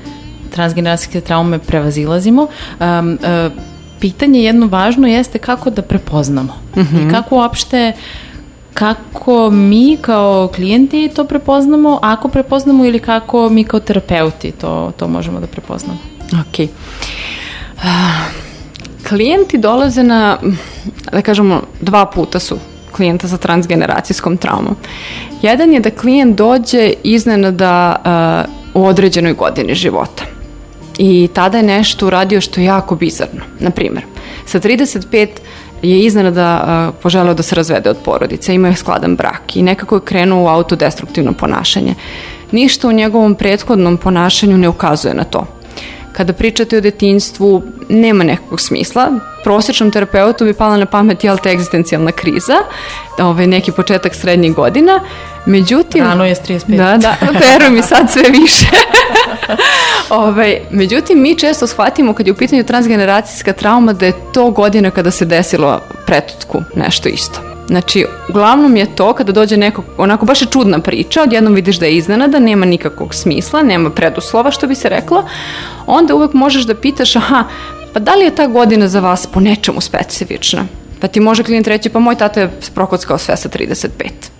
transgeneracijske 0.52 1.22
traume 1.22 1.60
prevazilazimo, 1.60 2.42
um, 2.80 3.18
e, 3.24 3.50
pitanje 4.00 4.44
jedno 4.44 4.68
važno 4.68 5.08
jeste 5.08 5.40
kako 5.40 5.70
da 5.70 5.82
prepoznamo 5.82 6.54
i 6.76 7.12
kako 7.12 7.36
uopšte 7.36 7.94
kako 8.74 9.50
mi 9.50 9.98
kao 10.02 10.50
klijenti 10.56 11.12
to 11.16 11.24
prepoznamo, 11.24 12.00
ako 12.02 12.28
prepoznamo 12.28 12.86
ili 12.86 13.00
kako 13.00 13.50
mi 13.50 13.64
kao 13.64 13.80
terapeuti 13.80 14.52
to, 14.52 14.92
to 14.98 15.08
možemo 15.08 15.40
da 15.40 15.48
prepoznamo. 15.48 16.13
Ok. 16.42 16.70
Ah, 17.84 18.44
Klijenti 19.10 19.58
dolaze 19.58 20.04
na, 20.04 20.38
da 21.12 21.22
kažemo, 21.22 21.62
dva 21.82 22.06
puta 22.06 22.40
su 22.40 22.58
klijenta 22.92 23.28
sa 23.28 23.38
transgeneracijskom 23.38 24.38
traumom. 24.38 24.76
Jedan 25.42 25.74
je 25.74 25.80
da 25.80 25.90
klijent 25.90 26.38
dođe 26.38 26.94
iznenada 27.04 27.96
uh, 28.74 28.84
u 28.84 28.86
određenoj 28.88 29.34
godini 29.34 29.76
života. 29.76 30.24
I 30.98 31.30
tada 31.34 31.58
je 31.58 31.64
nešto 31.64 32.08
uradio 32.08 32.42
što 32.42 32.62
je 32.62 32.66
jako 32.66 32.96
bizarno. 32.96 33.42
Naprimjer, 33.60 34.04
sa 34.46 34.60
35 34.60 35.28
je 35.82 36.00
iznenada 36.00 36.64
uh, 36.64 36.96
poželeo 37.02 37.34
da 37.34 37.44
se 37.44 37.56
razvede 37.56 37.90
od 37.90 37.98
porodice, 38.06 38.56
imao 38.56 38.70
je 38.70 38.76
skladan 38.76 39.16
brak 39.16 39.56
i 39.56 39.62
nekako 39.62 39.96
je 39.96 40.06
krenuo 40.06 40.44
u 40.44 40.48
autodestruktivno 40.48 41.34
ponašanje. 41.34 41.96
Ništa 42.52 42.88
u 42.88 42.92
njegovom 42.92 43.36
prethodnom 43.36 43.98
ponašanju 43.98 44.58
ne 44.58 44.70
ukazuje 44.70 45.14
na 45.14 45.24
to. 45.24 45.46
Kada 46.14 46.34
pričate 46.34 46.78
o 46.78 46.82
detinjstvu, 46.82 47.64
nema 47.90 48.24
nekakvog 48.24 48.62
smisla. 48.62 49.12
Prosječnom 49.44 49.92
terapeutu 49.92 50.46
bi 50.46 50.54
pala 50.54 50.78
na 50.78 50.86
pamet, 50.86 51.24
jel 51.24 51.38
te, 51.38 51.50
egzistencijalna 51.50 52.12
kriza, 52.12 52.56
ovaj, 53.20 53.48
neki 53.48 53.72
početak 53.72 54.16
srednjih 54.16 54.54
godina. 54.54 55.00
Međutim... 55.46 56.04
Rano 56.04 56.26
je 56.26 56.36
s 56.36 56.40
35. 56.40 56.78
Da, 56.78 56.98
da, 56.98 57.16
veruj 57.40 57.70
mi 57.70 57.82
sad 57.82 58.12
sve 58.12 58.24
više. 58.30 58.66
ovaj, 60.24 60.62
međutim, 60.72 61.22
mi 61.22 61.36
često 61.36 61.68
shvatimo 61.68 62.14
kad 62.14 62.28
je 62.28 62.34
u 62.34 62.36
pitanju 62.36 62.64
transgeneracijska 62.64 63.54
trauma 63.54 63.94
da 63.94 64.06
je 64.06 64.14
to 64.34 64.50
godina 64.52 64.92
kada 64.92 65.12
se 65.12 65.26
desilo 65.26 65.80
pretutku 66.06 66.62
nešto 66.76 67.10
isto. 67.10 67.40
Znači, 67.68 68.06
uglavnom 68.30 68.78
je 68.78 68.96
to 68.96 69.14
kada 69.14 69.32
dođe 69.32 69.58
neko, 69.58 69.84
onako 69.98 70.26
baš 70.26 70.42
je 70.42 70.48
čudna 70.48 70.80
priča, 70.80 71.22
odjednom 71.22 71.54
vidiš 71.54 71.80
da 71.80 71.86
je 71.86 71.96
iznenada, 71.96 72.40
nema 72.40 72.66
nikakvog 72.66 73.14
smisla, 73.14 73.62
nema 73.62 73.90
preduslova 73.90 74.52
što 74.52 74.68
bi 74.68 74.76
se 74.76 74.90
reklo, 74.90 75.26
onda 75.86 76.16
uvek 76.16 76.34
možeš 76.34 76.64
da 76.64 76.76
pitaš, 76.76 77.16
aha, 77.16 77.44
pa 77.94 78.00
da 78.00 78.16
li 78.16 78.26
je 78.26 78.36
ta 78.36 78.48
godina 78.48 78.88
za 78.88 79.00
vas 79.00 79.28
po 79.28 79.40
nečemu 79.40 79.82
specifična? 79.82 80.66
Pa 81.00 81.08
ti 81.08 81.20
može 81.20 81.44
klijent 81.44 81.68
reći, 81.68 81.90
pa 81.90 82.00
moj 82.00 82.16
tata 82.16 82.42
je 82.42 82.52
prokockao 82.76 83.18
sve 83.18 83.38
sa 83.38 83.50
35 83.50 83.88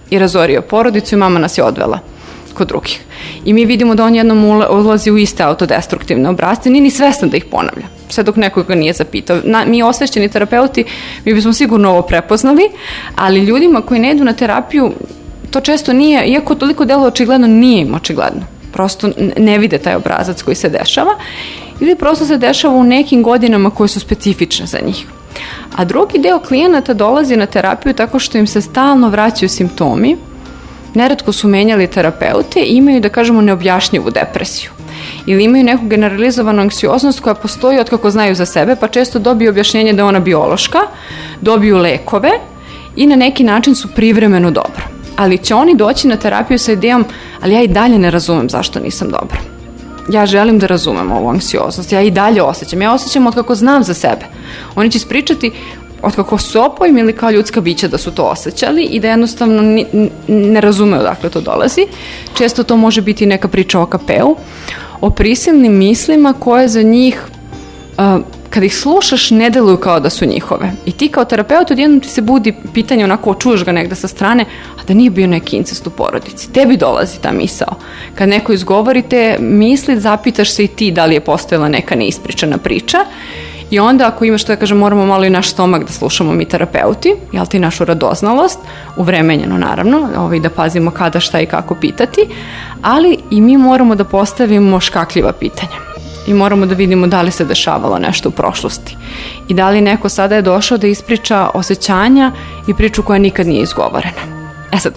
i 0.10 0.20
razorio 0.20 0.62
porodicu 0.62 1.16
i 1.16 1.18
mama 1.18 1.40
nas 1.40 1.58
je 1.58 1.64
odvela 1.64 2.00
kod 2.54 2.68
drugih. 2.68 3.02
I 3.46 3.54
mi 3.54 3.66
vidimo 3.66 3.96
da 3.96 4.06
on 4.06 4.16
jednom 4.16 4.46
ula- 4.46 4.70
ulazi 4.70 5.12
u 5.12 5.18
iste 5.18 5.44
autodestruktivne 5.44 6.30
obrazce, 6.30 6.70
nije 6.70 6.82
ni 6.82 6.92
svestan 6.92 7.30
da 7.30 7.38
ih 7.38 7.46
ponavlja 7.46 7.88
sve 8.14 8.24
dok 8.24 8.36
neko 8.36 8.64
ga 8.64 8.76
nije 8.76 8.94
zapitao. 8.94 9.40
Na, 9.44 9.66
mi 9.66 9.84
osvešćeni 9.84 10.30
terapeuti, 10.30 10.86
mi 11.26 11.34
bismo 11.34 11.54
sigurno 11.54 11.90
ovo 11.90 12.02
prepoznali, 12.02 12.70
ali 13.16 13.40
ljudima 13.40 13.82
koji 13.82 14.00
ne 14.00 14.12
idu 14.12 14.24
na 14.24 14.34
terapiju, 14.34 14.92
to 15.52 15.62
često 15.62 15.94
nije, 15.94 16.26
iako 16.26 16.56
toliko 16.56 16.86
delo 16.86 17.08
očigledno, 17.08 17.48
nije 17.48 17.82
im 17.82 17.94
očigledno. 17.94 18.42
Prosto 18.74 19.10
ne 19.38 19.58
vide 19.58 19.78
taj 19.78 19.96
obrazac 19.96 20.42
koji 20.42 20.56
se 20.56 20.70
dešava 20.70 21.12
ili 21.84 21.96
prosto 21.96 22.26
se 22.26 22.38
dešava 22.38 22.76
u 22.76 22.84
nekim 22.84 23.24
godinama 23.24 23.70
koje 23.70 23.88
su 23.88 24.00
specifične 24.00 24.66
za 24.66 24.80
njih. 24.86 25.06
A 25.76 25.86
drugi 25.86 26.20
deo 26.20 26.40
klijenata 26.40 26.94
dolazi 26.94 27.36
na 27.38 27.46
terapiju 27.46 27.94
tako 27.94 28.20
što 28.20 28.38
im 28.38 28.48
se 28.48 28.62
stalno 28.62 29.10
vraćaju 29.10 29.50
simptomi, 29.50 30.18
neretko 30.94 31.32
su 31.32 31.48
menjali 31.48 31.88
terapeute 31.88 32.60
i 32.60 32.78
imaju, 32.78 33.02
da 33.02 33.10
kažemo, 33.10 33.42
neobjašnjivu 33.42 34.12
depresiju. 34.12 34.72
Ili 35.26 35.44
imaju 35.44 35.64
neku 35.64 35.88
generalizovanu 35.88 36.62
anksioznost 36.62 37.20
koja 37.20 37.34
postoji 37.36 37.80
od 37.80 37.90
kako 37.90 38.12
znaju 38.12 38.36
za 38.36 38.46
sebe, 38.46 38.76
pa 38.76 38.88
često 38.88 39.20
dobiju 39.20 39.50
objašnjenje 39.50 39.94
da 39.94 40.02
je 40.02 40.06
ona 40.06 40.20
biološka, 40.20 40.80
dobiju 41.42 41.78
lekove 41.78 42.32
i 42.96 43.08
na 43.08 43.16
neki 43.16 43.44
način 43.44 43.76
su 43.76 43.88
privremeno 43.96 44.52
dobro. 44.52 44.84
Ali 45.16 45.38
će 45.38 45.56
oni 45.56 45.76
doći 45.76 46.08
na 46.08 46.16
terapiju 46.16 46.60
sa 46.60 46.72
idejom, 46.72 47.06
ali 47.42 47.54
ja 47.54 47.62
i 47.62 47.68
dalje 47.68 48.00
ne 48.00 48.12
razumem 48.12 48.50
zašto 48.50 48.80
nisam 48.80 49.10
dobra. 49.10 49.54
Ja 50.10 50.26
želim 50.26 50.60
da 50.60 50.68
razumem 50.68 51.12
ovu 51.12 51.30
anksioznost, 51.30 51.92
ja 51.92 52.02
i 52.02 52.12
dalje 52.12 52.42
osjećam. 52.42 52.82
Ja 52.82 52.94
osjećam 52.94 53.28
od 53.28 53.34
kako 53.34 53.56
znam 53.56 53.84
za 53.84 53.94
sebe. 53.94 54.26
Oni 54.76 54.92
će 54.92 54.98
ispričati 54.98 55.52
od 56.02 56.16
kako 56.16 56.38
su 56.38 56.62
opojmili 56.62 57.14
kao 57.14 57.32
ljudska 57.32 57.62
bića 57.62 57.88
da 57.88 57.98
su 57.98 58.12
to 58.12 58.24
osjećali 58.24 58.84
i 58.84 59.00
da 59.00 59.08
jednostavno 59.08 59.62
ni, 59.62 59.86
ne 60.28 60.62
razume 60.62 61.00
odakle 61.00 61.30
to 61.30 61.42
dolazi. 61.42 61.88
Često 62.34 62.64
to 62.64 62.78
može 62.78 63.02
biti 63.02 63.26
neka 63.26 63.48
priča 63.48 63.80
o 63.80 63.86
kapeu, 63.86 64.36
o 65.02 65.10
prisilnim 65.10 65.78
mislima 65.78 66.34
koje 66.40 66.68
za 66.68 66.82
njih 66.82 67.24
uh, 67.98 68.26
kad 68.54 68.64
ih 68.64 68.76
slušaš 68.78 69.32
ne 69.32 69.50
deluju 69.50 69.78
kao 69.78 70.00
da 70.00 70.10
su 70.10 70.26
njihove. 70.26 70.72
I 70.86 70.92
ti 70.92 71.08
kao 71.08 71.26
terapeut 71.26 71.72
odjednom 71.72 72.00
ti 72.00 72.10
se 72.10 72.22
budi 72.22 72.54
pitanje 72.74 73.04
onako 73.04 73.34
čuješ 73.34 73.66
ga 73.66 73.72
negde 73.72 73.96
sa 73.96 74.08
strane, 74.08 74.46
a 74.80 74.84
da 74.88 74.94
nije 74.94 75.10
bio 75.10 75.28
neki 75.28 75.58
incest 75.58 75.88
u 75.88 75.90
porodici. 75.90 76.52
Tebi 76.54 76.78
dolazi 76.78 77.22
ta 77.22 77.32
misao. 77.32 77.76
Kad 78.16 78.30
neko 78.30 78.54
izgovori 78.54 79.02
te 79.02 79.38
misli, 79.40 80.00
zapitaš 80.00 80.52
se 80.52 80.64
i 80.64 80.68
ti 80.68 80.92
da 80.92 81.06
li 81.06 81.16
je 81.16 81.20
postojala 81.20 81.70
neka 81.70 81.96
neispričana 81.96 82.58
priča 82.58 82.98
I 83.72 83.80
onda 83.80 84.08
ako 84.08 84.26
imaš, 84.26 84.42
što 84.42 84.52
ja 84.52 84.56
kažem, 84.56 84.78
moramo 84.78 85.06
malo 85.06 85.26
i 85.26 85.30
naš 85.30 85.50
stomak 85.50 85.84
da 85.84 85.92
slušamo 85.92 86.34
mi 86.34 86.46
terapeuti, 86.46 87.16
jel 87.32 87.46
ti 87.46 87.60
našu 87.60 87.86
radoznalost, 87.86 88.60
uvremenjeno 88.98 89.58
naravno, 89.58 90.10
ovaj, 90.18 90.40
da 90.40 90.50
pazimo 90.50 90.92
kada, 90.92 91.20
šta 91.20 91.42
i 91.42 91.46
kako 91.46 91.76
pitati, 91.76 92.28
ali 92.82 93.18
i 93.32 93.42
mi 93.42 93.58
moramo 93.58 93.96
da 93.96 94.04
postavimo 94.04 94.80
škakljiva 94.80 95.34
pitanja. 95.34 95.93
I 96.28 96.34
moramo 96.34 96.66
da 96.66 96.76
vidimo 96.76 97.08
da 97.08 97.22
li 97.22 97.32
se 97.32 97.46
dešavalo 97.46 98.00
nešto 98.00 98.30
u 98.30 98.32
prošlosti. 98.32 98.96
I 99.48 99.54
da 99.54 99.70
li 99.70 99.82
neko 99.82 100.10
sada 100.10 100.36
je 100.36 100.42
došao 100.42 100.78
da 100.78 100.88
ispriča 100.88 101.50
osjećanja 101.54 102.32
i 102.68 102.74
priču 102.74 103.04
koja 103.04 103.20
nikad 103.20 103.48
nije 103.48 103.64
izgovorena. 103.64 104.44
E 104.72 104.78
sad, 104.78 104.94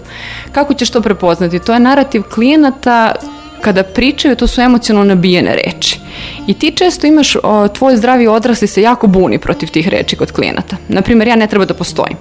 kako 0.51 0.73
ćeš 0.73 0.89
to 0.89 1.01
prepoznati? 1.01 1.59
To 1.59 1.73
je 1.73 1.79
narativ 1.79 2.21
klijenata 2.21 3.15
kada 3.61 3.83
pričaju, 3.83 4.35
to 4.35 4.47
su 4.47 4.61
emocionalno 4.61 5.15
nabijene 5.15 5.55
reči. 5.55 5.99
I 6.47 6.53
ti 6.53 6.71
često 6.71 7.07
imaš, 7.07 7.35
o, 7.43 7.67
tvoj 7.67 7.97
zdravi 7.97 8.27
odrasli 8.27 8.67
se 8.67 8.81
jako 8.81 9.07
buni 9.07 9.39
protiv 9.39 9.69
tih 9.69 9.87
reči 9.87 10.15
kod 10.15 10.31
klijenata. 10.31 10.77
Naprimer, 10.87 11.27
ja 11.27 11.35
ne 11.35 11.47
treba 11.47 11.65
da 11.65 11.73
postojim. 11.73 12.17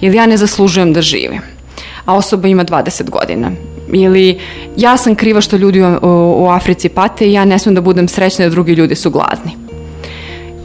Ili 0.00 0.16
ja 0.16 0.26
ne 0.26 0.36
zaslužujem 0.36 0.92
da 0.92 1.02
živim. 1.02 1.40
A 2.04 2.14
osoba 2.14 2.48
ima 2.48 2.64
20 2.64 3.10
godina. 3.10 3.50
Ili 3.92 4.38
ja 4.76 4.96
sam 4.96 5.14
kriva 5.14 5.40
što 5.40 5.56
ljudi 5.56 5.82
u, 5.82 5.86
u, 6.36 6.48
Africi 6.48 6.88
pate 6.88 7.26
i 7.26 7.32
ja 7.32 7.44
ne 7.44 7.58
smem 7.58 7.74
da 7.74 7.80
budem 7.80 8.08
srećna 8.08 8.44
da 8.44 8.50
drugi 8.50 8.72
ljudi 8.72 8.94
su 8.94 9.10
gladni. 9.10 9.52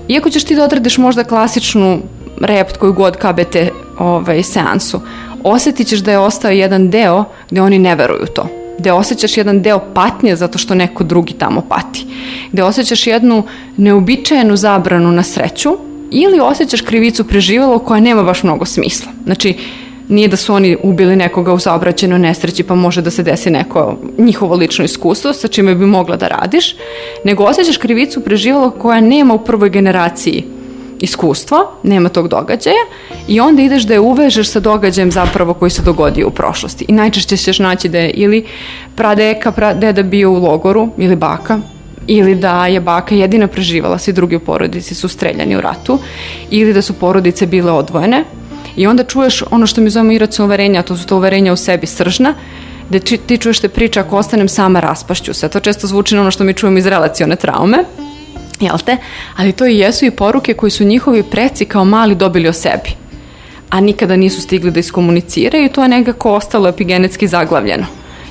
Iako 0.08 0.30
ćeš 0.30 0.44
ti 0.44 0.56
da 0.56 0.64
odradiš 0.64 0.98
možda 0.98 1.24
klasičnu 1.24 2.00
rept 2.42 2.78
koju 2.78 2.94
god 2.94 3.18
KBT 3.18 3.56
ovaj, 4.00 4.44
seansu, 4.44 5.02
osjetit 5.44 5.88
ćeš 5.88 6.00
da 6.00 6.12
je 6.12 6.20
ostao 6.20 6.52
jedan 6.52 6.90
deo 6.90 7.24
gde 7.52 7.62
oni 7.62 7.80
ne 7.80 7.96
veruju 7.96 8.26
to 8.36 8.48
gde 8.78 8.92
osjećaš 8.92 9.38
jedan 9.38 9.62
deo 9.62 9.80
patnje 9.94 10.36
zato 10.36 10.58
što 10.58 10.76
neko 10.76 11.04
drugi 11.04 11.34
tamo 11.34 11.62
pati, 11.62 12.06
gde 12.52 12.64
osjećaš 12.64 13.08
jednu 13.08 13.44
neobičajenu 13.78 14.56
zabranu 14.56 15.12
na 15.12 15.24
sreću 15.24 15.78
ili 16.12 16.40
osjećaš 16.40 16.82
krivicu 16.82 17.24
preživelo 17.24 17.80
koja 17.80 18.00
nema 18.00 18.24
baš 18.24 18.44
mnogo 18.44 18.66
smisla. 18.66 19.12
Znači, 19.26 19.54
nije 20.08 20.28
da 20.28 20.38
su 20.38 20.54
oni 20.54 20.78
ubili 20.84 21.16
nekoga 21.16 21.54
u 21.54 21.60
saobraćenoj 21.60 22.20
nesreći 22.20 22.64
pa 22.64 22.76
može 22.76 23.02
da 23.02 23.12
se 23.12 23.24
desi 23.24 23.50
neko 23.50 23.98
njihovo 24.18 24.56
lično 24.56 24.86
iskustvo 24.86 25.34
sa 25.34 25.48
čime 25.48 25.76
bi 25.76 25.86
mogla 25.86 26.16
da 26.16 26.28
radiš, 26.28 26.76
nego 27.24 27.44
osjećaš 27.44 27.78
krivicu 27.78 28.24
preživelo 28.24 28.70
koja 28.72 29.02
nema 29.02 29.34
u 29.34 29.44
prvoj 29.44 29.70
generaciji 29.70 30.44
iskustvo, 31.00 31.72
nema 31.84 32.10
tog 32.10 32.28
događaja 32.28 32.86
i 33.28 33.40
onda 33.40 33.62
ideš 33.62 33.84
da 33.84 33.94
je 33.94 34.00
uvežeš 34.00 34.50
sa 34.50 34.60
događajem 34.60 35.12
zapravo 35.12 35.54
koji 35.54 35.72
se 35.72 35.82
dogodio 35.82 36.28
u 36.28 36.32
prošlosti. 36.32 36.86
I 36.88 36.92
najčešće 36.92 37.38
ćeš 37.38 37.60
naći 37.60 37.90
da 37.90 37.98
je 37.98 38.10
ili 38.10 38.46
pradeka, 38.96 39.52
pradeda 39.52 40.04
bio 40.04 40.32
u 40.32 40.40
logoru 40.40 40.90
ili 40.98 41.16
baka, 41.16 41.60
ili 42.08 42.36
da 42.36 42.68
je 42.68 42.80
baka 42.80 43.16
jedina 43.16 43.48
preživala, 43.48 43.98
svi 43.98 44.14
drugi 44.14 44.36
u 44.36 44.40
porodici 44.40 44.96
su 44.96 45.08
streljani 45.08 45.56
u 45.56 45.62
ratu, 45.62 46.00
ili 46.52 46.74
da 46.74 46.82
su 46.82 46.94
porodice 46.94 47.46
bile 47.46 47.72
odvojene. 47.72 48.24
I 48.78 48.88
onda 48.88 49.04
čuješ 49.04 49.44
ono 49.52 49.68
što 49.68 49.82
mi 49.82 49.90
zovemo 49.90 50.12
iracionalno 50.12 50.50
uverenja, 50.50 50.82
to 50.82 50.98
su 50.98 51.08
to 51.08 51.18
uverenja 51.18 51.54
u 51.54 51.56
sebi 51.56 51.88
sržna, 51.88 52.34
gde 52.90 53.00
ti 53.00 53.38
čuješ 53.38 53.60
te 53.60 53.70
priča 53.70 54.00
ako 54.00 54.18
ostanem 54.18 54.48
sama 54.48 54.80
raspašću 54.80 55.34
se. 55.34 55.50
To 55.50 55.60
često 55.60 55.88
zvuči 55.88 56.16
na 56.16 56.22
ono 56.22 56.32
što 56.32 56.44
mi 56.44 56.54
čujemo 56.54 56.78
iz 56.78 56.86
relacione 56.86 57.36
traume, 57.36 57.84
jel 58.60 58.78
te? 58.86 58.98
Ali 59.38 59.52
to 59.52 59.66
i 59.66 59.78
jesu 59.78 60.06
i 60.06 60.12
poruke 60.12 60.54
koje 60.54 60.70
su 60.70 60.84
njihovi 60.84 61.24
preci 61.24 61.66
kao 61.66 61.86
mali 61.86 62.16
dobili 62.16 62.48
o 62.48 62.54
sebi 62.54 63.08
a 63.70 63.80
nikada 63.80 64.16
nisu 64.16 64.42
stigli 64.42 64.72
da 64.72 64.80
iskomuniciraju 64.80 65.66
i 65.66 65.70
to 65.70 65.82
je 65.82 65.88
nekako 65.88 66.34
ostalo 66.34 66.70
epigenetski 66.70 67.28
zaglavljeno. 67.28 67.86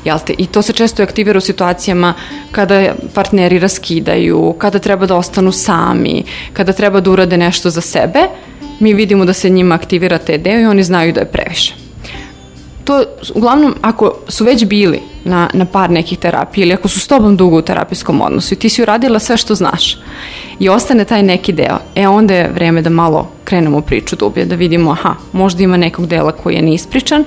Jel 0.05 0.19
te? 0.27 0.35
I 0.39 0.47
to 0.47 0.63
se 0.63 0.73
često 0.73 1.03
aktivira 1.03 1.39
u 1.39 1.41
situacijama 1.41 2.15
kada 2.51 2.95
partneri 3.15 3.59
raskidaju, 3.59 4.55
kada 4.59 4.79
treba 4.79 5.07
da 5.07 5.17
ostanu 5.17 5.53
sami, 5.53 6.25
kada 6.53 6.73
treba 6.73 7.01
da 7.01 7.11
urade 7.11 7.37
nešto 7.37 7.71
za 7.71 7.81
sebe, 7.81 8.21
mi 8.81 8.95
vidimo 8.95 9.25
da 9.25 9.33
se 9.33 9.51
njima 9.51 9.75
aktivira 9.75 10.19
deo 10.39 10.61
i 10.61 10.67
oni 10.67 10.83
znaju 10.83 11.13
da 11.13 11.21
je 11.21 11.27
previše 11.27 11.87
to 12.87 13.05
uglavnom 13.35 13.75
ako 13.83 14.13
su 14.29 14.45
već 14.45 14.65
bili 14.65 15.01
na, 15.25 15.51
na 15.55 15.65
par 15.65 15.91
nekih 15.91 16.19
terapija 16.19 16.65
ili 16.65 16.75
ako 16.75 16.89
su 16.89 17.01
s 17.01 17.07
tobom 17.07 17.37
dugo 17.37 17.57
u 17.57 17.63
terapijskom 17.63 18.21
odnosu 18.21 18.55
i 18.55 18.57
ti 18.57 18.69
si 18.69 18.83
uradila 18.83 19.19
sve 19.19 19.37
što 19.37 19.55
znaš 19.55 19.99
i 20.59 20.69
ostane 20.69 21.05
taj 21.05 21.23
neki 21.23 21.53
deo, 21.53 21.79
e 21.95 22.09
onda 22.09 22.35
je 22.35 22.51
vreme 22.55 22.83
da 22.83 22.91
malo 22.91 23.29
krenemo 23.45 23.81
priču 23.81 24.17
dublje, 24.17 24.45
da 24.45 24.55
vidimo 24.55 24.91
aha, 24.91 25.15
možda 25.33 25.63
ima 25.63 25.77
nekog 25.77 26.07
dela 26.07 26.33
koji 26.33 26.55
je 26.55 26.63
neispričan 26.63 27.25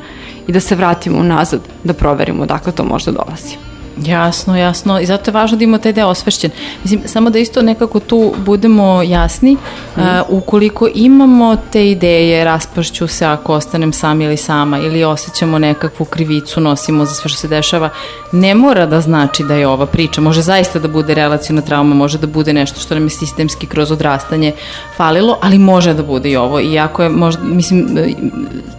i 0.48 0.52
da 0.52 0.60
se 0.60 0.76
vratimo 0.76 1.20
unazad 1.20 1.60
da 1.84 1.94
proverimo 1.94 2.46
dakle 2.46 2.72
to 2.72 2.84
možda 2.84 3.12
dolazi. 3.12 3.69
Jasno, 4.06 4.58
jasno. 4.58 5.00
I 5.00 5.06
zato 5.06 5.32
je 5.32 5.34
važno 5.34 5.58
da 5.58 5.64
imamo 5.64 5.78
taj 5.78 5.94
deo 5.94 6.08
osvešćen. 6.08 6.52
Mislim, 6.84 7.02
samo 7.06 7.30
da 7.30 7.40
isto 7.40 7.62
nekako 7.62 8.00
tu 8.00 8.34
budemo 8.46 9.02
jasni, 9.04 9.58
Mhm. 9.98 10.02
uh, 10.08 10.22
ukoliko 10.30 10.88
imamo 10.94 11.56
te 11.72 11.90
ideje, 11.92 12.44
raspašću 12.44 13.08
se 13.08 13.26
ako 13.26 13.54
ostanem 13.54 13.94
sam 13.94 14.22
ili 14.22 14.38
sama, 14.38 14.80
ili 14.80 15.04
osjećamo 15.04 15.60
nekakvu 15.60 16.06
krivicu, 16.06 16.62
nosimo 16.62 17.06
za 17.06 17.14
sve 17.14 17.30
što 17.30 17.40
se 17.40 17.48
dešava, 17.48 17.90
ne 18.32 18.56
mora 18.56 18.86
da 18.86 19.02
znači 19.02 19.44
da 19.44 19.54
je 19.56 19.68
ova 19.68 19.86
priča. 19.86 20.22
Može 20.22 20.42
zaista 20.42 20.80
da 20.80 20.88
bude 20.88 21.14
relacijona 21.14 21.62
trauma, 21.62 21.96
može 21.96 22.18
da 22.18 22.28
bude 22.28 22.54
nešto 22.54 22.80
što 22.80 22.94
nam 22.94 23.04
je 23.04 23.10
sistemski 23.10 23.68
kroz 23.68 23.92
odrastanje 23.92 24.52
falilo, 24.98 25.38
ali 25.42 25.58
može 25.58 25.94
da 25.94 26.04
bude 26.04 26.30
i 26.30 26.36
ovo. 26.38 26.60
I 26.60 26.80
ako 26.80 27.04
je, 27.04 27.10
možda, 27.10 27.44
mislim, 27.44 27.88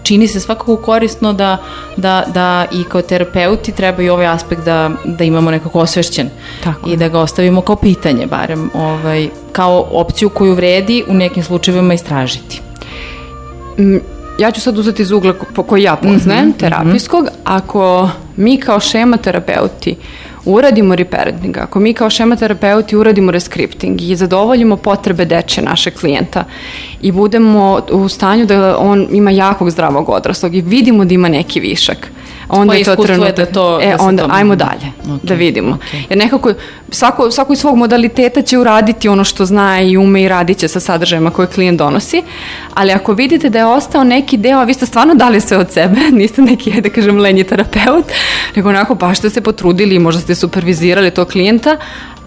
čini 0.03 0.29
se 0.29 0.41
svakako 0.41 0.77
korisno 0.77 1.33
da, 1.33 1.57
da, 1.97 2.25
da 2.35 2.67
i 2.73 2.85
kao 2.85 3.03
terapeuti 3.03 3.73
treba 3.73 4.03
i 4.03 4.09
ovaj 4.11 4.27
aspekt 4.27 4.65
da, 4.65 4.91
da 5.17 5.25
imamo 5.25 5.51
nekako 5.51 5.79
osvešćen 5.79 6.31
Tako 6.65 6.91
i 6.91 6.97
da 6.97 7.09
ga 7.09 7.21
ostavimo 7.21 7.61
kao 7.61 7.77
pitanje 7.77 8.27
barem, 8.27 8.71
ovaj, 8.75 9.29
kao 9.53 9.87
opciju 9.91 10.29
koju 10.29 10.55
vredi 10.55 11.05
u 11.09 11.15
nekim 11.15 11.43
slučajevima 11.43 11.95
istražiti. 11.95 12.61
Mm, 13.79 13.97
ja 14.39 14.51
ću 14.51 14.61
sad 14.61 14.79
uzeti 14.79 15.03
iz 15.03 15.11
ugla 15.11 15.35
po 15.55 15.63
koji 15.63 15.83
ja 15.83 15.97
poznajem, 15.97 16.53
terapijskog. 16.53 17.27
Ako 17.45 18.09
mi 18.37 18.57
kao 18.57 18.81
šema 18.81 19.17
terapeuti 19.17 19.97
uradimo 20.45 20.97
reparenting, 20.97 21.59
ako 21.59 21.81
mi 21.81 21.95
kao 21.95 22.11
šema 22.11 22.37
terapeuti 22.37 22.97
uradimo 22.97 23.33
rescripting 23.33 24.03
i 24.03 24.17
zadovoljimo 24.17 24.77
potrebe 24.77 25.25
deče 25.25 25.63
naše 25.63 25.91
klijenta 25.91 26.45
i 27.03 27.13
budemo 27.13 27.81
u 27.91 28.09
stanju 28.09 28.47
da 28.47 28.79
on 28.79 29.09
ima 29.13 29.31
jakog 29.31 29.71
zdravog 29.71 30.09
odraslog 30.09 30.55
i 30.55 30.61
vidimo 30.61 31.05
da 31.05 31.15
ima 31.15 31.29
neki 31.29 31.61
višak, 31.61 32.13
onda 32.49 32.75
je 32.75 32.85
to 32.85 32.97
trenutak. 32.97 33.37
da 33.37 33.47
to- 33.47 33.81
e, 33.83 33.91
da 33.91 33.97
onda 34.01 34.23
to- 34.23 34.31
ajmo 34.33 34.57
dalje, 34.57 34.87
Ok, 35.07 35.21
da 35.23 35.35
vidimo. 35.35 35.71
ok. 35.71 35.95
Jer 36.11 36.19
nekako 36.19 36.53
svako, 36.91 37.31
svako 37.31 37.53
iz 37.53 37.59
svog 37.59 37.77
modaliteta 37.77 38.43
će 38.43 38.59
uraditi 38.59 39.09
ono 39.09 39.25
što 39.25 39.45
zna 39.45 39.81
i 39.81 39.97
ume 39.97 40.23
i 40.23 40.29
radit 40.29 40.59
će 40.59 40.69
sa 40.69 40.81
sadržajima 40.81 41.31
koje 41.31 41.47
klijent 41.49 41.79
donosi, 41.79 42.23
ali 42.75 42.93
ako 42.93 43.13
vidite 43.13 43.49
da 43.49 43.59
je 43.59 43.67
ostao 43.67 44.05
neki 44.05 44.37
deo, 44.37 44.59
a 44.59 44.65
vi 44.65 44.75
ste 44.75 44.87
stvarno 44.87 45.15
dali 45.15 45.41
sve 45.41 45.57
od 45.57 45.71
sebe, 45.71 46.01
niste 46.13 46.43
neki, 46.43 46.81
da 46.81 46.89
kažem, 46.91 47.19
lenji 47.19 47.45
terapeut, 47.45 48.05
nego 48.57 48.69
onako 48.69 48.95
baš 48.95 49.19
ste 49.19 49.31
se 49.31 49.41
potrudili 49.41 49.95
i 49.95 49.99
možda 49.99 50.21
ste 50.21 50.35
supervizirali 50.35 51.11
tog 51.11 51.29
klijenta, 51.29 51.77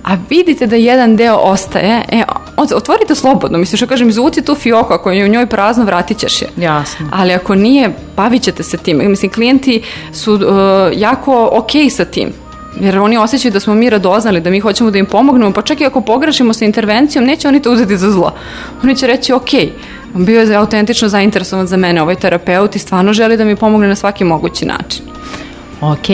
a 0.03 0.17
vidite 0.29 0.67
da 0.67 0.75
jedan 0.75 1.15
deo 1.15 1.35
ostaje, 1.35 2.03
e, 2.11 2.23
otvorite 2.57 3.15
slobodno, 3.15 3.57
mislim 3.57 3.77
što 3.77 3.87
kažem, 3.87 4.09
izvuci 4.09 4.41
tu 4.41 4.55
fioku, 4.55 4.93
ako 4.93 5.11
je 5.11 5.25
u 5.25 5.27
njoj 5.27 5.45
prazno, 5.45 5.85
vratit 5.85 6.17
ćeš 6.17 6.41
je. 6.41 6.49
Jasno. 6.57 7.09
Ali 7.11 7.33
ako 7.33 7.55
nije, 7.55 7.95
bavit 8.17 8.41
ćete 8.41 8.63
se 8.63 8.77
tim. 8.77 9.01
Mislim, 9.09 9.31
klijenti 9.31 9.81
su 10.13 10.33
uh, 10.33 10.41
jako 10.95 11.49
ok 11.51 11.91
sa 11.91 12.05
tim. 12.05 12.29
Jer 12.79 12.99
oni 12.99 13.17
osjećaju 13.17 13.51
da 13.51 13.59
smo 13.59 13.73
mi 13.73 13.89
radoznali, 13.89 14.41
da 14.41 14.49
mi 14.49 14.59
hoćemo 14.59 14.91
da 14.91 14.97
im 14.97 15.05
pomognemo, 15.05 15.51
pa 15.51 15.61
čak 15.61 15.81
i 15.81 15.85
ako 15.85 16.01
pogrešimo 16.01 16.53
sa 16.53 16.65
intervencijom, 16.65 17.25
neće 17.25 17.47
oni 17.47 17.61
to 17.61 17.71
uzeti 17.71 17.97
za 17.97 18.11
zlo. 18.11 18.33
Oni 18.83 18.95
će 18.95 19.07
reći, 19.07 19.33
ok, 19.33 19.49
bio 20.13 20.41
je 20.41 20.55
autentično 20.55 21.09
zainteresovan 21.09 21.67
za 21.67 21.77
mene 21.77 22.01
ovaj 22.01 22.15
terapeut 22.15 22.75
i 22.75 22.79
stvarno 22.79 23.13
želi 23.13 23.37
da 23.37 23.45
mi 23.45 23.55
pomogne 23.55 23.87
na 23.87 23.95
svaki 23.95 24.23
mogući 24.23 24.65
način. 24.65 25.05
Ok. 25.81 26.07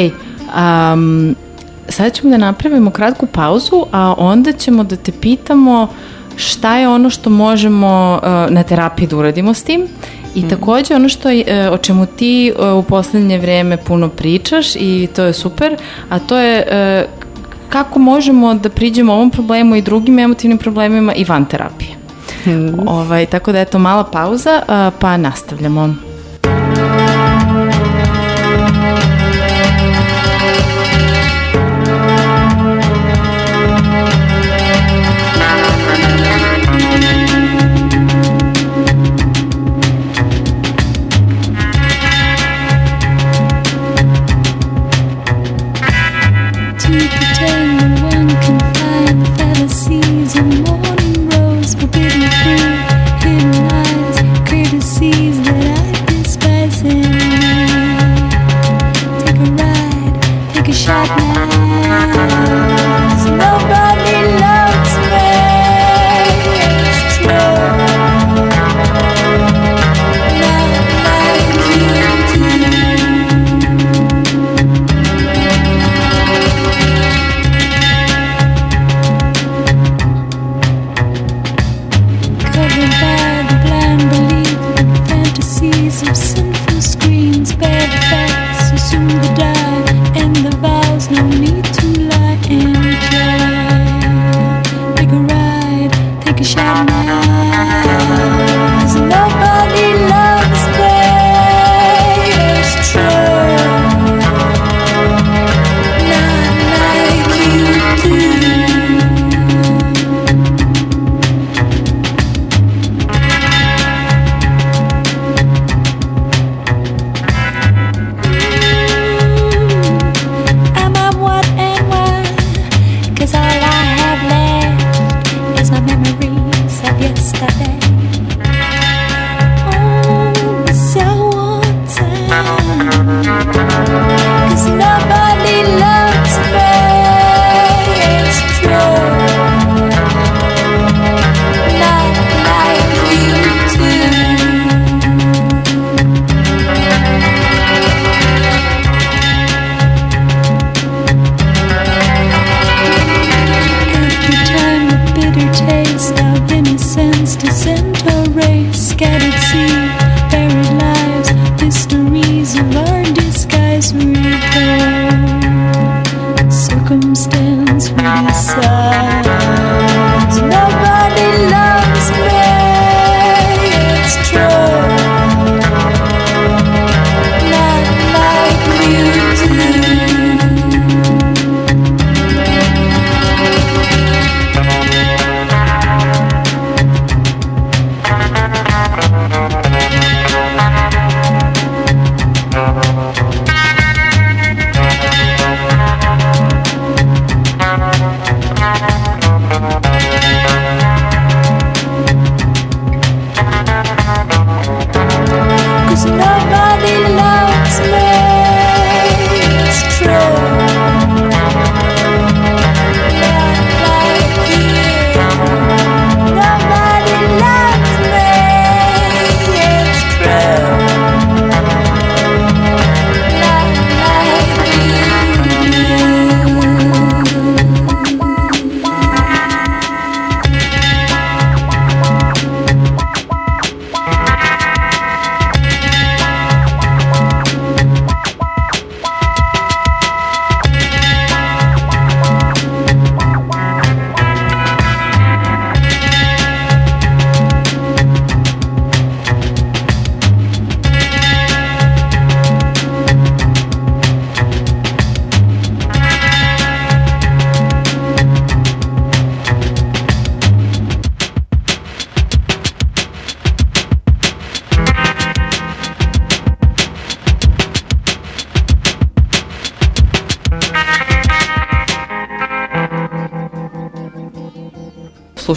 Um, 0.93 1.35
sada 1.89 2.09
ćemo 2.09 2.29
da 2.29 2.37
napravimo 2.37 2.91
kratku 2.91 3.25
pauzu, 3.25 3.85
a 3.91 4.13
onda 4.17 4.51
ćemo 4.51 4.83
da 4.83 4.95
te 4.95 5.11
pitamo 5.11 5.87
šta 6.35 6.77
je 6.77 6.87
ono 6.87 7.09
što 7.09 7.29
možemo 7.29 8.19
uh, 8.23 8.53
na 8.53 8.63
terapiji 8.63 9.07
da 9.07 9.17
uradimo 9.17 9.53
s 9.53 9.63
tim 9.63 9.87
i 10.35 10.47
takođe 10.47 10.95
ono 10.95 11.09
što 11.09 11.29
je, 11.29 11.67
uh, 11.67 11.73
o 11.73 11.77
čemu 11.77 12.05
ti 12.05 12.53
uh, 12.55 12.77
u 12.77 12.83
poslednje 12.83 13.37
vreme 13.37 13.77
puno 13.77 14.09
pričaš 14.09 14.75
i 14.75 15.07
to 15.15 15.23
je 15.23 15.33
super, 15.33 15.75
a 16.09 16.19
to 16.19 16.37
je 16.37 16.65
uh, 17.05 17.09
kako 17.69 17.99
možemo 17.99 18.53
da 18.53 18.69
priđemo 18.69 19.13
ovom 19.13 19.31
problemu 19.31 19.75
i 19.75 19.81
drugim 19.81 20.19
emotivnim 20.19 20.57
problemima 20.57 21.13
i 21.13 21.23
van 21.23 21.45
terapije. 21.45 21.99
Ovaj, 22.87 23.25
tako 23.25 23.51
da 23.51 23.59
eto 23.59 23.79
mala 23.79 24.03
pauza, 24.03 24.61
pa 24.99 25.17
nastavljamo. 25.17 26.08
A 60.69 60.73
shot 60.73 61.07
now. 61.17 62.68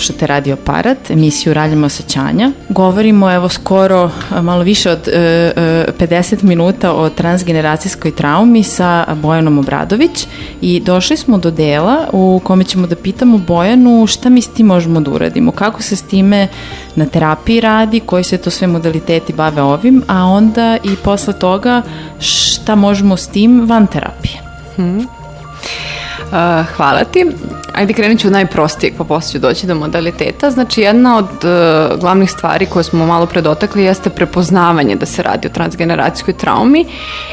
Slušate 0.03 0.27
Radio 0.27 0.57
Parat, 0.57 1.11
emisiju 1.11 1.55
Raljama 1.55 1.87
osjećanja. 1.87 2.53
Govorimo 2.69 3.33
evo 3.33 3.49
skoro 3.49 4.11
a, 4.31 4.43
malo 4.43 4.63
više 4.63 4.91
od 4.91 5.09
e, 5.09 5.13
e, 5.57 5.87
50 5.99 6.43
minuta 6.43 6.93
o 6.93 7.11
transgeneracijskoj 7.11 8.17
traumi 8.17 8.63
sa 8.63 9.07
Bojanom 9.15 9.59
Obradović 9.59 10.27
i 10.61 10.81
došli 10.81 11.17
smo 11.17 11.39
do 11.39 11.51
dela 11.51 12.09
u 12.13 12.41
kome 12.45 12.65
ćemo 12.65 12.87
da 12.87 12.97
pitamo 12.97 13.39
Bojanu 13.39 14.07
šta 14.07 14.29
mi 14.29 14.43
s 14.43 14.49
tim 14.49 14.67
možemo 14.67 15.01
da 15.01 15.11
uradimo, 15.11 15.53
kako 15.53 15.83
se 15.83 15.97
s 15.97 16.03
time 16.03 16.49
na 16.97 17.07
terapiji 17.07 17.61
radi, 17.61 18.01
koji 18.01 18.25
se 18.25 18.39
to 18.39 18.51
sve 18.51 18.67
modaliteti 18.67 19.33
bave 19.33 19.63
ovim, 19.63 20.03
a 20.09 20.25
onda 20.25 20.79
i 20.85 20.97
posle 21.05 21.33
toga 21.33 21.83
šta 22.19 22.75
možemo 22.75 23.17
s 23.17 23.29
tim 23.29 23.67
van 23.67 23.87
terapije. 23.87 24.43
Uh, 24.77 26.67
hvala 26.77 27.05
ti. 27.05 27.27
Ajde 27.75 27.93
krenut 27.93 28.21
ću 28.21 28.27
od 28.27 28.33
najprostijeg, 28.33 28.95
pa 28.99 29.05
posle 29.05 29.33
ću 29.33 29.39
doći 29.39 29.67
do 29.67 29.75
modaliteta. 29.75 30.51
Znači, 30.51 30.81
jedna 30.81 31.17
od 31.17 31.25
uh, 31.25 32.01
glavnih 32.01 32.31
stvari 32.31 32.67
koje 32.67 32.85
smo 32.85 33.07
malo 33.07 33.27
pre 33.27 33.41
dotakli 33.41 33.85
jeste 33.85 34.11
prepoznavanje 34.11 34.97
da 34.97 35.07
se 35.07 35.23
radi 35.23 35.49
o 35.49 35.51
transgeneracijskoj 35.51 36.35
traumi 36.35 36.87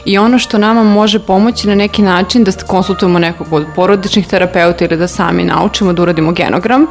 i 0.05 0.17
ono 0.17 0.39
što 0.39 0.57
nama 0.57 0.83
može 0.83 1.19
pomoći 1.19 1.67
na 1.67 1.75
neki 1.75 2.01
način 2.01 2.43
da 2.43 2.51
konsultujemo 2.67 3.19
nekog 3.19 3.53
od 3.53 3.65
porodičnih 3.75 4.27
terapeuta 4.27 4.85
ili 4.85 4.97
da 4.97 5.07
sami 5.07 5.43
naučimo 5.45 5.93
da 5.93 6.01
uradimo 6.01 6.31
genogram. 6.31 6.87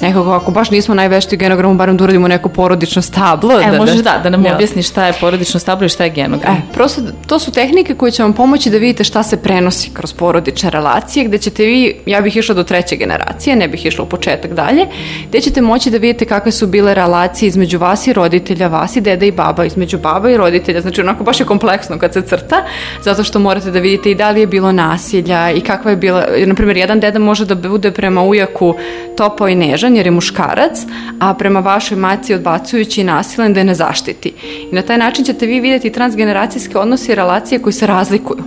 Nekako, 0.00 0.30
ako 0.30 0.50
baš 0.50 0.70
nismo 0.70 0.94
najvešti 0.94 1.36
u 1.36 1.38
genogramu, 1.38 1.74
barem 1.74 1.96
da 1.96 2.04
uradimo 2.04 2.28
neko 2.28 2.48
porodično 2.48 3.02
stablo. 3.02 3.60
E, 3.60 3.78
možeš 3.78 3.96
da, 3.96 4.20
da 4.22 4.30
nam 4.30 4.44
Jel? 4.44 4.54
objasniš 4.54 4.88
šta 4.88 5.06
je 5.06 5.12
porodično 5.20 5.60
stablo 5.60 5.86
i 5.86 5.88
šta 5.88 6.04
je 6.04 6.10
genogram. 6.10 6.54
E, 6.54 6.60
prosto 6.74 7.02
to 7.26 7.38
su 7.38 7.52
tehnike 7.52 7.94
koje 7.94 8.12
će 8.12 8.22
vam 8.22 8.32
pomoći 8.32 8.70
da 8.70 8.78
vidite 8.78 9.04
šta 9.04 9.22
se 9.22 9.36
prenosi 9.42 9.90
kroz 9.94 10.12
porodične 10.12 10.70
relacije, 10.70 11.24
gde 11.24 11.38
ćete 11.38 11.64
vi, 11.64 12.00
ja 12.06 12.20
bih 12.20 12.36
išla 12.36 12.54
do 12.54 12.64
treće 12.64 12.96
generacije, 12.98 13.56
ne 13.56 13.68
bih 13.68 13.86
išla 13.86 14.04
u 14.04 14.08
početak 14.08 14.52
dalje, 14.52 14.86
gde 15.28 15.40
ćete 15.40 15.60
moći 15.60 15.90
da 15.90 15.98
vidite 15.98 16.24
kakve 16.24 16.52
su 16.52 16.66
bile 16.66 16.94
relacije 16.94 17.46
između 17.46 17.78
vas 17.78 18.06
i 18.06 18.12
roditelja, 18.12 18.68
vas 18.68 18.96
i 18.96 19.00
deda 19.00 19.26
i 19.26 19.32
baba, 19.32 19.64
između 19.64 19.98
baba 19.98 20.30
i 20.30 20.36
roditelja, 20.36 20.80
znači 20.80 21.00
onako 21.00 21.24
baš 21.24 21.40
je 21.40 21.46
kompleksno 21.46 21.98
kad 21.98 22.12
se 22.12 22.22
crta, 22.22 22.64
zato 23.02 23.24
što 23.24 23.38
morate 23.38 23.70
da 23.70 23.78
vidite 23.78 24.10
i 24.10 24.14
da 24.14 24.30
li 24.30 24.40
je 24.40 24.46
bilo 24.46 24.72
nasilja 24.72 25.50
i 25.50 25.60
kakva 25.60 25.90
je 25.90 25.96
bila, 25.96 26.26
na 26.46 26.54
primjer, 26.54 26.76
jedan 26.76 27.00
deda 27.00 27.18
može 27.18 27.44
da 27.44 27.54
bude 27.54 27.90
prema 27.90 28.22
ujaku 28.22 28.74
topao 29.16 29.48
i 29.48 29.54
nežan 29.54 29.96
jer 29.96 30.06
je 30.06 30.10
muškarac, 30.10 30.78
a 31.20 31.34
prema 31.34 31.60
vašoj 31.60 31.96
maci 31.98 32.34
odbacujući 32.34 33.00
i 33.00 33.04
nasilan 33.04 33.52
da 33.52 33.60
je 33.60 33.64
ne 33.64 33.74
zaštiti. 33.74 34.32
I 34.70 34.74
na 34.74 34.82
taj 34.82 34.98
način 34.98 35.24
ćete 35.24 35.46
vi 35.46 35.60
vidjeti 35.60 35.92
transgeneracijske 35.92 36.78
odnose 36.78 37.12
i 37.12 37.14
relacije 37.14 37.62
koji 37.62 37.72
se 37.72 37.86
razlikuju. 37.86 38.42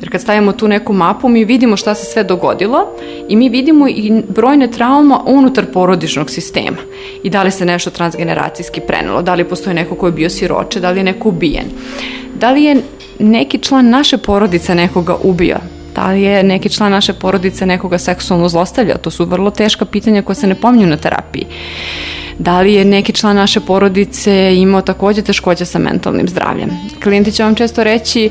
Jer 0.00 0.10
kad 0.10 0.20
stavimo 0.20 0.52
tu 0.52 0.68
neku 0.68 0.92
mapu, 0.92 1.28
mi 1.28 1.44
vidimo 1.44 1.76
šta 1.76 1.94
se 1.94 2.04
sve 2.04 2.24
dogodilo 2.24 2.96
i 3.28 3.36
mi 3.36 3.48
vidimo 3.48 3.85
i 3.88 4.22
brojne 4.28 4.70
trauma 4.70 5.20
unutar 5.26 5.66
porodičnog 5.72 6.30
sistema. 6.30 6.76
I 7.22 7.30
da 7.30 7.42
li 7.42 7.50
se 7.50 7.64
nešto 7.64 7.90
transgeneracijski 7.90 8.80
prenelo, 8.80 9.22
da 9.22 9.34
li 9.34 9.44
postoji 9.44 9.74
neko 9.74 9.94
ko 9.94 10.06
je 10.06 10.12
bio 10.12 10.30
siroče, 10.30 10.80
da 10.80 10.90
li 10.90 11.00
je 11.00 11.04
neko 11.04 11.28
ubijen. 11.28 11.66
Da 12.34 12.50
li 12.50 12.64
je 12.64 12.82
neki 13.18 13.58
član 13.58 13.90
naše 13.90 14.18
porodice 14.18 14.74
nekoga 14.74 15.16
ubio, 15.22 15.56
da 15.94 16.10
li 16.10 16.22
je 16.22 16.42
neki 16.42 16.68
član 16.68 16.90
naše 16.90 17.12
porodice 17.12 17.66
nekoga 17.66 17.98
seksualno 17.98 18.48
zlostavlja, 18.48 18.98
to 18.98 19.10
su 19.10 19.24
vrlo 19.24 19.50
teška 19.50 19.84
pitanja 19.84 20.22
koja 20.22 20.34
se 20.34 20.46
ne 20.46 20.54
pominju 20.54 20.86
na 20.86 20.96
terapiji. 20.96 21.46
Da 22.38 22.60
li 22.60 22.74
je 22.74 22.84
neki 22.84 23.12
član 23.12 23.36
naše 23.36 23.60
porodice 23.60 24.54
imao 24.56 24.82
takođe 24.82 25.22
teškoće 25.22 25.64
sa 25.64 25.78
mentalnim 25.78 26.28
zdravljem? 26.28 26.70
Klijenti 27.02 27.32
će 27.32 27.42
vam 27.42 27.54
često 27.54 27.84
reći, 27.84 28.30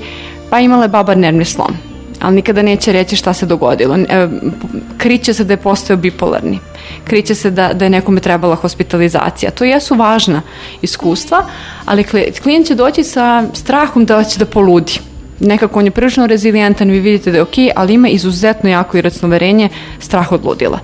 pa 0.49 0.59
imala 0.59 0.83
je 0.83 0.89
baba 0.89 1.15
nervni 1.15 1.45
slom, 1.45 1.77
ali 2.21 2.35
nikada 2.35 2.61
neće 2.61 2.91
reći 2.91 3.15
šta 3.15 3.33
se 3.33 3.45
dogodilo. 3.45 3.95
E, 3.95 4.27
kriće 4.97 5.33
se 5.33 5.43
da 5.43 5.53
je 5.53 5.57
postao 5.57 5.97
bipolarni. 5.97 6.59
Kriće 7.03 7.35
se 7.35 7.51
da, 7.51 7.73
da 7.73 7.85
je 7.85 7.89
nekome 7.89 8.19
trebala 8.19 8.55
hospitalizacija. 8.55 9.51
To 9.51 9.63
jesu 9.63 9.95
važna 9.95 10.41
iskustva, 10.81 11.45
ali 11.85 12.03
kli- 12.03 12.41
klijent 12.41 12.67
će 12.67 12.75
doći 12.75 13.03
sa 13.03 13.43
strahom 13.53 14.05
da 14.05 14.23
će 14.23 14.39
da 14.39 14.45
poludi 14.45 14.99
nekako 15.39 15.79
on 15.79 15.85
je 15.85 15.91
prilično 15.91 16.27
rezilijentan, 16.27 16.89
vi 16.89 16.99
vidite 16.99 17.31
da 17.31 17.37
je 17.37 17.41
ok, 17.41 17.55
ali 17.75 17.93
ima 17.93 18.07
izuzetno 18.07 18.69
jako 18.69 18.97
iracnoverenje, 18.97 19.69
strah 19.99 20.31
od 20.31 20.45
ludila. 20.45 20.79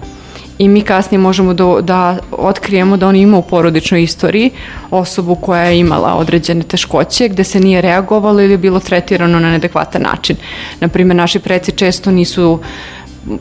I 0.62 0.68
mi 0.68 0.82
kasnije 0.82 1.20
možemo 1.20 1.54
da, 1.54 1.82
da 1.82 2.18
otkrijemo 2.32 2.98
da 2.98 3.08
on 3.08 3.16
ima 3.16 3.38
u 3.38 3.42
porodičnoj 3.42 4.04
istoriji 4.04 4.50
osobu 4.92 5.36
koja 5.36 5.64
je 5.64 5.80
imala 5.80 6.14
određene 6.16 6.64
teškoće 6.64 7.28
gde 7.28 7.44
se 7.44 7.60
nije 7.60 7.82
reagovalo 7.82 8.42
ili 8.42 8.54
je 8.54 8.58
bilo 8.58 8.80
tretirano 8.80 9.40
na 9.40 9.50
neadekvatan 9.50 10.02
način. 10.02 10.36
Naprimer, 10.80 11.16
naši 11.16 11.40
preci 11.40 11.72
često 11.72 12.12
nisu 12.12 12.60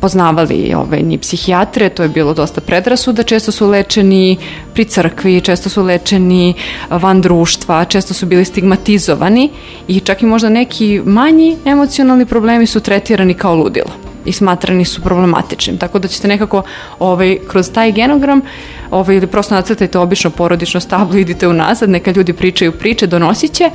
poznavali 0.01 0.75
ovaj, 0.75 1.03
ni 1.03 1.19
psihijatre, 1.19 1.89
to 1.89 2.03
je 2.03 2.09
bilo 2.09 2.35
dosta 2.35 2.61
predrasuda, 2.61 3.23
često 3.23 3.53
su 3.53 3.69
lečeni 3.69 4.37
pri 4.75 4.85
crkvi, 4.85 5.41
često 5.41 5.69
su 5.69 5.83
lečeni 5.83 6.55
van 6.91 7.21
društva, 7.21 7.85
često 7.85 8.15
su 8.15 8.27
bili 8.27 8.45
stigmatizovani 8.45 9.51
i 9.89 10.01
čak 10.01 10.23
i 10.23 10.27
možda 10.27 10.49
neki 10.49 11.01
manji 11.05 11.57
emocionalni 11.65 12.27
problemi 12.27 12.67
su 12.67 12.81
tretirani 12.81 13.35
kao 13.35 13.55
ludilo 13.55 14.10
i 14.25 14.33
smatrani 14.33 14.85
su 14.85 15.03
problematičnim. 15.03 15.79
Tako 15.79 15.99
da 15.99 16.09
ćete 16.09 16.29
nekako 16.29 16.63
ovaj, 16.99 17.39
kroz 17.49 17.71
taj 17.73 17.93
genogram 17.93 18.43
ovaj, 18.91 19.17
ili 19.17 19.27
prosto 19.27 19.55
nacrtajte 19.55 19.99
obično 19.99 20.31
porodično 20.31 20.81
stablo 20.81 21.19
idite 21.25 21.49
unazad, 21.49 21.91
neka 21.91 22.11
ljudi 22.11 22.33
pričaju 22.33 22.73
priče, 22.73 23.07
donosit 23.07 23.53
će 23.53 23.71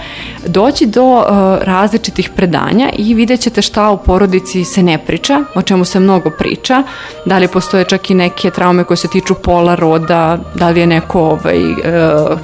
doći 0.48 0.86
do 0.86 1.04
uh, 1.04 1.26
različitih 1.62 2.30
predanja 2.30 2.90
i 2.98 3.14
vidjet 3.14 3.40
ćete 3.40 3.62
šta 3.62 3.90
u 3.90 3.98
porodici 3.98 4.66
se 4.66 4.84
ne 4.84 4.98
priča, 4.98 5.44
o 5.56 5.62
čemu 5.62 5.86
se 5.86 6.00
mnogo 6.00 6.30
priča, 6.30 6.84
da 7.26 7.38
li 7.38 7.48
postoje 7.48 7.84
čak 7.84 8.10
i 8.10 8.14
neke 8.14 8.52
traume 8.52 8.84
koje 8.84 8.98
se 8.98 9.08
tiču 9.08 9.34
pola 9.34 9.76
roda, 9.76 10.38
da 10.56 10.70
li 10.70 10.80
je 10.80 10.88
neko 10.88 11.22
ovaj, 11.22 11.72
uh, 11.72 11.76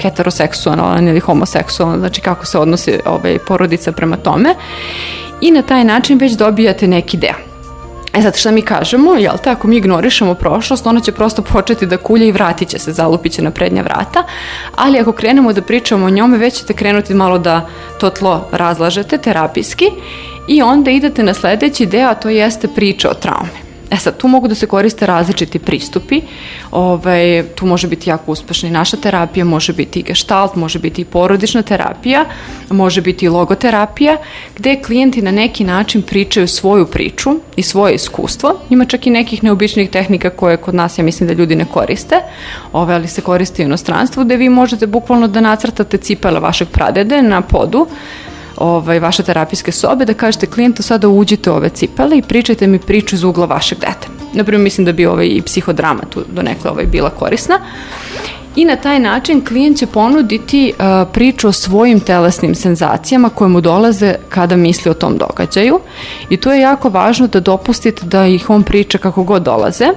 heteroseksualan 0.02 1.08
ili 1.08 1.20
homoseksualan, 1.20 2.00
znači 2.00 2.22
kako 2.22 2.46
se 2.46 2.60
odnosi 2.60 3.00
ovaj, 3.06 3.38
porodica 3.48 3.92
prema 3.92 4.18
tome 4.18 4.56
i 5.42 5.52
na 5.52 5.62
taj 5.62 5.84
način 5.84 6.18
već 6.18 6.32
dobijate 6.32 6.88
neki 6.88 7.18
deo. 7.18 7.51
E 8.14 8.22
sad 8.22 8.38
šta 8.38 8.52
mi 8.52 8.62
kažemo, 8.62 9.14
jel 9.14 9.38
te, 9.44 9.50
ako 9.50 9.68
mi 9.68 9.78
ignorišemo 9.78 10.34
prošlost, 10.34 10.88
ona 10.88 11.00
će 11.00 11.12
prosto 11.12 11.42
početi 11.42 11.86
da 11.86 11.98
kulja 11.98 12.26
i 12.26 12.32
vratit 12.32 12.70
će 12.70 12.80
se, 12.80 12.92
zalupit 12.92 13.32
će 13.32 13.42
na 13.42 13.52
prednja 13.52 13.82
vrata, 13.82 14.24
ali 14.76 15.00
ako 15.00 15.12
krenemo 15.12 15.54
da 15.54 15.62
pričamo 15.62 16.06
o 16.06 16.10
njome, 16.10 16.38
već 16.38 16.54
ćete 16.54 16.74
krenuti 16.74 17.14
malo 17.14 17.38
da 17.38 17.68
to 18.00 18.10
tlo 18.10 18.48
razlažete 18.52 19.18
terapijski 19.18 19.86
i 20.48 20.62
onda 20.62 20.92
idete 20.92 21.24
na 21.24 21.34
sledeći 21.34 21.86
deo, 21.86 22.10
a 22.10 22.16
to 22.16 22.30
jeste 22.30 22.68
priča 22.68 23.10
o 23.10 23.14
traume. 23.14 23.71
E 23.92 23.98
sad, 23.98 24.18
tu 24.18 24.28
mogu 24.28 24.48
da 24.48 24.56
se 24.56 24.68
koriste 24.68 25.06
različiti 25.06 25.60
pristupi. 25.60 26.22
Ovaj, 26.72 27.44
tu 27.56 27.66
može 27.66 27.88
biti 27.88 28.10
jako 28.10 28.32
uspešna 28.32 28.70
i 28.70 28.72
naša 28.72 28.98
terapija, 28.98 29.46
može 29.46 29.74
biti 29.74 30.00
i 30.00 30.04
gestalt, 30.04 30.56
može 30.56 30.80
biti 30.80 31.02
i 31.02 31.06
porodična 31.06 31.62
terapija, 31.62 32.26
može 32.70 33.02
biti 33.02 33.26
i 33.26 33.30
logoterapija, 33.30 34.18
gde 34.58 34.82
klijenti 34.82 35.22
na 35.22 35.32
neki 35.32 35.64
način 35.64 36.02
pričaju 36.02 36.48
svoju 36.48 36.86
priču 36.86 37.30
i 37.56 37.64
svoje 37.64 37.96
iskustvo. 37.96 38.56
Ima 38.70 38.86
čak 38.86 39.08
i 39.08 39.10
nekih 39.10 39.44
neobičnih 39.44 39.90
tehnika 39.90 40.30
koje 40.30 40.58
kod 40.58 40.76
nas, 40.76 40.98
ja 40.98 41.04
mislim 41.04 41.28
da 41.28 41.34
ljudi 41.34 41.56
ne 41.56 41.66
koriste, 41.66 42.16
ove, 42.74 42.94
ali 42.94 43.08
se 43.08 43.22
koriste 43.22 43.62
i 43.62 43.66
u 43.66 43.68
inostranstvu, 43.68 44.24
gde 44.24 44.38
vi 44.38 44.50
možete 44.50 44.88
bukvalno 44.88 45.28
da 45.28 45.42
nacrtate 45.42 45.98
cipele 45.98 46.40
vašeg 46.40 46.68
pradede 46.68 47.22
na 47.22 47.42
podu, 47.42 47.88
ovaj, 48.62 49.00
vaše 49.00 49.24
terapijske 49.24 49.72
sobe, 49.72 50.06
da 50.06 50.14
kažete 50.14 50.46
klijentu 50.46 50.84
sada 50.84 51.08
uđite 51.08 51.52
u 51.52 51.54
ove 51.54 51.70
cipele 51.70 52.18
i 52.18 52.22
pričajte 52.22 52.68
mi 52.68 52.80
priču 52.80 53.16
iz 53.16 53.24
ugla 53.24 53.46
vašeg 53.46 53.80
dete. 53.80 54.08
Naprimjer, 54.34 54.64
mislim 54.64 54.86
da 54.86 54.92
bi 54.92 55.06
ovaj, 55.06 55.26
i 55.26 55.42
psihodrama 55.42 56.02
tu 56.10 56.24
donekle 56.32 56.72
ovaj, 56.72 56.86
bila 56.86 57.10
korisna. 57.10 57.60
I 58.56 58.66
na 58.66 58.76
taj 58.76 59.00
način 59.00 59.46
klijent 59.46 59.78
će 59.78 59.86
ponuditi 59.86 60.74
uh, 60.74 61.08
priču 61.14 61.48
o 61.48 61.52
svojim 61.52 62.00
telesnim 62.00 62.56
senzacijama 62.56 63.30
koje 63.30 63.50
mu 63.50 63.62
dolaze 63.62 64.16
kada 64.30 64.56
misli 64.56 64.92
o 64.92 64.94
tom 64.94 65.18
događaju. 65.18 65.80
I 66.30 66.38
to 66.38 66.54
je 66.54 66.62
jako 66.62 66.90
važno 66.90 67.28
da 67.28 67.40
dopustite 67.40 68.06
da 68.06 68.28
ih 68.28 68.50
on 68.50 68.64
priča 68.64 68.98
kako 68.98 69.24
god 69.24 69.44
dolaze 69.44 69.88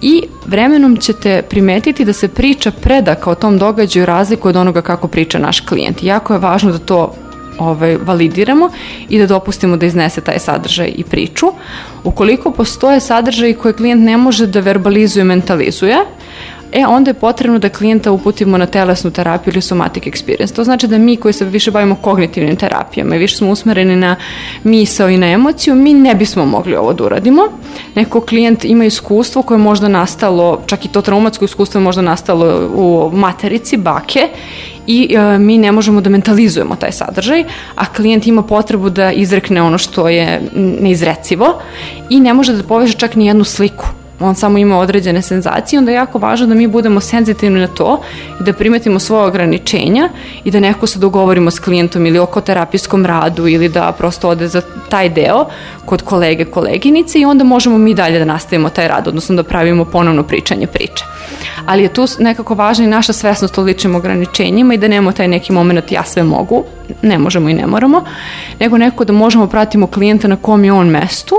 i 0.00 0.22
vremenom 0.46 0.96
ćete 0.96 1.42
primetiti 1.42 2.04
da 2.04 2.12
se 2.12 2.28
priča 2.28 2.70
predaka 2.70 3.30
o 3.30 3.34
tom 3.34 3.58
događaju 3.58 4.06
razlikuje 4.06 4.50
od 4.50 4.56
onoga 4.56 4.82
kako 4.82 5.08
priča 5.08 5.38
naš 5.38 5.60
klijent. 5.60 6.02
Jako 6.02 6.32
je 6.32 6.38
važno 6.38 6.72
da 6.72 6.78
to 6.78 7.14
ovaj, 7.58 7.96
validiramo 7.96 8.70
i 9.08 9.18
da 9.18 9.26
dopustimo 9.26 9.76
da 9.76 9.86
iznese 9.86 10.20
taj 10.20 10.38
sadržaj 10.38 10.92
i 10.96 11.04
priču. 11.04 11.46
Ukoliko 12.04 12.50
postoje 12.50 13.00
sadržaji 13.00 13.54
koje 13.54 13.74
klijent 13.74 14.02
ne 14.02 14.16
može 14.16 14.46
da 14.46 14.60
verbalizuje, 14.60 15.24
mentalizuje, 15.24 15.96
e 16.76 16.86
onda 16.86 17.10
je 17.10 17.14
potrebno 17.14 17.58
da 17.58 17.68
klijenta 17.68 18.12
uputimo 18.12 18.58
na 18.58 18.66
telesnu 18.66 19.10
terapiju 19.10 19.52
ili 19.52 19.62
somatic 19.62 20.02
experience. 20.04 20.54
To 20.54 20.64
znači 20.64 20.86
da 20.86 20.98
mi 20.98 21.16
koji 21.16 21.32
se 21.32 21.44
više 21.44 21.70
bavimo 21.70 21.94
kognitivnim 21.94 22.56
terapijama 22.56 23.16
i 23.16 23.18
više 23.18 23.36
smo 23.36 23.50
usmereni 23.50 23.96
na 23.96 24.16
misao 24.64 25.08
i 25.08 25.18
na 25.18 25.26
emociju, 25.26 25.74
mi 25.74 25.94
ne 25.94 26.14
bismo 26.14 26.44
mogli 26.44 26.76
ovo 26.76 26.92
da 26.92 27.04
uradimo. 27.04 27.42
Neko 27.94 28.20
klijent 28.20 28.64
ima 28.64 28.84
iskustvo 28.84 29.42
koje 29.42 29.56
je 29.56 29.62
možda 29.62 29.88
nastalo, 29.88 30.62
čak 30.66 30.84
i 30.84 30.88
to 30.88 31.02
traumatsko 31.02 31.44
iskustvo 31.44 31.78
je 31.78 31.84
možda 31.84 32.02
nastalo 32.02 32.70
u 32.74 33.10
materici, 33.14 33.76
bake 33.76 34.28
i 34.86 35.14
e, 35.14 35.38
mi 35.38 35.58
ne 35.58 35.72
možemo 35.72 36.00
da 36.00 36.10
mentalizujemo 36.10 36.76
taj 36.76 36.92
sadržaj, 36.92 37.44
a 37.74 37.86
klijent 37.86 38.26
ima 38.26 38.42
potrebu 38.42 38.90
da 38.90 39.12
izrekne 39.12 39.62
ono 39.62 39.78
što 39.78 40.08
je 40.08 40.42
neizrecivo 40.54 41.60
i 42.10 42.20
ne 42.20 42.34
može 42.34 42.52
da 42.52 42.62
poveže 42.62 42.98
čak 42.98 43.14
ni 43.14 43.26
jednu 43.26 43.44
sliku 43.44 43.86
on 44.20 44.34
samo 44.34 44.58
ima 44.58 44.78
određene 44.78 45.22
senzacije, 45.22 45.78
onda 45.78 45.90
je 45.90 45.94
jako 45.94 46.18
važno 46.18 46.46
da 46.46 46.54
mi 46.54 46.66
budemo 46.66 47.00
senzitivni 47.00 47.60
na 47.60 47.66
to 47.66 48.00
i 48.40 48.44
da 48.44 48.52
primetimo 48.52 48.98
svoje 48.98 49.24
ograničenja 49.24 50.08
i 50.44 50.50
da 50.50 50.60
neko 50.60 50.86
se 50.86 50.98
dogovorimo 50.98 51.50
s 51.50 51.58
klijentom 51.58 52.06
ili 52.06 52.18
oko 52.18 52.40
terapijskom 52.40 53.06
radu 53.06 53.48
ili 53.48 53.68
da 53.68 53.92
prosto 53.92 54.28
ode 54.28 54.48
za 54.48 54.62
taj 54.88 55.08
deo 55.08 55.46
kod 55.84 56.02
kolege, 56.02 56.44
koleginice 56.44 57.20
i 57.20 57.24
onda 57.24 57.44
možemo 57.44 57.78
mi 57.78 57.94
dalje 57.94 58.18
da 58.18 58.24
nastavimo 58.24 58.68
taj 58.68 58.88
rad, 58.88 59.08
odnosno 59.08 59.36
da 59.36 59.42
pravimo 59.42 59.84
ponovno 59.84 60.22
pričanje 60.22 60.66
priče. 60.66 61.04
Ali 61.66 61.82
je 61.82 61.92
tu 61.92 62.06
nekako 62.18 62.54
važna 62.54 62.84
i 62.84 62.88
naša 62.88 63.12
svesnost 63.12 63.58
o 63.58 63.62
ličnim 63.62 63.94
ograničenjima 63.94 64.74
i 64.74 64.78
da 64.78 64.88
nemamo 64.88 65.12
taj 65.12 65.28
neki 65.28 65.52
moment 65.52 65.92
ja 65.92 66.04
sve 66.04 66.22
mogu, 66.22 66.64
ne 67.02 67.18
možemo 67.18 67.48
i 67.48 67.54
ne 67.54 67.66
moramo, 67.66 68.04
nego 68.60 68.78
neko 68.78 69.04
da 69.04 69.12
možemo 69.12 69.46
pratimo 69.46 69.86
klijenta 69.86 70.28
na 70.28 70.36
kom 70.36 70.64
je 70.64 70.72
on 70.72 70.88
mestu 70.88 71.36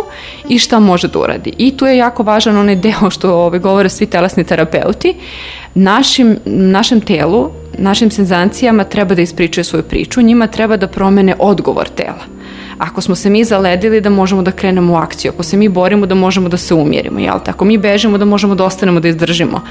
i 0.49 0.59
šta 0.59 0.79
može 0.79 1.07
da 1.07 1.19
uradi. 1.19 1.53
I 1.57 1.77
tu 1.77 1.85
je 1.85 1.97
jako 1.97 2.23
važan 2.23 2.57
onaj 2.57 2.75
deo 2.75 3.09
što 3.09 3.33
ovaj, 3.33 3.59
govore 3.59 3.89
svi 3.89 4.05
telesni 4.05 4.43
terapeuti. 4.43 5.15
Našim, 5.73 6.37
našem 6.45 7.01
telu, 7.01 7.49
našim 7.77 8.11
senzacijama 8.11 8.83
treba 8.83 9.15
da 9.15 9.21
ispričaju 9.21 9.65
svoju 9.65 9.83
priču, 9.83 10.21
njima 10.21 10.47
treba 10.47 10.77
da 10.77 10.87
promene 10.87 11.35
odgovor 11.39 11.89
tela. 11.89 12.36
Ako 12.77 13.01
smo 13.01 13.15
se 13.15 13.29
mi 13.29 13.43
zaledili 13.43 14.01
da 14.01 14.09
možemo 14.09 14.41
da 14.41 14.51
krenemo 14.51 14.93
u 14.93 14.95
akciju, 14.95 15.31
ako 15.31 15.43
se 15.43 15.57
mi 15.57 15.69
borimo 15.69 16.05
da 16.05 16.15
možemo 16.15 16.49
da 16.49 16.57
se 16.57 16.73
umjerimo, 16.73 17.19
jel 17.19 17.39
te? 17.45 17.51
Ako 17.51 17.65
mi 17.65 17.77
bežimo 17.77 18.17
da 18.17 18.25
možemo 18.25 18.55
da 18.55 18.63
ostanemo 18.65 18.99
da 18.99 19.07
izdržimo, 19.07 19.61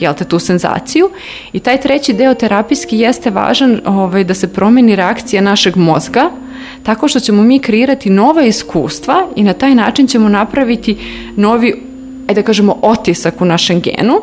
jel 0.00 0.14
te, 0.14 0.24
tu 0.24 0.38
senzaciju. 0.38 1.10
I 1.52 1.60
taj 1.60 1.80
treći 1.80 2.12
deo 2.12 2.34
terapijski 2.34 2.98
jeste 2.98 3.30
važan 3.30 3.80
ovaj, 3.86 4.24
da 4.24 4.34
se 4.34 4.52
promeni 4.52 4.96
reakcija 4.96 5.42
našeg 5.42 5.76
mozga, 5.76 6.30
tako 6.82 7.08
što 7.08 7.20
ćemo 7.20 7.42
mi 7.42 7.58
kreirati 7.58 8.10
nova 8.10 8.42
iskustva 8.42 9.26
i 9.36 9.42
na 9.42 9.52
taj 9.52 9.74
način 9.74 10.06
ćemo 10.06 10.28
napraviti 10.28 10.96
novi 11.36 11.74
ajde 12.28 12.40
da 12.40 12.46
kažemo, 12.46 12.78
otisak 12.82 13.40
u 13.40 13.44
našem 13.44 13.80
genu. 13.80 14.20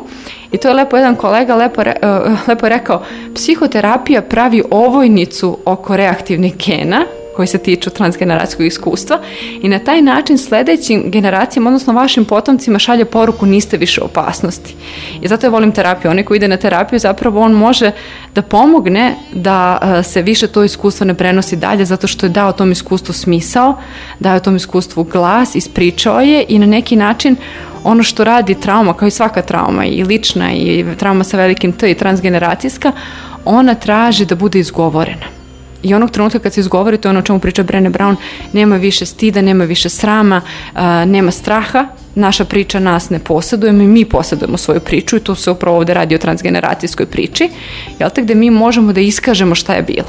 I 0.52 0.58
to 0.58 0.68
je 0.68 0.74
lepo 0.74 0.96
jedan 0.96 1.16
kolega 1.16 1.54
lepo, 1.54 1.82
re, 1.82 1.94
uh, 2.02 2.48
lepo 2.48 2.68
rekao, 2.68 3.02
psihoterapija 3.34 4.22
pravi 4.22 4.62
ovojnicu 4.70 5.58
oko 5.64 5.96
reaktivnih 5.96 6.54
gena, 6.66 7.04
koji 7.36 7.48
se 7.48 7.58
tiču 7.58 7.90
transgeneracijskog 7.90 8.66
iskustva 8.66 9.18
i 9.62 9.68
na 9.68 9.78
taj 9.78 10.02
način 10.02 10.38
sledećim 10.38 11.02
generacijama, 11.06 11.70
odnosno 11.70 11.92
vašim 11.92 12.24
potomcima 12.24 12.78
šalje 12.78 13.04
poruku 13.04 13.46
niste 13.46 13.76
više 13.76 14.00
opasnosti. 14.00 14.74
I 15.20 15.28
zato 15.28 15.46
ja 15.46 15.50
volim 15.50 15.72
terapiju. 15.72 16.10
Onaj 16.10 16.24
ko 16.24 16.34
ide 16.34 16.48
na 16.48 16.56
terapiju 16.56 16.98
zapravo 16.98 17.40
on 17.40 17.52
može 17.52 17.90
da 18.34 18.42
pomogne 18.42 19.14
da 19.32 19.78
uh, 19.82 20.06
se 20.06 20.22
više 20.22 20.46
to 20.46 20.64
iskustvo 20.64 21.06
ne 21.06 21.14
prenosi 21.14 21.56
dalje 21.56 21.84
zato 21.84 22.06
što 22.06 22.26
je 22.26 22.30
dao 22.30 22.52
tom 22.52 22.72
iskustvu 22.72 23.12
smisao, 23.12 23.76
dao 24.20 24.40
tom 24.40 24.56
iskustvu 24.56 25.04
glas, 25.04 25.54
ispričao 25.54 26.20
je 26.20 26.44
i 26.48 26.58
na 26.58 26.66
neki 26.66 26.96
način 26.96 27.36
ono 27.84 28.02
što 28.02 28.24
radi 28.24 28.54
trauma, 28.54 28.94
kao 28.94 29.08
i 29.08 29.10
svaka 29.10 29.42
trauma, 29.42 29.84
i 29.84 30.04
lična 30.04 30.52
i 30.52 30.84
trauma 30.98 31.24
sa 31.24 31.36
velikim 31.36 31.72
T 31.72 31.90
i 31.90 31.94
transgeneracijska, 31.94 32.92
ona 33.44 33.74
traži 33.74 34.24
da 34.24 34.34
bude 34.34 34.58
izgovorena. 34.58 35.41
I 35.82 35.94
onog 35.94 36.10
trenutka 36.10 36.38
kad 36.38 36.52
se 36.52 36.60
izgovori, 36.60 36.98
to 36.98 37.08
je 37.08 37.10
ono 37.10 37.18
o 37.18 37.22
čemu 37.22 37.38
priča 37.38 37.64
Brené 37.64 37.90
Brown, 37.90 38.16
nema 38.52 38.76
više 38.76 39.06
stida, 39.06 39.42
nema 39.42 39.64
više 39.64 39.88
srama, 39.88 40.40
a, 40.74 41.04
nema 41.04 41.30
straha, 41.30 41.86
naša 42.14 42.44
priča 42.44 42.78
nas 42.78 43.10
ne 43.10 43.18
posjeduje, 43.18 43.72
mi, 43.72 43.86
mi 43.86 44.04
posjedujemo 44.04 44.56
svoju 44.56 44.80
priču 44.80 45.16
i 45.16 45.20
to 45.20 45.34
se 45.34 45.50
upravo 45.50 45.76
ovde 45.76 45.94
radi 45.94 46.14
o 46.14 46.18
transgeneracijskoj 46.18 47.06
priči, 47.06 47.48
jel 47.98 48.10
te, 48.10 48.22
gde 48.22 48.34
mi 48.34 48.50
možemo 48.50 48.92
da 48.92 49.00
iskažemo 49.00 49.54
šta 49.54 49.74
je 49.74 49.82
bilo 49.82 50.08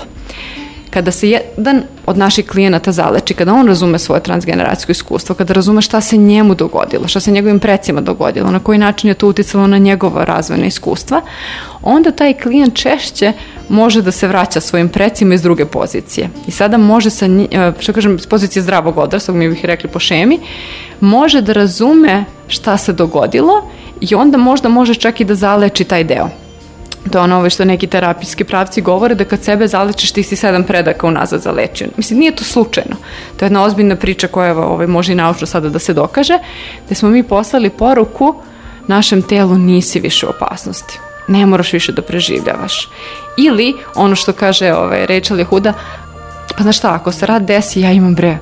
kada 0.93 1.11
se 1.11 1.29
jedan 1.29 1.83
od 2.05 2.17
naših 2.17 2.47
klijenata 2.47 2.91
zaleči, 2.91 3.33
kada 3.33 3.53
on 3.53 3.67
razume 3.67 3.99
svoje 3.99 4.23
transgeneracijsko 4.23 4.91
iskustvo, 4.91 5.35
kada 5.35 5.53
razume 5.53 5.81
šta 5.81 6.01
se 6.01 6.17
njemu 6.17 6.55
dogodilo, 6.55 7.07
šta 7.07 7.19
se 7.19 7.31
njegovim 7.31 7.59
precima 7.59 8.01
dogodilo, 8.01 8.51
na 8.51 8.59
koji 8.59 8.77
način 8.77 9.09
je 9.09 9.13
to 9.13 9.27
uticalo 9.27 9.67
na 9.67 9.77
njegovo 9.77 10.25
razvojne 10.25 10.67
iskustva, 10.67 11.21
onda 11.81 12.11
taj 12.11 12.33
klijent 12.33 12.75
češće 12.75 13.33
može 13.69 14.01
da 14.01 14.11
se 14.11 14.27
vraća 14.27 14.61
svojim 14.61 14.89
precima 14.89 15.33
iz 15.33 15.41
druge 15.41 15.65
pozicije. 15.65 16.29
I 16.47 16.51
sada 16.51 16.77
može 16.77 17.09
sa, 17.09 17.25
što 17.79 17.93
kažem, 17.93 18.15
iz 18.15 18.27
pozicije 18.27 18.63
zdravog 18.63 18.97
odraslog, 18.97 19.37
mi 19.37 19.49
bih 19.49 19.65
rekli 19.65 19.89
po 19.89 19.99
šemi, 19.99 20.39
može 20.99 21.41
da 21.41 21.53
razume 21.53 22.25
šta 22.47 22.77
se 22.77 22.93
dogodilo 22.93 23.69
i 24.01 24.15
onda 24.15 24.37
možda 24.37 24.69
može 24.69 24.95
čak 24.95 25.21
i 25.21 25.25
da 25.25 25.35
zaleči 25.35 25.83
taj 25.83 26.03
deo. 26.03 26.42
To 27.11 27.17
je 27.17 27.23
ono 27.23 27.37
ovo 27.37 27.49
što 27.49 27.65
neki 27.65 27.87
terapijski 27.87 28.43
pravci 28.43 28.81
govore 28.81 29.15
da 29.15 29.25
kad 29.25 29.43
sebe 29.43 29.67
zalečiš 29.67 30.11
ti 30.11 30.23
si 30.23 30.35
sedam 30.35 30.63
predaka 30.63 31.07
unazad 31.07 31.41
zalečen. 31.41 31.89
Mislim, 31.97 32.19
nije 32.19 32.35
to 32.35 32.43
slučajno. 32.43 32.95
To 33.37 33.45
je 33.45 33.47
jedna 33.47 33.63
ozbiljna 33.63 33.95
priča 33.95 34.27
koja 34.27 34.57
ovaj, 34.57 34.87
može 34.87 35.11
i 35.11 35.15
naučno 35.15 35.47
sada 35.47 35.69
da 35.69 35.79
se 35.79 35.93
dokaže, 35.93 36.39
da 36.89 36.95
smo 36.95 37.09
mi 37.09 37.23
poslali 37.23 37.69
poruku 37.69 38.35
našem 38.87 39.21
telu 39.21 39.57
nisi 39.57 39.99
više 39.99 40.25
u 40.25 40.29
opasnosti. 40.29 40.99
Ne 41.27 41.45
moraš 41.45 41.73
više 41.73 41.91
da 41.91 42.01
preživljavaš. 42.01 42.89
Ili, 43.37 43.73
ono 43.95 44.15
što 44.15 44.33
kaže 44.33 44.73
ovaj, 44.73 45.05
Rachel 45.05 45.39
Jehuda, 45.39 45.73
pa 46.57 46.63
znaš 46.63 46.77
šta, 46.77 46.93
ako 46.93 47.11
se 47.11 47.25
rad 47.25 47.43
desi, 47.43 47.81
ja 47.81 47.91
imam 47.91 48.15
bre, 48.15 48.37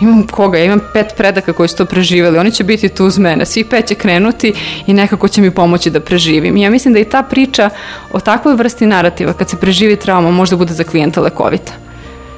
imam 0.00 0.26
koga, 0.26 0.58
ja 0.58 0.64
imam 0.64 0.80
pet 0.92 1.06
predaka 1.16 1.52
koji 1.52 1.68
su 1.68 1.76
to 1.76 1.84
preživeli, 1.84 2.38
oni 2.38 2.52
će 2.52 2.64
biti 2.64 2.88
tu 2.88 3.06
uz 3.06 3.18
mene, 3.18 3.46
svi 3.46 3.64
pet 3.64 3.86
će 3.86 3.94
krenuti 3.94 4.52
i 4.86 4.92
nekako 4.92 5.28
će 5.28 5.40
mi 5.40 5.50
pomoći 5.50 5.90
da 5.90 6.00
preživim. 6.00 6.56
I 6.56 6.62
ja 6.62 6.70
mislim 6.70 6.94
da 6.94 7.00
i 7.00 7.04
ta 7.04 7.22
priča 7.22 7.70
o 8.12 8.20
takvoj 8.20 8.54
vrsti 8.54 8.86
narativa, 8.86 9.32
kad 9.32 9.50
se 9.50 9.56
preživi 9.56 9.96
trauma, 9.96 10.30
možda 10.30 10.56
bude 10.56 10.74
za 10.74 10.84
klijenta 10.84 11.20
lekovita. 11.20 11.85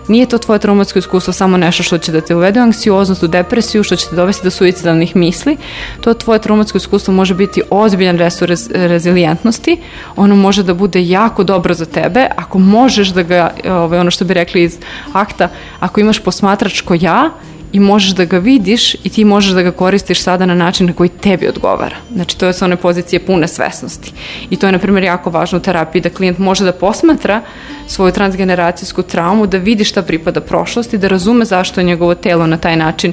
Nije 0.09 0.27
to 0.27 0.39
tvoje 0.39 0.59
traumatsko 0.59 0.99
iskustvo 0.99 1.33
samo 1.33 1.57
nešto 1.57 1.83
što 1.83 1.99
će 1.99 2.13
da 2.13 2.21
te 2.21 2.37
uvede 2.37 2.61
u 2.61 2.63
anksioznost, 2.63 3.23
u 3.23 3.27
depresiju, 3.27 3.83
što 3.83 3.97
će 3.97 4.09
te 4.09 4.17
dovesti 4.17 4.45
do 4.45 4.51
suicidalnih 4.51 5.17
misli. 5.17 5.57
To 6.01 6.15
tvoje 6.15 6.39
traumatsko 6.39 6.79
iskustvo 6.79 7.15
može 7.15 7.35
biti 7.35 7.63
ozbiljan 7.71 8.19
resur 8.19 8.49
rez, 8.49 8.71
rezilijentnosti. 8.75 9.77
Ono 10.17 10.37
može 10.37 10.63
da 10.63 10.75
bude 10.75 11.03
jako 11.03 11.45
dobro 11.45 11.75
za 11.75 11.85
tebe 11.85 12.27
ako 12.37 12.59
možeš 12.59 13.09
da 13.09 13.23
ga, 13.23 13.51
ovaj, 13.65 13.99
ono 13.99 14.11
što 14.11 14.25
bi 14.25 14.35
rekli 14.35 14.63
iz 14.63 14.79
akta, 15.13 15.49
ako 15.81 16.01
imaš 16.01 16.19
posmatračko 16.19 16.95
ja 17.01 17.31
i 17.73 17.81
možeš 17.81 18.11
da 18.11 18.25
ga 18.25 18.39
vidiš 18.39 18.95
i 18.95 19.09
ti 19.09 19.25
možeš 19.25 19.53
da 19.53 19.63
ga 19.63 19.71
koristiš 19.71 20.23
sada 20.23 20.47
na 20.47 20.55
način 20.55 20.87
na 20.87 20.93
koji 20.93 21.09
tebi 21.09 21.49
odgovara. 21.49 21.97
Znači 22.15 22.39
to 22.39 22.47
je 22.47 22.53
sa 22.53 22.65
one 22.65 22.77
pozicije 22.77 23.21
pune 23.21 23.49
svesnosti. 23.49 24.13
I 24.51 24.57
to 24.57 24.67
je 24.67 24.73
na 24.73 24.79
primjer 24.79 25.05
jako 25.05 25.31
važno 25.31 25.59
u 25.59 25.61
terapiji 25.61 26.03
da 26.03 26.11
klijent 26.11 26.39
može 26.39 26.65
da 26.65 26.73
posmatra 26.73 27.43
svoju 27.87 28.13
transgeneracijsku 28.13 29.03
traumu, 29.03 29.47
da 29.47 29.59
vidi 29.59 29.85
šta 29.85 30.03
pripada 30.03 30.41
prošlosti, 30.41 30.99
da 30.99 31.09
razume 31.09 31.45
zašto 31.45 31.81
je 31.81 31.85
njegovo 31.85 32.15
telo 32.15 32.47
na 32.47 32.57
taj 32.57 32.77
način 32.77 33.13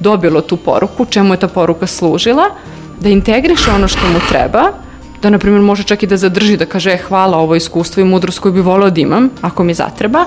dobilo 0.00 0.40
tu 0.40 0.56
poruku, 0.56 1.04
čemu 1.04 1.34
je 1.34 1.38
ta 1.38 1.48
poruka 1.48 1.86
služila, 1.86 2.44
da 3.00 3.08
integriše 3.08 3.70
ono 3.70 3.88
što 3.88 4.08
mu 4.08 4.18
treba, 4.28 4.72
da 5.22 5.30
na 5.30 5.38
primjer 5.38 5.62
može 5.62 5.82
čak 5.82 6.02
i 6.02 6.06
da 6.06 6.16
zadrži 6.16 6.56
da 6.56 6.66
kaže 6.66 6.90
e, 6.90 6.96
hvala 6.96 7.38
ovo 7.38 7.54
iskustvo 7.54 8.00
i 8.00 8.04
mudrost 8.04 8.38
koju 8.38 8.52
bi 8.52 8.60
volao 8.60 8.90
da 8.90 9.00
imam 9.00 9.30
ako 9.40 9.64
mi 9.64 9.74
zatreba, 9.74 10.24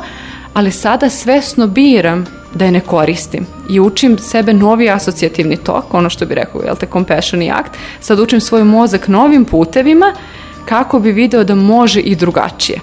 ali 0.54 0.72
sada 0.72 1.10
svesno 1.10 1.68
biram 1.68 2.41
da 2.54 2.66
je 2.66 2.72
ne 2.72 2.80
koristim 2.80 3.46
i 3.70 3.80
učim 3.80 4.18
sebe 4.18 4.54
novi 4.54 4.90
asocijativni 4.90 5.58
tok, 5.58 5.94
ono 5.94 6.10
što 6.10 6.26
bi 6.26 6.36
rekao, 6.36 6.62
jel 6.62 6.76
te, 6.76 6.88
compassion 6.92 7.42
i 7.42 7.52
akt, 7.52 7.72
sad 8.00 8.20
učim 8.20 8.42
svoj 8.42 8.64
mozak 8.64 9.08
novim 9.08 9.46
putevima 9.46 10.14
kako 10.66 11.00
bi 11.00 11.12
video 11.12 11.44
da 11.44 11.56
može 11.56 12.00
i 12.00 12.16
drugačije. 12.16 12.80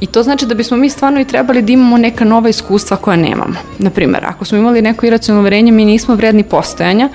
I 0.00 0.06
to 0.06 0.22
znači 0.22 0.46
da 0.46 0.54
bismo 0.54 0.76
mi 0.76 0.90
stvarno 0.90 1.20
i 1.20 1.24
trebali 1.24 1.62
da 1.62 1.72
imamo 1.72 1.98
neka 1.98 2.24
nova 2.24 2.48
iskustva 2.48 2.96
koja 2.96 3.16
nemamo. 3.16 3.54
Naprimer, 3.78 4.24
ako 4.24 4.44
smo 4.44 4.58
imali 4.58 4.82
neko 4.82 5.06
iracionalno 5.06 5.40
uverenje, 5.40 5.72
mi 5.72 5.84
nismo 5.84 6.14
vredni 6.14 6.42
postojanja, 6.42 7.08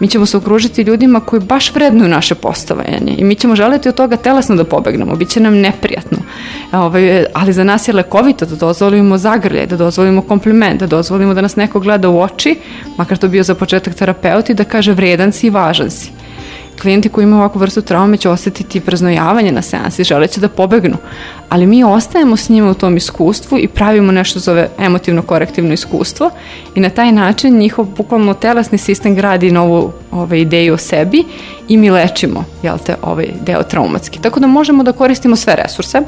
mi 0.00 0.08
ćemo 0.08 0.26
se 0.26 0.36
okružiti 0.36 0.82
ljudima 0.82 1.20
koji 1.20 1.42
baš 1.42 1.74
vrednuju 1.74 2.08
naše 2.08 2.34
postavljanje 2.34 3.14
i 3.18 3.24
mi 3.24 3.34
ćemo 3.34 3.56
želiti 3.56 3.88
od 3.88 3.94
toga 3.94 4.16
telesno 4.16 4.56
da 4.56 4.64
pobegnemo, 4.64 5.16
bit 5.16 5.28
će 5.28 5.40
nam 5.40 5.54
neprijatno. 5.54 6.18
Ovaj, 6.72 7.24
ali 7.34 7.52
za 7.52 7.64
nas 7.64 7.88
je 7.88 7.94
lekovito 7.94 8.46
da 8.46 8.56
dozvolimo 8.56 9.18
zagrljaj, 9.18 9.66
da 9.66 9.76
dozvolimo 9.76 10.22
kompliment, 10.22 10.80
da 10.80 10.86
dozvolimo 10.86 11.34
da 11.34 11.40
nas 11.40 11.56
neko 11.56 11.80
gleda 11.80 12.08
u 12.08 12.20
oči, 12.20 12.56
makar 12.98 13.18
to 13.18 13.28
bio 13.28 13.42
za 13.42 13.54
početak 13.54 13.94
terapeuti, 13.94 14.54
da 14.54 14.64
kaže 14.64 14.92
vredan 14.92 15.32
si 15.32 15.46
i 15.46 15.50
važan 15.50 15.90
si 15.90 16.23
klijenti 16.82 17.08
koji 17.08 17.24
imaju 17.24 17.40
ovakvu 17.40 17.58
vrstu 17.58 17.82
traume 17.82 18.16
će 18.16 18.28
osetiti 18.28 18.80
preznojavanje 18.80 19.52
na 19.52 19.62
seansi, 19.62 20.04
želeće 20.04 20.40
da 20.40 20.48
pobegnu, 20.48 20.96
ali 21.48 21.66
mi 21.66 21.84
ostajemo 21.84 22.36
s 22.36 22.48
njima 22.48 22.70
u 22.70 22.74
tom 22.74 22.96
iskustvu 22.96 23.58
i 23.58 23.68
pravimo 23.68 24.12
nešto 24.12 24.38
zove 24.38 24.68
emotivno 24.78 25.22
korektivno 25.22 25.72
iskustvo 25.72 26.30
i 26.74 26.80
na 26.80 26.90
taj 26.90 27.12
način 27.12 27.58
njihov 27.58 27.86
bukvalno 27.96 28.34
telesni 28.34 28.78
sistem 28.78 29.14
gradi 29.14 29.52
novu 29.52 29.92
ovaj, 30.10 30.38
ideju 30.38 30.74
o 30.74 30.78
sebi 30.78 31.24
i 31.68 31.76
mi 31.76 31.90
lečimo 31.90 32.44
jel 32.62 32.78
te, 32.86 32.94
ovaj 33.02 33.28
deo 33.46 33.62
traumatski. 33.62 34.18
Tako 34.22 34.40
da 34.40 34.46
možemo 34.46 34.82
da 34.82 34.92
koristimo 34.92 35.36
sve 35.36 35.56
resurse, 35.56 36.00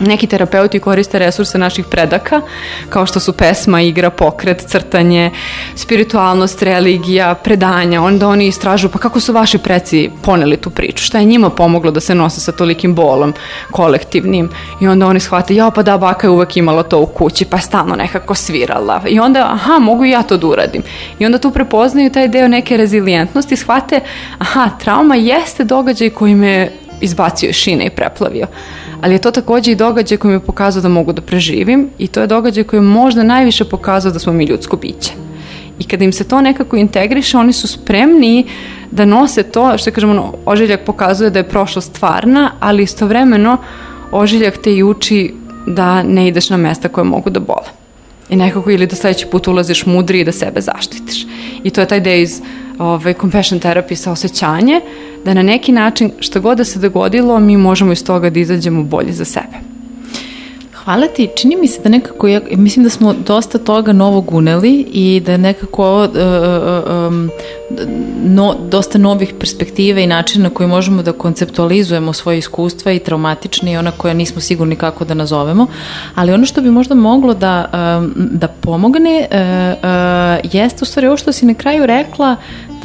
Neki 0.00 0.26
terapeuti 0.26 0.78
koriste 0.78 1.18
resurse 1.18 1.58
naših 1.58 1.84
predaka, 1.84 2.40
kao 2.88 3.06
što 3.06 3.20
su 3.20 3.32
pesma, 3.32 3.80
igra, 3.80 4.10
pokret, 4.10 4.64
crtanje, 4.68 5.30
spiritualnost, 5.74 6.62
religija, 6.62 7.34
predanja. 7.34 8.02
Onda 8.02 8.28
oni 8.28 8.46
istražuju 8.46 8.90
pa 8.90 8.98
kako 8.98 9.20
su 9.20 9.32
vaši 9.32 9.58
preci 9.58 10.10
poneli 10.22 10.56
tu 10.56 10.70
priču, 10.70 11.04
šta 11.04 11.18
je 11.18 11.24
njima 11.24 11.50
pomoglo 11.50 11.90
da 11.90 12.00
se 12.00 12.14
nose 12.14 12.40
sa 12.40 12.52
tolikim 12.52 12.94
bolom 12.94 13.34
kolektivnim. 13.70 14.50
I 14.80 14.88
onda 14.88 15.06
oni 15.06 15.20
shvate, 15.20 15.54
ja 15.54 15.70
pa 15.70 15.82
da, 15.82 15.98
baka 15.98 16.26
je 16.26 16.30
uvek 16.30 16.56
imala 16.56 16.82
to 16.82 17.00
u 17.00 17.06
kući, 17.06 17.44
pa 17.44 17.56
je 17.56 17.62
stalno 17.62 17.96
nekako 17.96 18.34
svirala. 18.34 19.02
I 19.08 19.20
onda, 19.20 19.48
aha, 19.52 19.78
mogu 19.78 20.04
i 20.04 20.10
ja 20.10 20.22
to 20.22 20.36
da 20.36 20.46
uradim. 20.46 20.82
I 21.18 21.26
onda 21.26 21.38
tu 21.38 21.50
prepoznaju 21.50 22.10
taj 22.10 22.28
deo 22.28 22.48
neke 22.48 22.76
rezilijentnosti, 22.76 23.56
shvate, 23.56 24.00
aha, 24.38 24.70
trauma 24.80 25.14
jeste 25.14 25.64
događaj 25.64 26.10
koji 26.10 26.34
me 26.34 26.70
izbacio 27.00 27.48
iz 27.48 27.56
šine 27.56 27.86
i 27.86 27.90
preplavio. 27.90 28.46
Ali 29.00 29.14
je 29.14 29.18
to 29.18 29.30
takođe 29.30 29.72
i 29.72 29.74
događaj 29.74 30.18
koji 30.18 30.28
mi 30.28 30.36
je 30.36 30.46
pokazao 30.46 30.82
da 30.82 30.88
mogu 30.88 31.12
da 31.12 31.22
preživim 31.22 31.88
i 31.98 32.06
to 32.06 32.20
je 32.20 32.26
događaj 32.26 32.64
koji 32.64 32.78
je 32.78 32.82
možda 32.82 33.22
najviše 33.22 33.64
pokazao 33.64 34.12
da 34.12 34.18
smo 34.18 34.32
mi 34.32 34.44
ljudsko 34.44 34.76
biće. 34.76 35.12
I 35.78 35.84
kada 35.84 36.04
im 36.04 36.12
se 36.12 36.24
to 36.28 36.40
nekako 36.40 36.76
integriše, 36.76 37.38
oni 37.38 37.52
su 37.52 37.68
spremni 37.68 38.46
da 38.90 39.04
nose 39.04 39.42
to, 39.42 39.78
što 39.78 39.90
kažemo, 39.90 40.12
ono, 40.12 40.34
ožiljak 40.46 40.80
pokazuje 40.86 41.30
da 41.30 41.38
je 41.38 41.48
prošlost 41.48 41.96
stvarna, 41.96 42.50
ali 42.60 42.82
istovremeno 42.82 43.56
ožiljak 44.12 44.58
te 44.58 44.74
i 44.74 44.82
uči 44.82 45.34
da 45.66 46.02
ne 46.02 46.28
ideš 46.28 46.50
na 46.50 46.56
mesta 46.56 46.88
koje 46.88 47.04
mogu 47.04 47.30
da 47.30 47.40
bole. 47.40 47.68
I 48.28 48.36
nekako 48.36 48.70
ili 48.70 48.86
da 48.86 48.96
sledeći 48.96 49.26
put 49.26 49.48
ulaziš 49.48 49.86
mudri 49.86 50.20
i 50.20 50.24
da 50.24 50.32
sebe 50.32 50.60
zaštitiš. 50.60 51.26
I 51.64 51.70
to 51.70 51.80
je 51.80 51.88
taj 51.88 52.00
deo 52.00 52.14
iz 52.14 52.40
ovaj, 52.78 53.14
compassion 53.14 53.60
therapy 53.60 53.94
sa 53.94 54.12
osjećanje, 54.12 54.80
da 55.24 55.34
na 55.34 55.42
neki 55.42 55.72
način 55.72 56.10
što 56.18 56.40
god 56.40 56.58
da 56.58 56.64
se 56.64 56.78
dogodilo, 56.78 57.40
mi 57.40 57.56
možemo 57.56 57.92
iz 57.92 58.04
toga 58.04 58.30
da 58.30 58.40
izađemo 58.40 58.82
bolji 58.82 59.12
za 59.12 59.24
sebe. 59.24 59.70
Hvala 60.84 61.06
ti. 61.06 61.28
Čini 61.36 61.56
mi 61.56 61.68
se 61.68 61.82
da 61.82 61.88
nekako, 61.88 62.28
ja, 62.28 62.40
mislim 62.50 62.84
da 62.84 62.90
smo 62.90 63.14
dosta 63.26 63.58
toga 63.58 63.92
novog 63.92 64.34
uneli 64.34 64.86
i 64.92 65.22
da 65.26 65.36
nekako 65.36 66.02
uh, 66.02 66.08
um, 67.08 67.30
no, 68.24 68.54
dosta 68.70 68.98
novih 68.98 69.34
perspektive 69.38 70.04
i 70.04 70.06
načina 70.06 70.48
na 70.48 70.54
koji 70.54 70.68
možemo 70.68 71.02
da 71.02 71.12
konceptualizujemo 71.12 72.12
svoje 72.12 72.38
iskustva 72.38 72.92
i 72.92 72.98
traumatične 72.98 73.72
i 73.72 73.76
ona 73.76 73.90
koja 73.90 74.14
nismo 74.14 74.40
sigurni 74.40 74.76
kako 74.76 75.04
da 75.04 75.14
nazovemo, 75.14 75.66
ali 76.14 76.32
ono 76.32 76.46
što 76.46 76.60
bi 76.60 76.70
možda 76.70 76.94
moglo 76.94 77.34
da, 77.34 77.64
um, 78.00 78.12
da 78.16 78.48
pomogne 78.48 79.28
uh, 79.30 79.36
uh, 79.36 80.52
jeste 80.52 80.78
u 80.82 80.86
stvari 80.86 81.06
ovo 81.06 81.16
što 81.16 81.32
si 81.32 81.46
na 81.46 81.54
kraju 81.54 81.86
rekla 81.86 82.36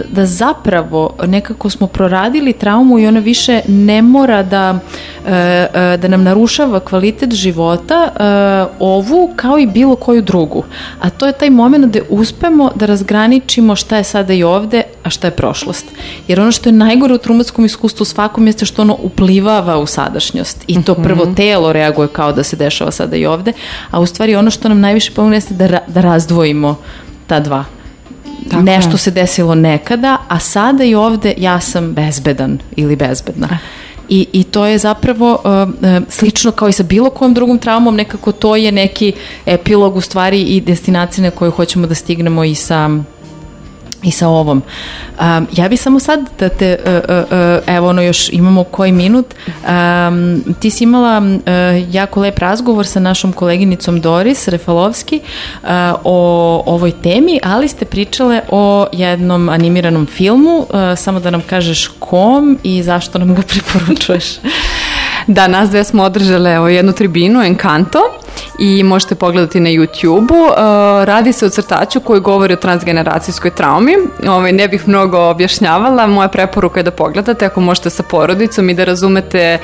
da, 0.09 0.25
zapravo 0.25 1.13
nekako 1.27 1.69
smo 1.69 1.87
proradili 1.87 2.53
traumu 2.53 2.99
i 2.99 3.07
ona 3.07 3.19
više 3.19 3.61
ne 3.67 4.01
mora 4.01 4.43
da, 4.43 4.71
uh, 4.71 5.27
uh, 5.27 6.01
da 6.01 6.07
nam 6.07 6.23
narušava 6.23 6.79
kvalitet 6.79 7.33
života 7.33 8.09
uh, 8.11 8.75
ovu 8.79 9.33
kao 9.35 9.59
i 9.59 9.67
bilo 9.67 9.95
koju 9.95 10.21
drugu. 10.21 10.63
A 10.99 11.09
to 11.09 11.25
je 11.25 11.33
taj 11.33 11.49
moment 11.49 11.93
da 11.93 11.99
uspemo 12.09 12.71
da 12.75 12.85
razgraničimo 12.85 13.75
šta 13.75 13.97
je 13.97 14.03
sada 14.03 14.33
i 14.33 14.43
ovde, 14.43 14.83
a 15.03 15.09
šta 15.09 15.27
je 15.27 15.31
prošlost. 15.31 15.85
Jer 16.27 16.39
ono 16.39 16.51
što 16.51 16.69
je 16.69 16.73
najgore 16.73 17.13
u 17.13 17.17
traumatskom 17.17 17.65
iskustvu 17.65 18.05
svakom 18.05 18.47
jeste 18.47 18.65
što 18.65 18.81
ono 18.81 18.97
uplivava 19.03 19.77
u 19.77 19.85
sadašnjost 19.85 20.63
i 20.67 20.83
to 20.83 20.95
prvo 20.95 21.25
telo 21.35 21.73
reaguje 21.73 22.07
kao 22.07 22.31
da 22.31 22.43
se 22.43 22.55
dešava 22.55 22.91
sada 22.91 23.15
i 23.15 23.25
ovde, 23.25 23.53
a 23.91 23.99
u 23.99 24.05
stvari 24.05 24.35
ono 24.35 24.51
što 24.51 24.69
nam 24.69 24.79
najviše 24.79 25.11
pomogne 25.11 25.37
jeste 25.37 25.53
da, 25.53 25.79
da 25.87 26.01
razdvojimo 26.01 26.75
ta 27.27 27.39
dva. 27.39 27.74
Tako 28.49 28.63
Nešto 28.63 28.91
je. 28.91 28.97
se 28.97 29.11
desilo 29.11 29.55
nekada, 29.55 30.17
a 30.27 30.39
sada 30.39 30.83
i 30.83 30.95
ovde 30.95 31.33
ja 31.37 31.59
sam 31.59 31.93
bezbedan 31.93 32.59
ili 32.75 32.95
bezbedna. 32.95 33.57
I, 34.09 34.27
I 34.33 34.43
to 34.43 34.65
je 34.65 34.77
zapravo 34.77 35.31
uh, 35.31 35.69
uh, 35.69 36.07
slično 36.09 36.51
kao 36.51 36.69
i 36.69 36.71
sa 36.71 36.83
bilo 36.83 37.09
kojom 37.09 37.33
drugom 37.33 37.57
traumom, 37.57 37.95
nekako 37.95 38.31
to 38.31 38.55
je 38.55 38.71
neki 38.71 39.13
epilog 39.45 39.95
u 39.95 40.01
stvari 40.01 40.41
i 40.41 40.61
destinacija 40.61 41.23
na 41.23 41.31
koju 41.31 41.51
hoćemo 41.51 41.87
da 41.87 41.95
stignemo 41.95 42.43
i 42.43 42.55
sa 42.55 42.89
i 44.05 44.11
sa 44.11 44.27
ovom. 44.27 44.61
Um, 45.19 45.47
ja 45.51 45.69
bi 45.69 45.77
samo 45.77 45.99
sad 45.99 46.19
da 46.39 46.49
te, 46.49 46.77
uh, 46.85 46.93
uh, 47.09 47.75
evo 47.75 47.89
ono 47.89 48.01
još 48.01 48.29
imamo 48.29 48.63
koji 48.63 48.91
minut, 48.91 49.25
um, 49.47 50.43
ti 50.59 50.69
si 50.69 50.83
imala 50.83 51.17
uh, 51.17 51.95
jako 51.95 52.21
lep 52.21 52.39
razgovor 52.39 52.87
sa 52.87 52.99
našom 52.99 53.33
koleginicom 53.33 54.01
Doris 54.01 54.47
Refalovski 54.47 55.19
uh, 55.63 55.69
o 56.03 56.63
ovoj 56.65 56.91
temi, 56.91 57.39
ali 57.43 57.67
ste 57.67 57.85
pričale 57.85 58.41
o 58.49 58.87
jednom 58.91 59.49
animiranom 59.49 60.05
filmu, 60.05 60.57
uh, 60.57 60.67
samo 60.97 61.19
da 61.19 61.31
nam 61.31 61.41
kažeš 61.41 61.87
kom 61.99 62.57
i 62.63 62.83
zašto 62.83 63.19
nam 63.19 63.35
ga 63.35 63.41
preporučuješ. 63.51 64.25
Da, 65.27 65.47
nas 65.47 65.69
dve 65.69 65.83
smo 65.83 66.03
održale 66.03 66.51
evo, 66.51 66.67
jednu 66.67 66.93
tribinu, 66.93 67.41
Encanto, 67.41 67.99
i 68.59 68.83
možete 68.83 69.15
pogledati 69.15 69.59
na 69.59 69.69
YouTube-u. 69.69 70.43
Uh, 70.43 70.53
radi 71.03 71.33
se 71.33 71.45
o 71.45 71.49
crtaču 71.49 71.99
koji 71.99 72.21
govori 72.21 72.53
o 72.53 72.57
transgeneracijskoj 72.57 73.51
traumi. 73.51 73.95
Ovaj, 74.27 74.51
ne 74.51 74.67
bih 74.67 74.87
mnogo 74.87 75.19
objašnjavala, 75.19 76.07
moja 76.07 76.27
preporuka 76.27 76.79
je 76.79 76.83
da 76.83 76.91
pogledate 76.91 77.45
ako 77.45 77.61
možete 77.61 77.89
sa 77.89 78.03
porodicom 78.03 78.69
i 78.69 78.73
da 78.73 78.83
razumete 78.83 79.59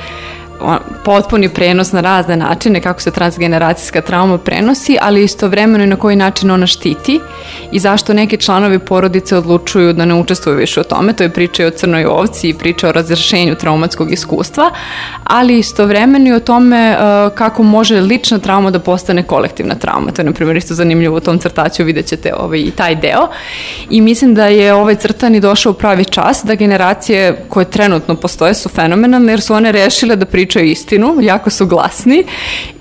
potpuni 1.04 1.48
prenos 1.48 1.92
na 1.92 2.00
razne 2.00 2.36
načine 2.36 2.80
kako 2.80 3.00
se 3.00 3.10
transgeneracijska 3.10 4.00
trauma 4.00 4.38
prenosi, 4.38 4.98
ali 5.00 5.24
istovremeno 5.24 5.84
i 5.84 5.86
na 5.86 5.96
koji 5.96 6.16
način 6.16 6.50
ona 6.50 6.66
štiti 6.66 7.20
i 7.72 7.78
zašto 7.78 8.14
neki 8.14 8.36
članovi 8.36 8.78
porodice 8.78 9.36
odlučuju 9.36 9.92
da 9.92 10.04
ne 10.04 10.14
učestvuju 10.14 10.56
više 10.56 10.80
u 10.80 10.84
tome. 10.84 11.12
To 11.12 11.22
je 11.22 11.28
priča 11.28 11.62
i 11.62 11.66
o 11.66 11.70
crnoj 11.70 12.04
ovci 12.04 12.48
i 12.48 12.54
priča 12.54 12.88
o 12.88 12.92
razrešenju 12.92 13.54
traumatskog 13.54 14.12
iskustva, 14.12 14.70
ali 15.24 15.58
istovremeno 15.58 16.28
i 16.28 16.32
o 16.32 16.40
tome 16.40 16.96
uh, 16.96 17.34
kako 17.34 17.62
može 17.62 18.00
lična 18.00 18.38
trauma 18.38 18.70
da 18.70 18.78
postane 18.78 19.22
kolektivna 19.22 19.74
trauma. 19.74 20.12
To 20.12 20.22
je, 20.22 20.26
na 20.26 20.32
primjer, 20.32 20.56
isto 20.56 20.74
zanimljivo 20.74 21.16
u 21.16 21.20
tom 21.20 21.38
crtaću, 21.38 21.84
vidjet 21.84 22.06
ćete 22.06 22.34
ovaj, 22.34 22.58
i 22.58 22.70
taj 22.70 22.94
deo. 22.94 23.28
I 23.90 24.00
mislim 24.00 24.34
da 24.34 24.46
je 24.46 24.74
ovaj 24.74 24.94
crtani 24.94 25.40
došao 25.40 25.72
u 25.72 25.74
pravi 25.74 26.04
čas, 26.04 26.44
da 26.44 26.54
generacije 26.54 27.44
koje 27.48 27.64
trenutno 27.64 28.14
postoje 28.14 28.54
su 28.54 28.68
fenomenalne, 28.68 29.32
jer 29.32 29.40
su 29.40 29.54
one 29.54 29.72
rešile 29.72 30.16
da 30.16 30.26
pričaju 30.26 30.51
istinu, 30.60 31.16
jako 31.20 31.50
su 31.50 31.66
glasni 31.66 32.24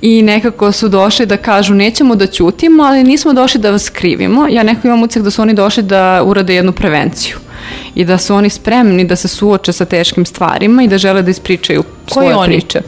i 0.02 0.22
nekako 0.22 0.72
su 0.72 0.88
došli 0.88 1.26
da 1.26 1.38
kažu 1.38 1.74
nećemo 1.74 2.16
da 2.16 2.28
ćutimo, 2.28 2.84
ali 2.84 3.04
nismo 3.04 3.34
došli 3.34 3.62
da 3.62 3.72
vas 3.72 3.90
krivimo. 3.90 4.48
Ja 4.50 4.64
neko 4.64 4.88
imam 4.88 5.04
ucek 5.04 5.24
da 5.24 5.32
su 5.32 5.42
oni 5.42 5.54
došli 5.54 5.84
da 5.84 6.24
urade 6.26 6.56
jednu 6.56 6.72
prevenciju 6.72 7.38
i 7.96 8.06
da 8.06 8.18
su 8.18 8.36
oni 8.36 8.50
spremni 8.50 9.04
da 9.04 9.16
se 9.16 9.28
suoče 9.28 9.74
sa 9.74 9.86
teškim 9.86 10.26
stvarima 10.26 10.84
i 10.84 10.88
da 10.88 10.98
žele 10.98 11.22
da 11.22 11.32
ispričaju 11.32 11.84
svoje 12.08 12.28
Koji 12.28 12.38
oni? 12.38 12.60
priče. 12.60 12.82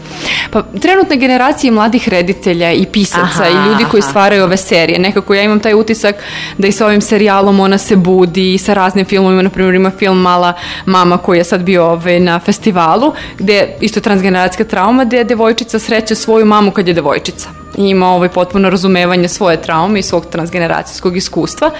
Pa 0.51 0.63
trenutne 0.81 1.15
generacije 1.15 1.71
mladih 1.71 2.09
reditelja 2.09 2.71
i 2.71 2.85
pisaca 2.85 3.43
aha, 3.43 3.47
i 3.47 3.69
ljudi 3.69 3.85
koji 3.91 4.01
aha. 4.01 4.09
stvaraju 4.09 4.43
ove 4.43 4.57
serije. 4.57 4.99
Nekako 4.99 5.33
ja 5.33 5.43
imam 5.43 5.59
taj 5.59 5.73
utisak 5.73 6.15
da 6.57 6.67
i 6.67 6.71
sa 6.71 6.85
ovim 6.85 7.01
serijalom 7.01 7.59
ona 7.59 7.77
se 7.77 7.95
budi 7.95 8.53
i 8.53 8.57
sa 8.57 8.73
raznim 8.73 9.05
filmovima, 9.05 9.41
na 9.41 9.49
primjer 9.49 9.75
ima 9.75 9.91
film 9.91 10.21
Mala 10.21 10.53
mama 10.85 11.17
koji 11.17 11.37
je 11.37 11.43
sad 11.43 11.61
bio 11.61 11.85
ovaj, 11.85 12.19
na 12.19 12.39
festivalu, 12.39 13.13
gde 13.37 13.77
isto 13.81 13.99
transgeneracijska 13.99 14.63
trauma, 14.63 15.05
gde 15.05 15.23
devojčica 15.23 15.79
sreće 15.79 16.15
svoju 16.15 16.45
mamu 16.45 16.71
kad 16.71 16.87
je 16.87 16.93
devojčica 16.93 17.63
i 17.77 17.89
ima 17.89 18.07
ovaj 18.07 18.29
potpuno 18.29 18.69
razumevanje 18.69 19.27
svoje 19.27 19.61
traume 19.61 19.99
i 19.99 20.03
svog 20.03 20.25
transgeneracijskog 20.25 21.17
iskustva, 21.17 21.71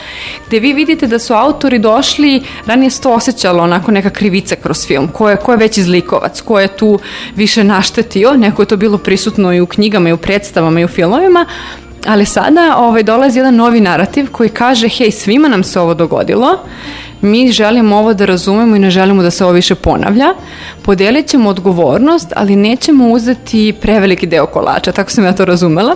gde 0.47 0.59
vi 0.59 0.73
vidite 0.73 1.07
da 1.07 1.19
su 1.19 1.33
autori 1.33 1.79
došli 1.79 2.43
ranije 2.65 2.89
osjećala 3.13 3.63
onako 3.63 3.91
neka 3.91 4.09
krivica 4.09 4.55
kroz 4.55 4.87
film, 4.87 5.07
ko 5.07 5.29
je, 5.29 5.35
ko 5.35 5.51
je 5.51 5.57
veći 5.57 5.83
zlikovac, 5.83 6.41
ko 6.41 6.59
je 6.59 6.67
tu 6.67 6.99
više 7.35 7.63
naštetio, 7.63 8.33
neko 8.33 8.61
je 8.61 8.65
to 8.65 8.77
bilo 8.77 8.97
prisutno 8.97 9.53
i 9.53 9.61
u 9.61 9.65
knjigama 9.65 10.09
i 10.09 10.13
u 10.13 10.17
predstavama 10.17 10.79
i 10.79 10.85
u 10.85 10.87
filmovima, 10.87 11.45
ali 12.05 12.25
sada 12.25 12.75
ovaj, 12.77 13.03
dolazi 13.03 13.39
jedan 13.39 13.55
novi 13.55 13.81
narativ 13.81 14.31
koji 14.31 14.49
kaže, 14.49 14.87
hej, 14.87 15.11
svima 15.11 15.47
nam 15.47 15.63
se 15.63 15.79
ovo 15.79 15.93
dogodilo, 15.93 16.59
mi 17.21 17.51
želimo 17.51 17.97
ovo 17.97 18.13
da 18.13 18.25
razumemo 18.25 18.75
i 18.75 18.79
ne 18.79 18.89
želimo 18.91 19.23
da 19.23 19.31
se 19.31 19.43
ovo 19.43 19.53
više 19.53 19.75
ponavlja. 19.75 20.33
Podelit 20.81 21.27
ćemo 21.27 21.49
odgovornost, 21.49 22.33
ali 22.35 22.55
nećemo 22.55 23.09
uzeti 23.09 23.73
preveliki 23.81 24.27
deo 24.27 24.45
kolača, 24.45 24.91
tako 24.91 25.11
sam 25.11 25.25
ja 25.25 25.33
to 25.33 25.45
razumela. 25.45 25.95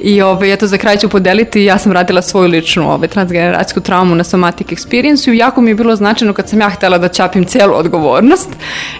I 0.00 0.22
ovaj, 0.22 0.52
eto, 0.52 0.66
za 0.66 0.78
kraj 0.78 0.96
ću 0.96 1.08
podeliti, 1.08 1.64
ja 1.64 1.78
sam 1.78 1.92
radila 1.92 2.22
svoju 2.22 2.48
ličnu 2.48 2.92
ovaj, 2.92 3.08
transgeneracijsku 3.08 3.80
traumu 3.80 4.14
na 4.14 4.24
somatic 4.24 4.66
experience 4.66 5.32
i 5.32 5.36
jako 5.36 5.60
mi 5.60 5.70
je 5.70 5.74
bilo 5.74 5.96
značajno 5.96 6.32
kad 6.32 6.48
sam 6.48 6.60
ja 6.60 6.68
htela 6.68 6.98
da 6.98 7.08
čapim 7.08 7.44
celu 7.44 7.74
odgovornost, 7.74 8.48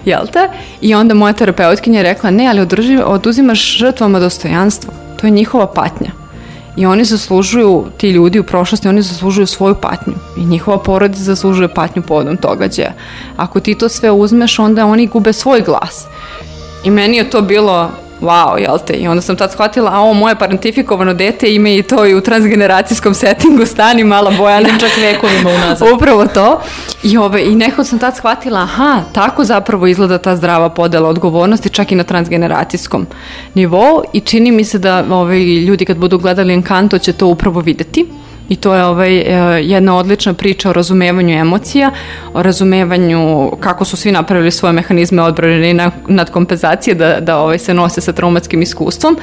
jel 0.04 0.26
te? 0.32 0.48
I 0.80 0.94
onda 0.94 1.14
moja 1.14 1.32
terapeutkinja 1.32 1.98
je 1.98 2.02
rekla, 2.02 2.30
ne, 2.30 2.48
ali 2.48 2.60
održi, 2.60 2.98
oduzimaš 3.04 3.76
žrtvama 3.78 4.20
dostojanstvo, 4.20 4.92
to 5.20 5.26
je 5.26 5.30
njihova 5.30 5.66
patnja. 5.66 6.10
I 6.76 6.86
oni 6.86 7.04
zaslužuju, 7.04 7.86
ti 7.96 8.10
ljudi 8.10 8.38
u 8.38 8.44
prošlosti, 8.44 8.88
oni 8.88 9.02
zaslužuju 9.02 9.46
svoju 9.46 9.74
patnju. 9.74 10.14
I 10.36 10.44
njihova 10.44 10.78
porodica 10.78 11.22
zaslužuje 11.22 11.74
patnju 11.74 12.02
povodom 12.02 12.36
događaja. 12.42 12.92
Ako 13.36 13.60
ti 13.60 13.74
to 13.74 13.88
sve 13.88 14.10
uzmeš, 14.10 14.58
onda 14.58 14.86
oni 14.86 15.06
gube 15.06 15.32
svoj 15.32 15.60
glas. 15.60 16.04
I 16.84 16.90
meni 16.90 17.16
je 17.16 17.30
to 17.30 17.42
bilo 17.42 17.90
wow, 18.20 18.56
jel 18.58 18.78
te? 18.86 18.92
I 18.92 19.08
onda 19.08 19.22
sam 19.22 19.36
tad 19.36 19.52
shvatila, 19.52 19.90
a 19.94 20.00
ovo 20.00 20.12
moje 20.12 20.38
parentifikovano 20.38 21.14
dete 21.14 21.54
ima 21.54 21.68
i 21.68 21.82
to 21.82 22.06
i 22.06 22.14
u 22.14 22.20
transgeneracijskom 22.20 23.14
settingu, 23.14 23.66
stani 23.66 24.04
mala 24.04 24.30
Bojana. 24.30 24.60
Idem 24.60 24.78
čak 24.80 24.90
vekovima 25.00 25.50
unazad. 25.50 25.88
Upravo 25.94 26.26
to. 26.26 26.60
I, 27.02 27.16
ove, 27.16 27.44
I 27.44 27.54
nekako 27.54 27.84
sam 27.84 27.98
tad 27.98 28.16
shvatila, 28.16 28.60
aha, 28.60 29.02
tako 29.12 29.44
zapravo 29.44 29.86
izgleda 29.86 30.18
ta 30.18 30.36
zdrava 30.36 30.68
podela 30.68 31.08
odgovornosti, 31.08 31.68
čak 31.68 31.92
i 31.92 31.94
na 31.94 32.04
transgeneracijskom 32.04 33.06
nivou 33.54 34.02
i 34.12 34.20
čini 34.20 34.52
mi 34.52 34.64
se 34.64 34.78
da 34.78 35.04
ovaj, 35.10 35.38
ljudi 35.40 35.84
kad 35.84 35.96
budu 35.96 36.18
gledali 36.18 36.54
Encanto 36.54 36.98
će 36.98 37.12
to 37.12 37.26
upravo 37.26 37.60
videti. 37.60 38.06
I 38.48 38.56
to 38.56 38.74
je 38.74 38.84
ovaj, 38.84 39.18
e, 39.18 39.62
jedna 39.62 39.96
odlična 39.96 40.34
priča 40.34 40.70
o 40.70 40.72
razumevanju 40.72 41.34
emocija, 41.34 41.90
o 42.34 42.42
razumevanju 42.42 43.50
kako 43.60 43.84
su 43.84 43.96
svi 43.96 44.12
napravili 44.12 44.50
svoje 44.50 44.72
mehanizme 44.72 45.22
odbrane 45.22 45.70
i 45.70 45.74
na- 45.74 45.90
nadkompenzacije 46.08 46.94
da, 46.94 47.20
da 47.20 47.38
ovaj, 47.38 47.58
se 47.58 47.74
nose 47.74 48.00
sa 48.00 48.12
traumatskim 48.12 48.62
iskustvom, 48.62 49.16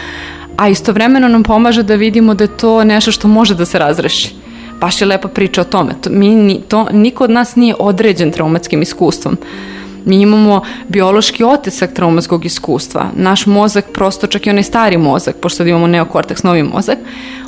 a 0.58 0.70
istovremeno 0.70 1.28
nam 1.28 1.44
pomaže 1.44 1.84
da 1.84 1.96
vidimo 1.96 2.34
da 2.34 2.44
je 2.44 2.58
to 2.58 2.84
nešto 2.84 3.12
što 3.12 3.28
može 3.28 3.56
da 3.56 3.66
se 3.66 3.80
razreši. 3.80 4.36
Baš 4.80 5.02
je 5.02 5.08
lepa 5.08 5.28
priča 5.28 5.62
o 5.62 5.64
tome. 5.64 5.94
To, 6.02 6.10
mi, 6.10 6.62
to, 6.68 6.88
niko 6.92 7.24
od 7.24 7.30
nas 7.30 7.56
nije 7.56 7.76
određen 7.80 8.32
traumatskim 8.32 8.82
iskustvom. 8.82 9.38
Mi 10.06 10.22
imamo 10.22 10.62
biološki 10.90 11.44
otisak 11.44 11.94
traumatskog 11.94 12.46
iskustva. 12.46 13.06
Naš 13.16 13.46
mozak, 13.46 13.86
prosto 13.94 14.28
čak 14.28 14.48
i 14.48 14.50
onaj 14.50 14.64
stari 14.64 14.98
mozak, 14.98 15.36
pošto 15.36 15.64
imamo 15.64 15.88
neokorteks, 15.88 16.44
novi 16.44 16.64
mozak, 16.64 16.98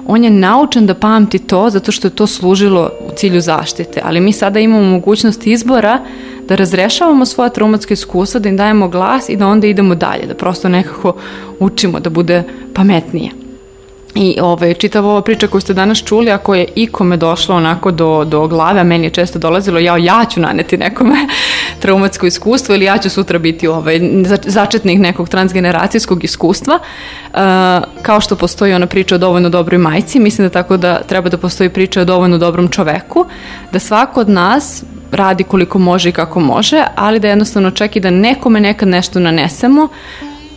on 0.06 0.24
je 0.24 0.30
naučen 0.30 0.86
da 0.86 0.94
pamti 0.94 1.40
to 1.40 1.70
zato 1.70 1.92
što 1.92 2.08
je 2.08 2.16
to 2.16 2.28
služilo 2.28 2.92
u 3.08 3.12
cilju 3.16 3.42
zaštite. 3.42 4.02
Ali 4.04 4.22
mi 4.22 4.34
sada 4.34 4.60
imamo 4.60 4.84
mogućnost 4.84 5.48
izbora 5.48 6.00
da 6.48 6.56
razrešavamo 6.56 7.26
svoje 7.26 7.54
traumatske 7.54 7.94
iskustva, 7.94 8.40
da 8.40 8.50
im 8.50 8.58
dajemo 8.58 8.88
glas 8.88 9.30
i 9.30 9.36
da 9.36 9.48
onda 9.48 9.68
idemo 9.68 9.96
dalje, 9.96 10.26
da 10.28 10.34
prosto 10.34 10.70
nekako 10.70 11.16
učimo 11.60 12.00
da 12.00 12.10
bude 12.10 12.44
pametnije. 12.74 13.45
I 14.16 14.38
ovaj, 14.42 14.74
čitava 14.74 15.10
ova 15.10 15.22
priča 15.22 15.48
koju 15.48 15.62
ste 15.62 15.74
danas 15.74 16.04
čuli, 16.04 16.32
ako 16.32 16.56
je 16.56 16.68
ikome 16.76 17.18
došlo 17.18 17.56
onako 17.56 17.92
do, 17.92 18.26
do 18.26 18.48
glave, 18.48 18.84
meni 18.84 19.06
je 19.06 19.10
često 19.10 19.40
dolazilo, 19.40 19.80
ja, 19.80 19.98
ja 19.98 20.26
ću 20.30 20.40
naneti 20.40 20.78
nekome 20.78 21.16
traumatsko 21.82 22.26
iskustvo 22.26 22.76
ili 22.76 22.86
ja 22.86 22.98
ću 22.98 23.10
sutra 23.10 23.40
biti 23.40 23.68
ovaj, 23.68 24.00
za- 24.26 24.38
začetnik 24.46 25.00
nekog 25.00 25.30
transgeneracijskog 25.30 26.24
iskustva, 26.24 26.80
uh, 26.80 27.40
kao 28.02 28.22
što 28.22 28.36
postoji 28.36 28.74
ona 28.74 28.88
priča 28.88 29.16
o 29.16 29.18
dovoljno 29.18 29.50
dobroj 29.50 29.78
majci, 29.78 30.20
mislim 30.20 30.48
da 30.48 30.54
tako 30.54 30.78
da 30.78 31.02
treba 31.04 31.30
da 31.30 31.38
postoji 31.38 31.70
priča 31.70 32.02
o 32.02 32.06
dovoljno 32.06 32.38
dobrom 32.38 32.68
čoveku, 32.68 33.26
da 33.72 33.80
svako 33.80 34.20
od 34.20 34.30
nas 34.30 34.84
radi 35.12 35.44
koliko 35.44 35.80
može 35.80 36.10
i 36.10 36.12
kako 36.12 36.40
može, 36.40 36.84
ali 36.96 37.20
da 37.20 37.28
jednostavno 37.28 37.72
čak 37.72 37.96
i 37.96 38.00
da 38.00 38.10
nekome 38.10 38.60
nekad 38.60 38.88
nešto 38.88 39.20
nanesemo, 39.20 39.88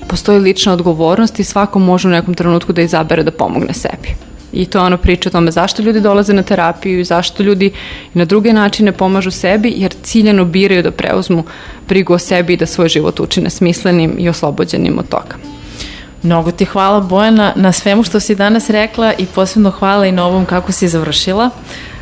postoji 0.09 0.39
lična 0.39 0.73
odgovornost 0.73 1.41
i 1.41 1.45
svako 1.45 1.79
može 1.79 2.09
u 2.09 2.11
nekom 2.11 2.35
trenutku 2.35 2.73
da 2.73 2.83
izabere 2.83 3.23
da 3.23 3.31
pomogne 3.31 3.75
sebi. 3.75 4.15
I 4.53 4.65
to 4.65 4.79
je 4.79 4.85
ono 4.85 4.97
priča 4.97 5.29
o 5.29 5.33
tome 5.33 5.51
zašto 5.51 5.83
ljudi 5.83 6.01
dolaze 6.01 6.33
na 6.33 6.43
terapiju 6.43 7.01
i 7.01 7.05
zašto 7.05 7.43
ljudi 7.43 7.71
na 8.15 8.25
druge 8.25 8.53
načine 8.53 8.93
pomažu 8.93 9.31
sebi 9.31 9.73
jer 9.77 9.95
ciljano 10.03 10.45
biraju 10.45 10.83
da 10.83 10.91
preuzmu 10.91 11.45
brigu 11.89 12.15
o 12.15 12.19
sebi 12.19 12.53
i 12.53 12.57
da 12.57 12.67
svoj 12.67 12.89
život 12.89 13.21
učine 13.21 13.51
smislenim 13.51 14.15
i 14.19 14.29
oslobođenim 14.29 14.99
od 14.99 15.09
toga. 15.09 15.37
Mnogo 16.23 16.51
ti 16.51 16.65
hvala 16.65 17.01
Bojana 17.01 17.53
na 17.57 17.73
svemu 17.73 18.03
što 18.03 18.21
si 18.21 18.35
danas 18.35 18.71
rekla 18.71 19.13
i 19.19 19.27
posebno 19.27 19.71
hvala 19.71 20.07
i 20.07 20.13
na 20.13 20.27
ovom 20.27 20.45
kako 20.45 20.73
si 20.73 20.89
završila. 20.89 21.47
Uh, 21.47 21.98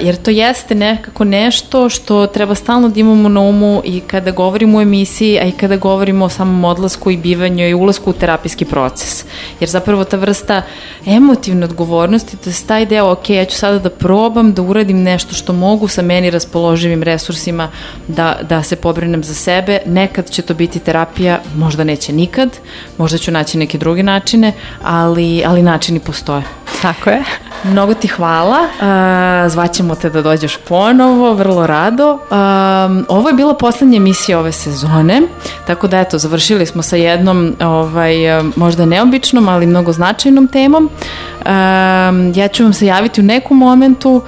jer 0.00 0.16
to 0.16 0.30
jeste 0.30 0.74
nekako 0.74 1.24
nešto 1.24 1.88
što 1.88 2.26
treba 2.26 2.54
stalno 2.54 2.88
da 2.88 3.00
imamo 3.00 3.28
na 3.28 3.40
umu 3.40 3.82
i 3.84 4.00
kada 4.00 4.30
govorimo 4.30 4.78
o 4.78 4.80
emisiji, 4.80 5.38
a 5.38 5.42
i 5.42 5.52
kada 5.52 5.76
govorimo 5.76 6.24
o 6.24 6.28
samom 6.28 6.64
odlasku 6.64 7.10
i 7.10 7.16
bivanju 7.16 7.68
i 7.68 7.74
ulasku 7.74 8.10
u 8.10 8.12
terapijski 8.12 8.64
proces. 8.64 9.24
Jer 9.60 9.70
zapravo 9.70 10.04
ta 10.04 10.16
vrsta 10.16 10.62
emotivne 11.06 11.64
odgovornosti, 11.64 12.36
to 12.36 12.50
je 12.50 12.56
taj 12.66 12.86
deo, 12.86 13.10
ok, 13.10 13.30
ja 13.30 13.44
ću 13.44 13.56
sada 13.56 13.78
da 13.78 13.90
probam 13.90 14.52
da 14.52 14.62
uradim 14.62 15.02
nešto 15.02 15.34
što 15.34 15.52
mogu 15.52 15.88
sa 15.88 16.02
meni 16.02 16.30
raspoloživim 16.30 17.02
resursima 17.02 17.68
da, 18.08 18.38
da 18.48 18.62
se 18.62 18.76
pobrinem 18.76 19.24
za 19.24 19.34
sebe. 19.34 19.78
Nekad 19.86 20.30
će 20.30 20.42
to 20.42 20.54
biti 20.54 20.78
terapija, 20.78 21.40
možda 21.56 21.84
neće 21.84 22.12
nikad, 22.12 22.58
možda 22.98 23.18
ću 23.18 23.30
naći 23.30 23.58
neke 23.58 23.78
druge 23.78 24.02
načine, 24.02 24.52
ali, 24.82 25.42
ali 25.44 25.62
načini 25.62 26.00
postoje. 26.00 26.61
Tako 26.82 27.10
je. 27.10 27.22
Mnogo 27.64 27.94
ti 27.94 28.08
hvala, 28.08 28.58
uh, 28.58 29.50
zvaćemo 29.50 29.94
te 29.94 30.10
da 30.10 30.22
dođeš 30.22 30.56
ponovo, 30.56 31.34
vrlo 31.34 31.66
rado. 31.66 32.12
Um, 32.12 33.06
ovo 33.08 33.28
je 33.28 33.34
bila 33.34 33.54
poslednja 33.54 33.96
emisija 33.96 34.38
ove 34.38 34.52
sezone, 34.52 35.22
tako 35.66 35.88
da 35.88 36.00
eto, 36.00 36.18
završili 36.18 36.66
smo 36.66 36.82
sa 36.82 36.96
jednom 36.96 37.54
ovaj, 37.60 38.40
um, 38.40 38.52
možda 38.56 38.86
neobičnom, 38.86 39.48
ali 39.48 39.66
mnogo 39.66 39.92
značajnom 39.92 40.48
temom. 40.48 40.90
Ja 42.34 42.48
ću 42.48 42.62
vam 42.62 42.72
se 42.72 42.86
javiti 42.86 43.20
u 43.20 43.24
nekom 43.24 43.58
momentu, 43.58 44.22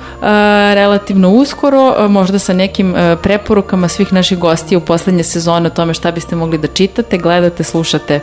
relativno 0.75 1.31
uskoro, 1.31 2.09
možda 2.09 2.39
sa 2.39 2.53
nekim 2.53 2.95
preporukama 3.23 3.89
svih 3.89 4.13
naših 4.13 4.39
gostija 4.39 4.79
u 4.79 4.81
poslednje 4.81 5.23
sezone 5.23 5.67
o 5.67 5.71
tome 5.71 5.95
šta 5.95 6.11
biste 6.11 6.37
mogli 6.37 6.59
da 6.59 6.67
čitate, 6.69 7.19
gledate, 7.19 7.65
slušate 7.65 8.21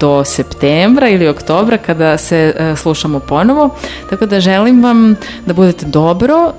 do 0.00 0.24
septembra 0.24 1.08
ili 1.08 1.28
oktobra 1.28 1.78
kada 1.78 2.18
se 2.18 2.54
uh, 2.70 2.78
slušamo 3.04 3.20
ponovo. 3.20 3.70
Tako 4.10 4.26
da 4.26 4.40
želim 4.40 4.82
vam 4.82 5.16
da 5.46 5.52
budete 5.52 5.86
dobro, 5.86 6.34
uh, 6.46 6.54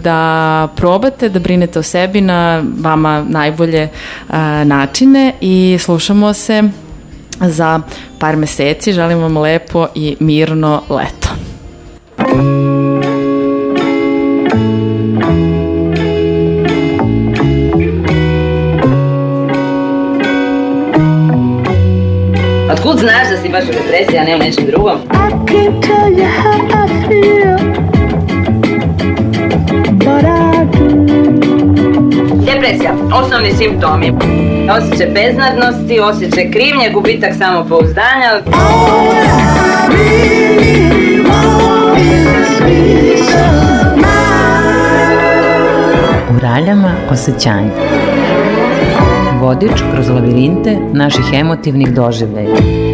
da 0.00 0.68
probate, 0.76 1.28
da 1.28 1.38
brinete 1.38 1.78
o 1.78 1.82
sebi 1.82 2.20
na 2.20 2.62
vama 2.80 3.24
najbolje 3.28 3.88
uh, 4.28 4.34
načine 4.64 5.32
i 5.40 5.78
slušamo 5.80 6.32
se 6.32 6.62
za 7.40 7.80
par 8.18 8.36
meseci. 8.36 8.92
Želim 8.92 9.18
vam 9.18 9.38
lepo 9.38 9.86
i 9.94 10.16
mirno 10.20 10.82
leto. 10.88 11.28
Otkud 22.80 22.98
znaš 22.98 23.28
da 23.30 23.36
si 23.42 23.48
baš 23.48 23.64
u 23.64 23.72
depresiji, 23.72 24.18
a 24.18 24.24
ne 24.24 24.34
u 24.36 24.38
nečem 24.38 24.66
drugom? 24.66 24.98
I 24.98 25.04
can't 25.52 25.82
tell 25.82 26.08
you 26.18 26.26
how 26.42 26.58
I 26.64 26.88
feel, 27.08 27.58
but 29.98 30.24
I 30.24 30.64
do. 30.64 30.90
Depresija, 32.52 32.94
osnovni 33.14 33.52
simptomi. 33.52 34.12
Osjećaj 34.70 35.06
beznadnosti, 35.06 36.00
osjećaj 36.00 36.50
krivnje, 36.50 36.90
gubitak 36.94 37.34
samopouzdanja, 37.38 38.30
All 38.30 38.42
I 38.42 39.88
really 39.96 41.22
want 41.28 41.98
is 41.98 42.58
peace 42.58 43.34
of 43.34 43.96
mind. 43.96 44.06
U 46.30 46.38
raljama 46.42 46.92
osjećanja. 47.10 47.70
Vodič 49.40 49.72
kroz 49.92 50.08
lavirinte 50.08 50.76
naših 50.92 51.24
emotivnih 51.32 51.94
doživljaja. 51.94 52.89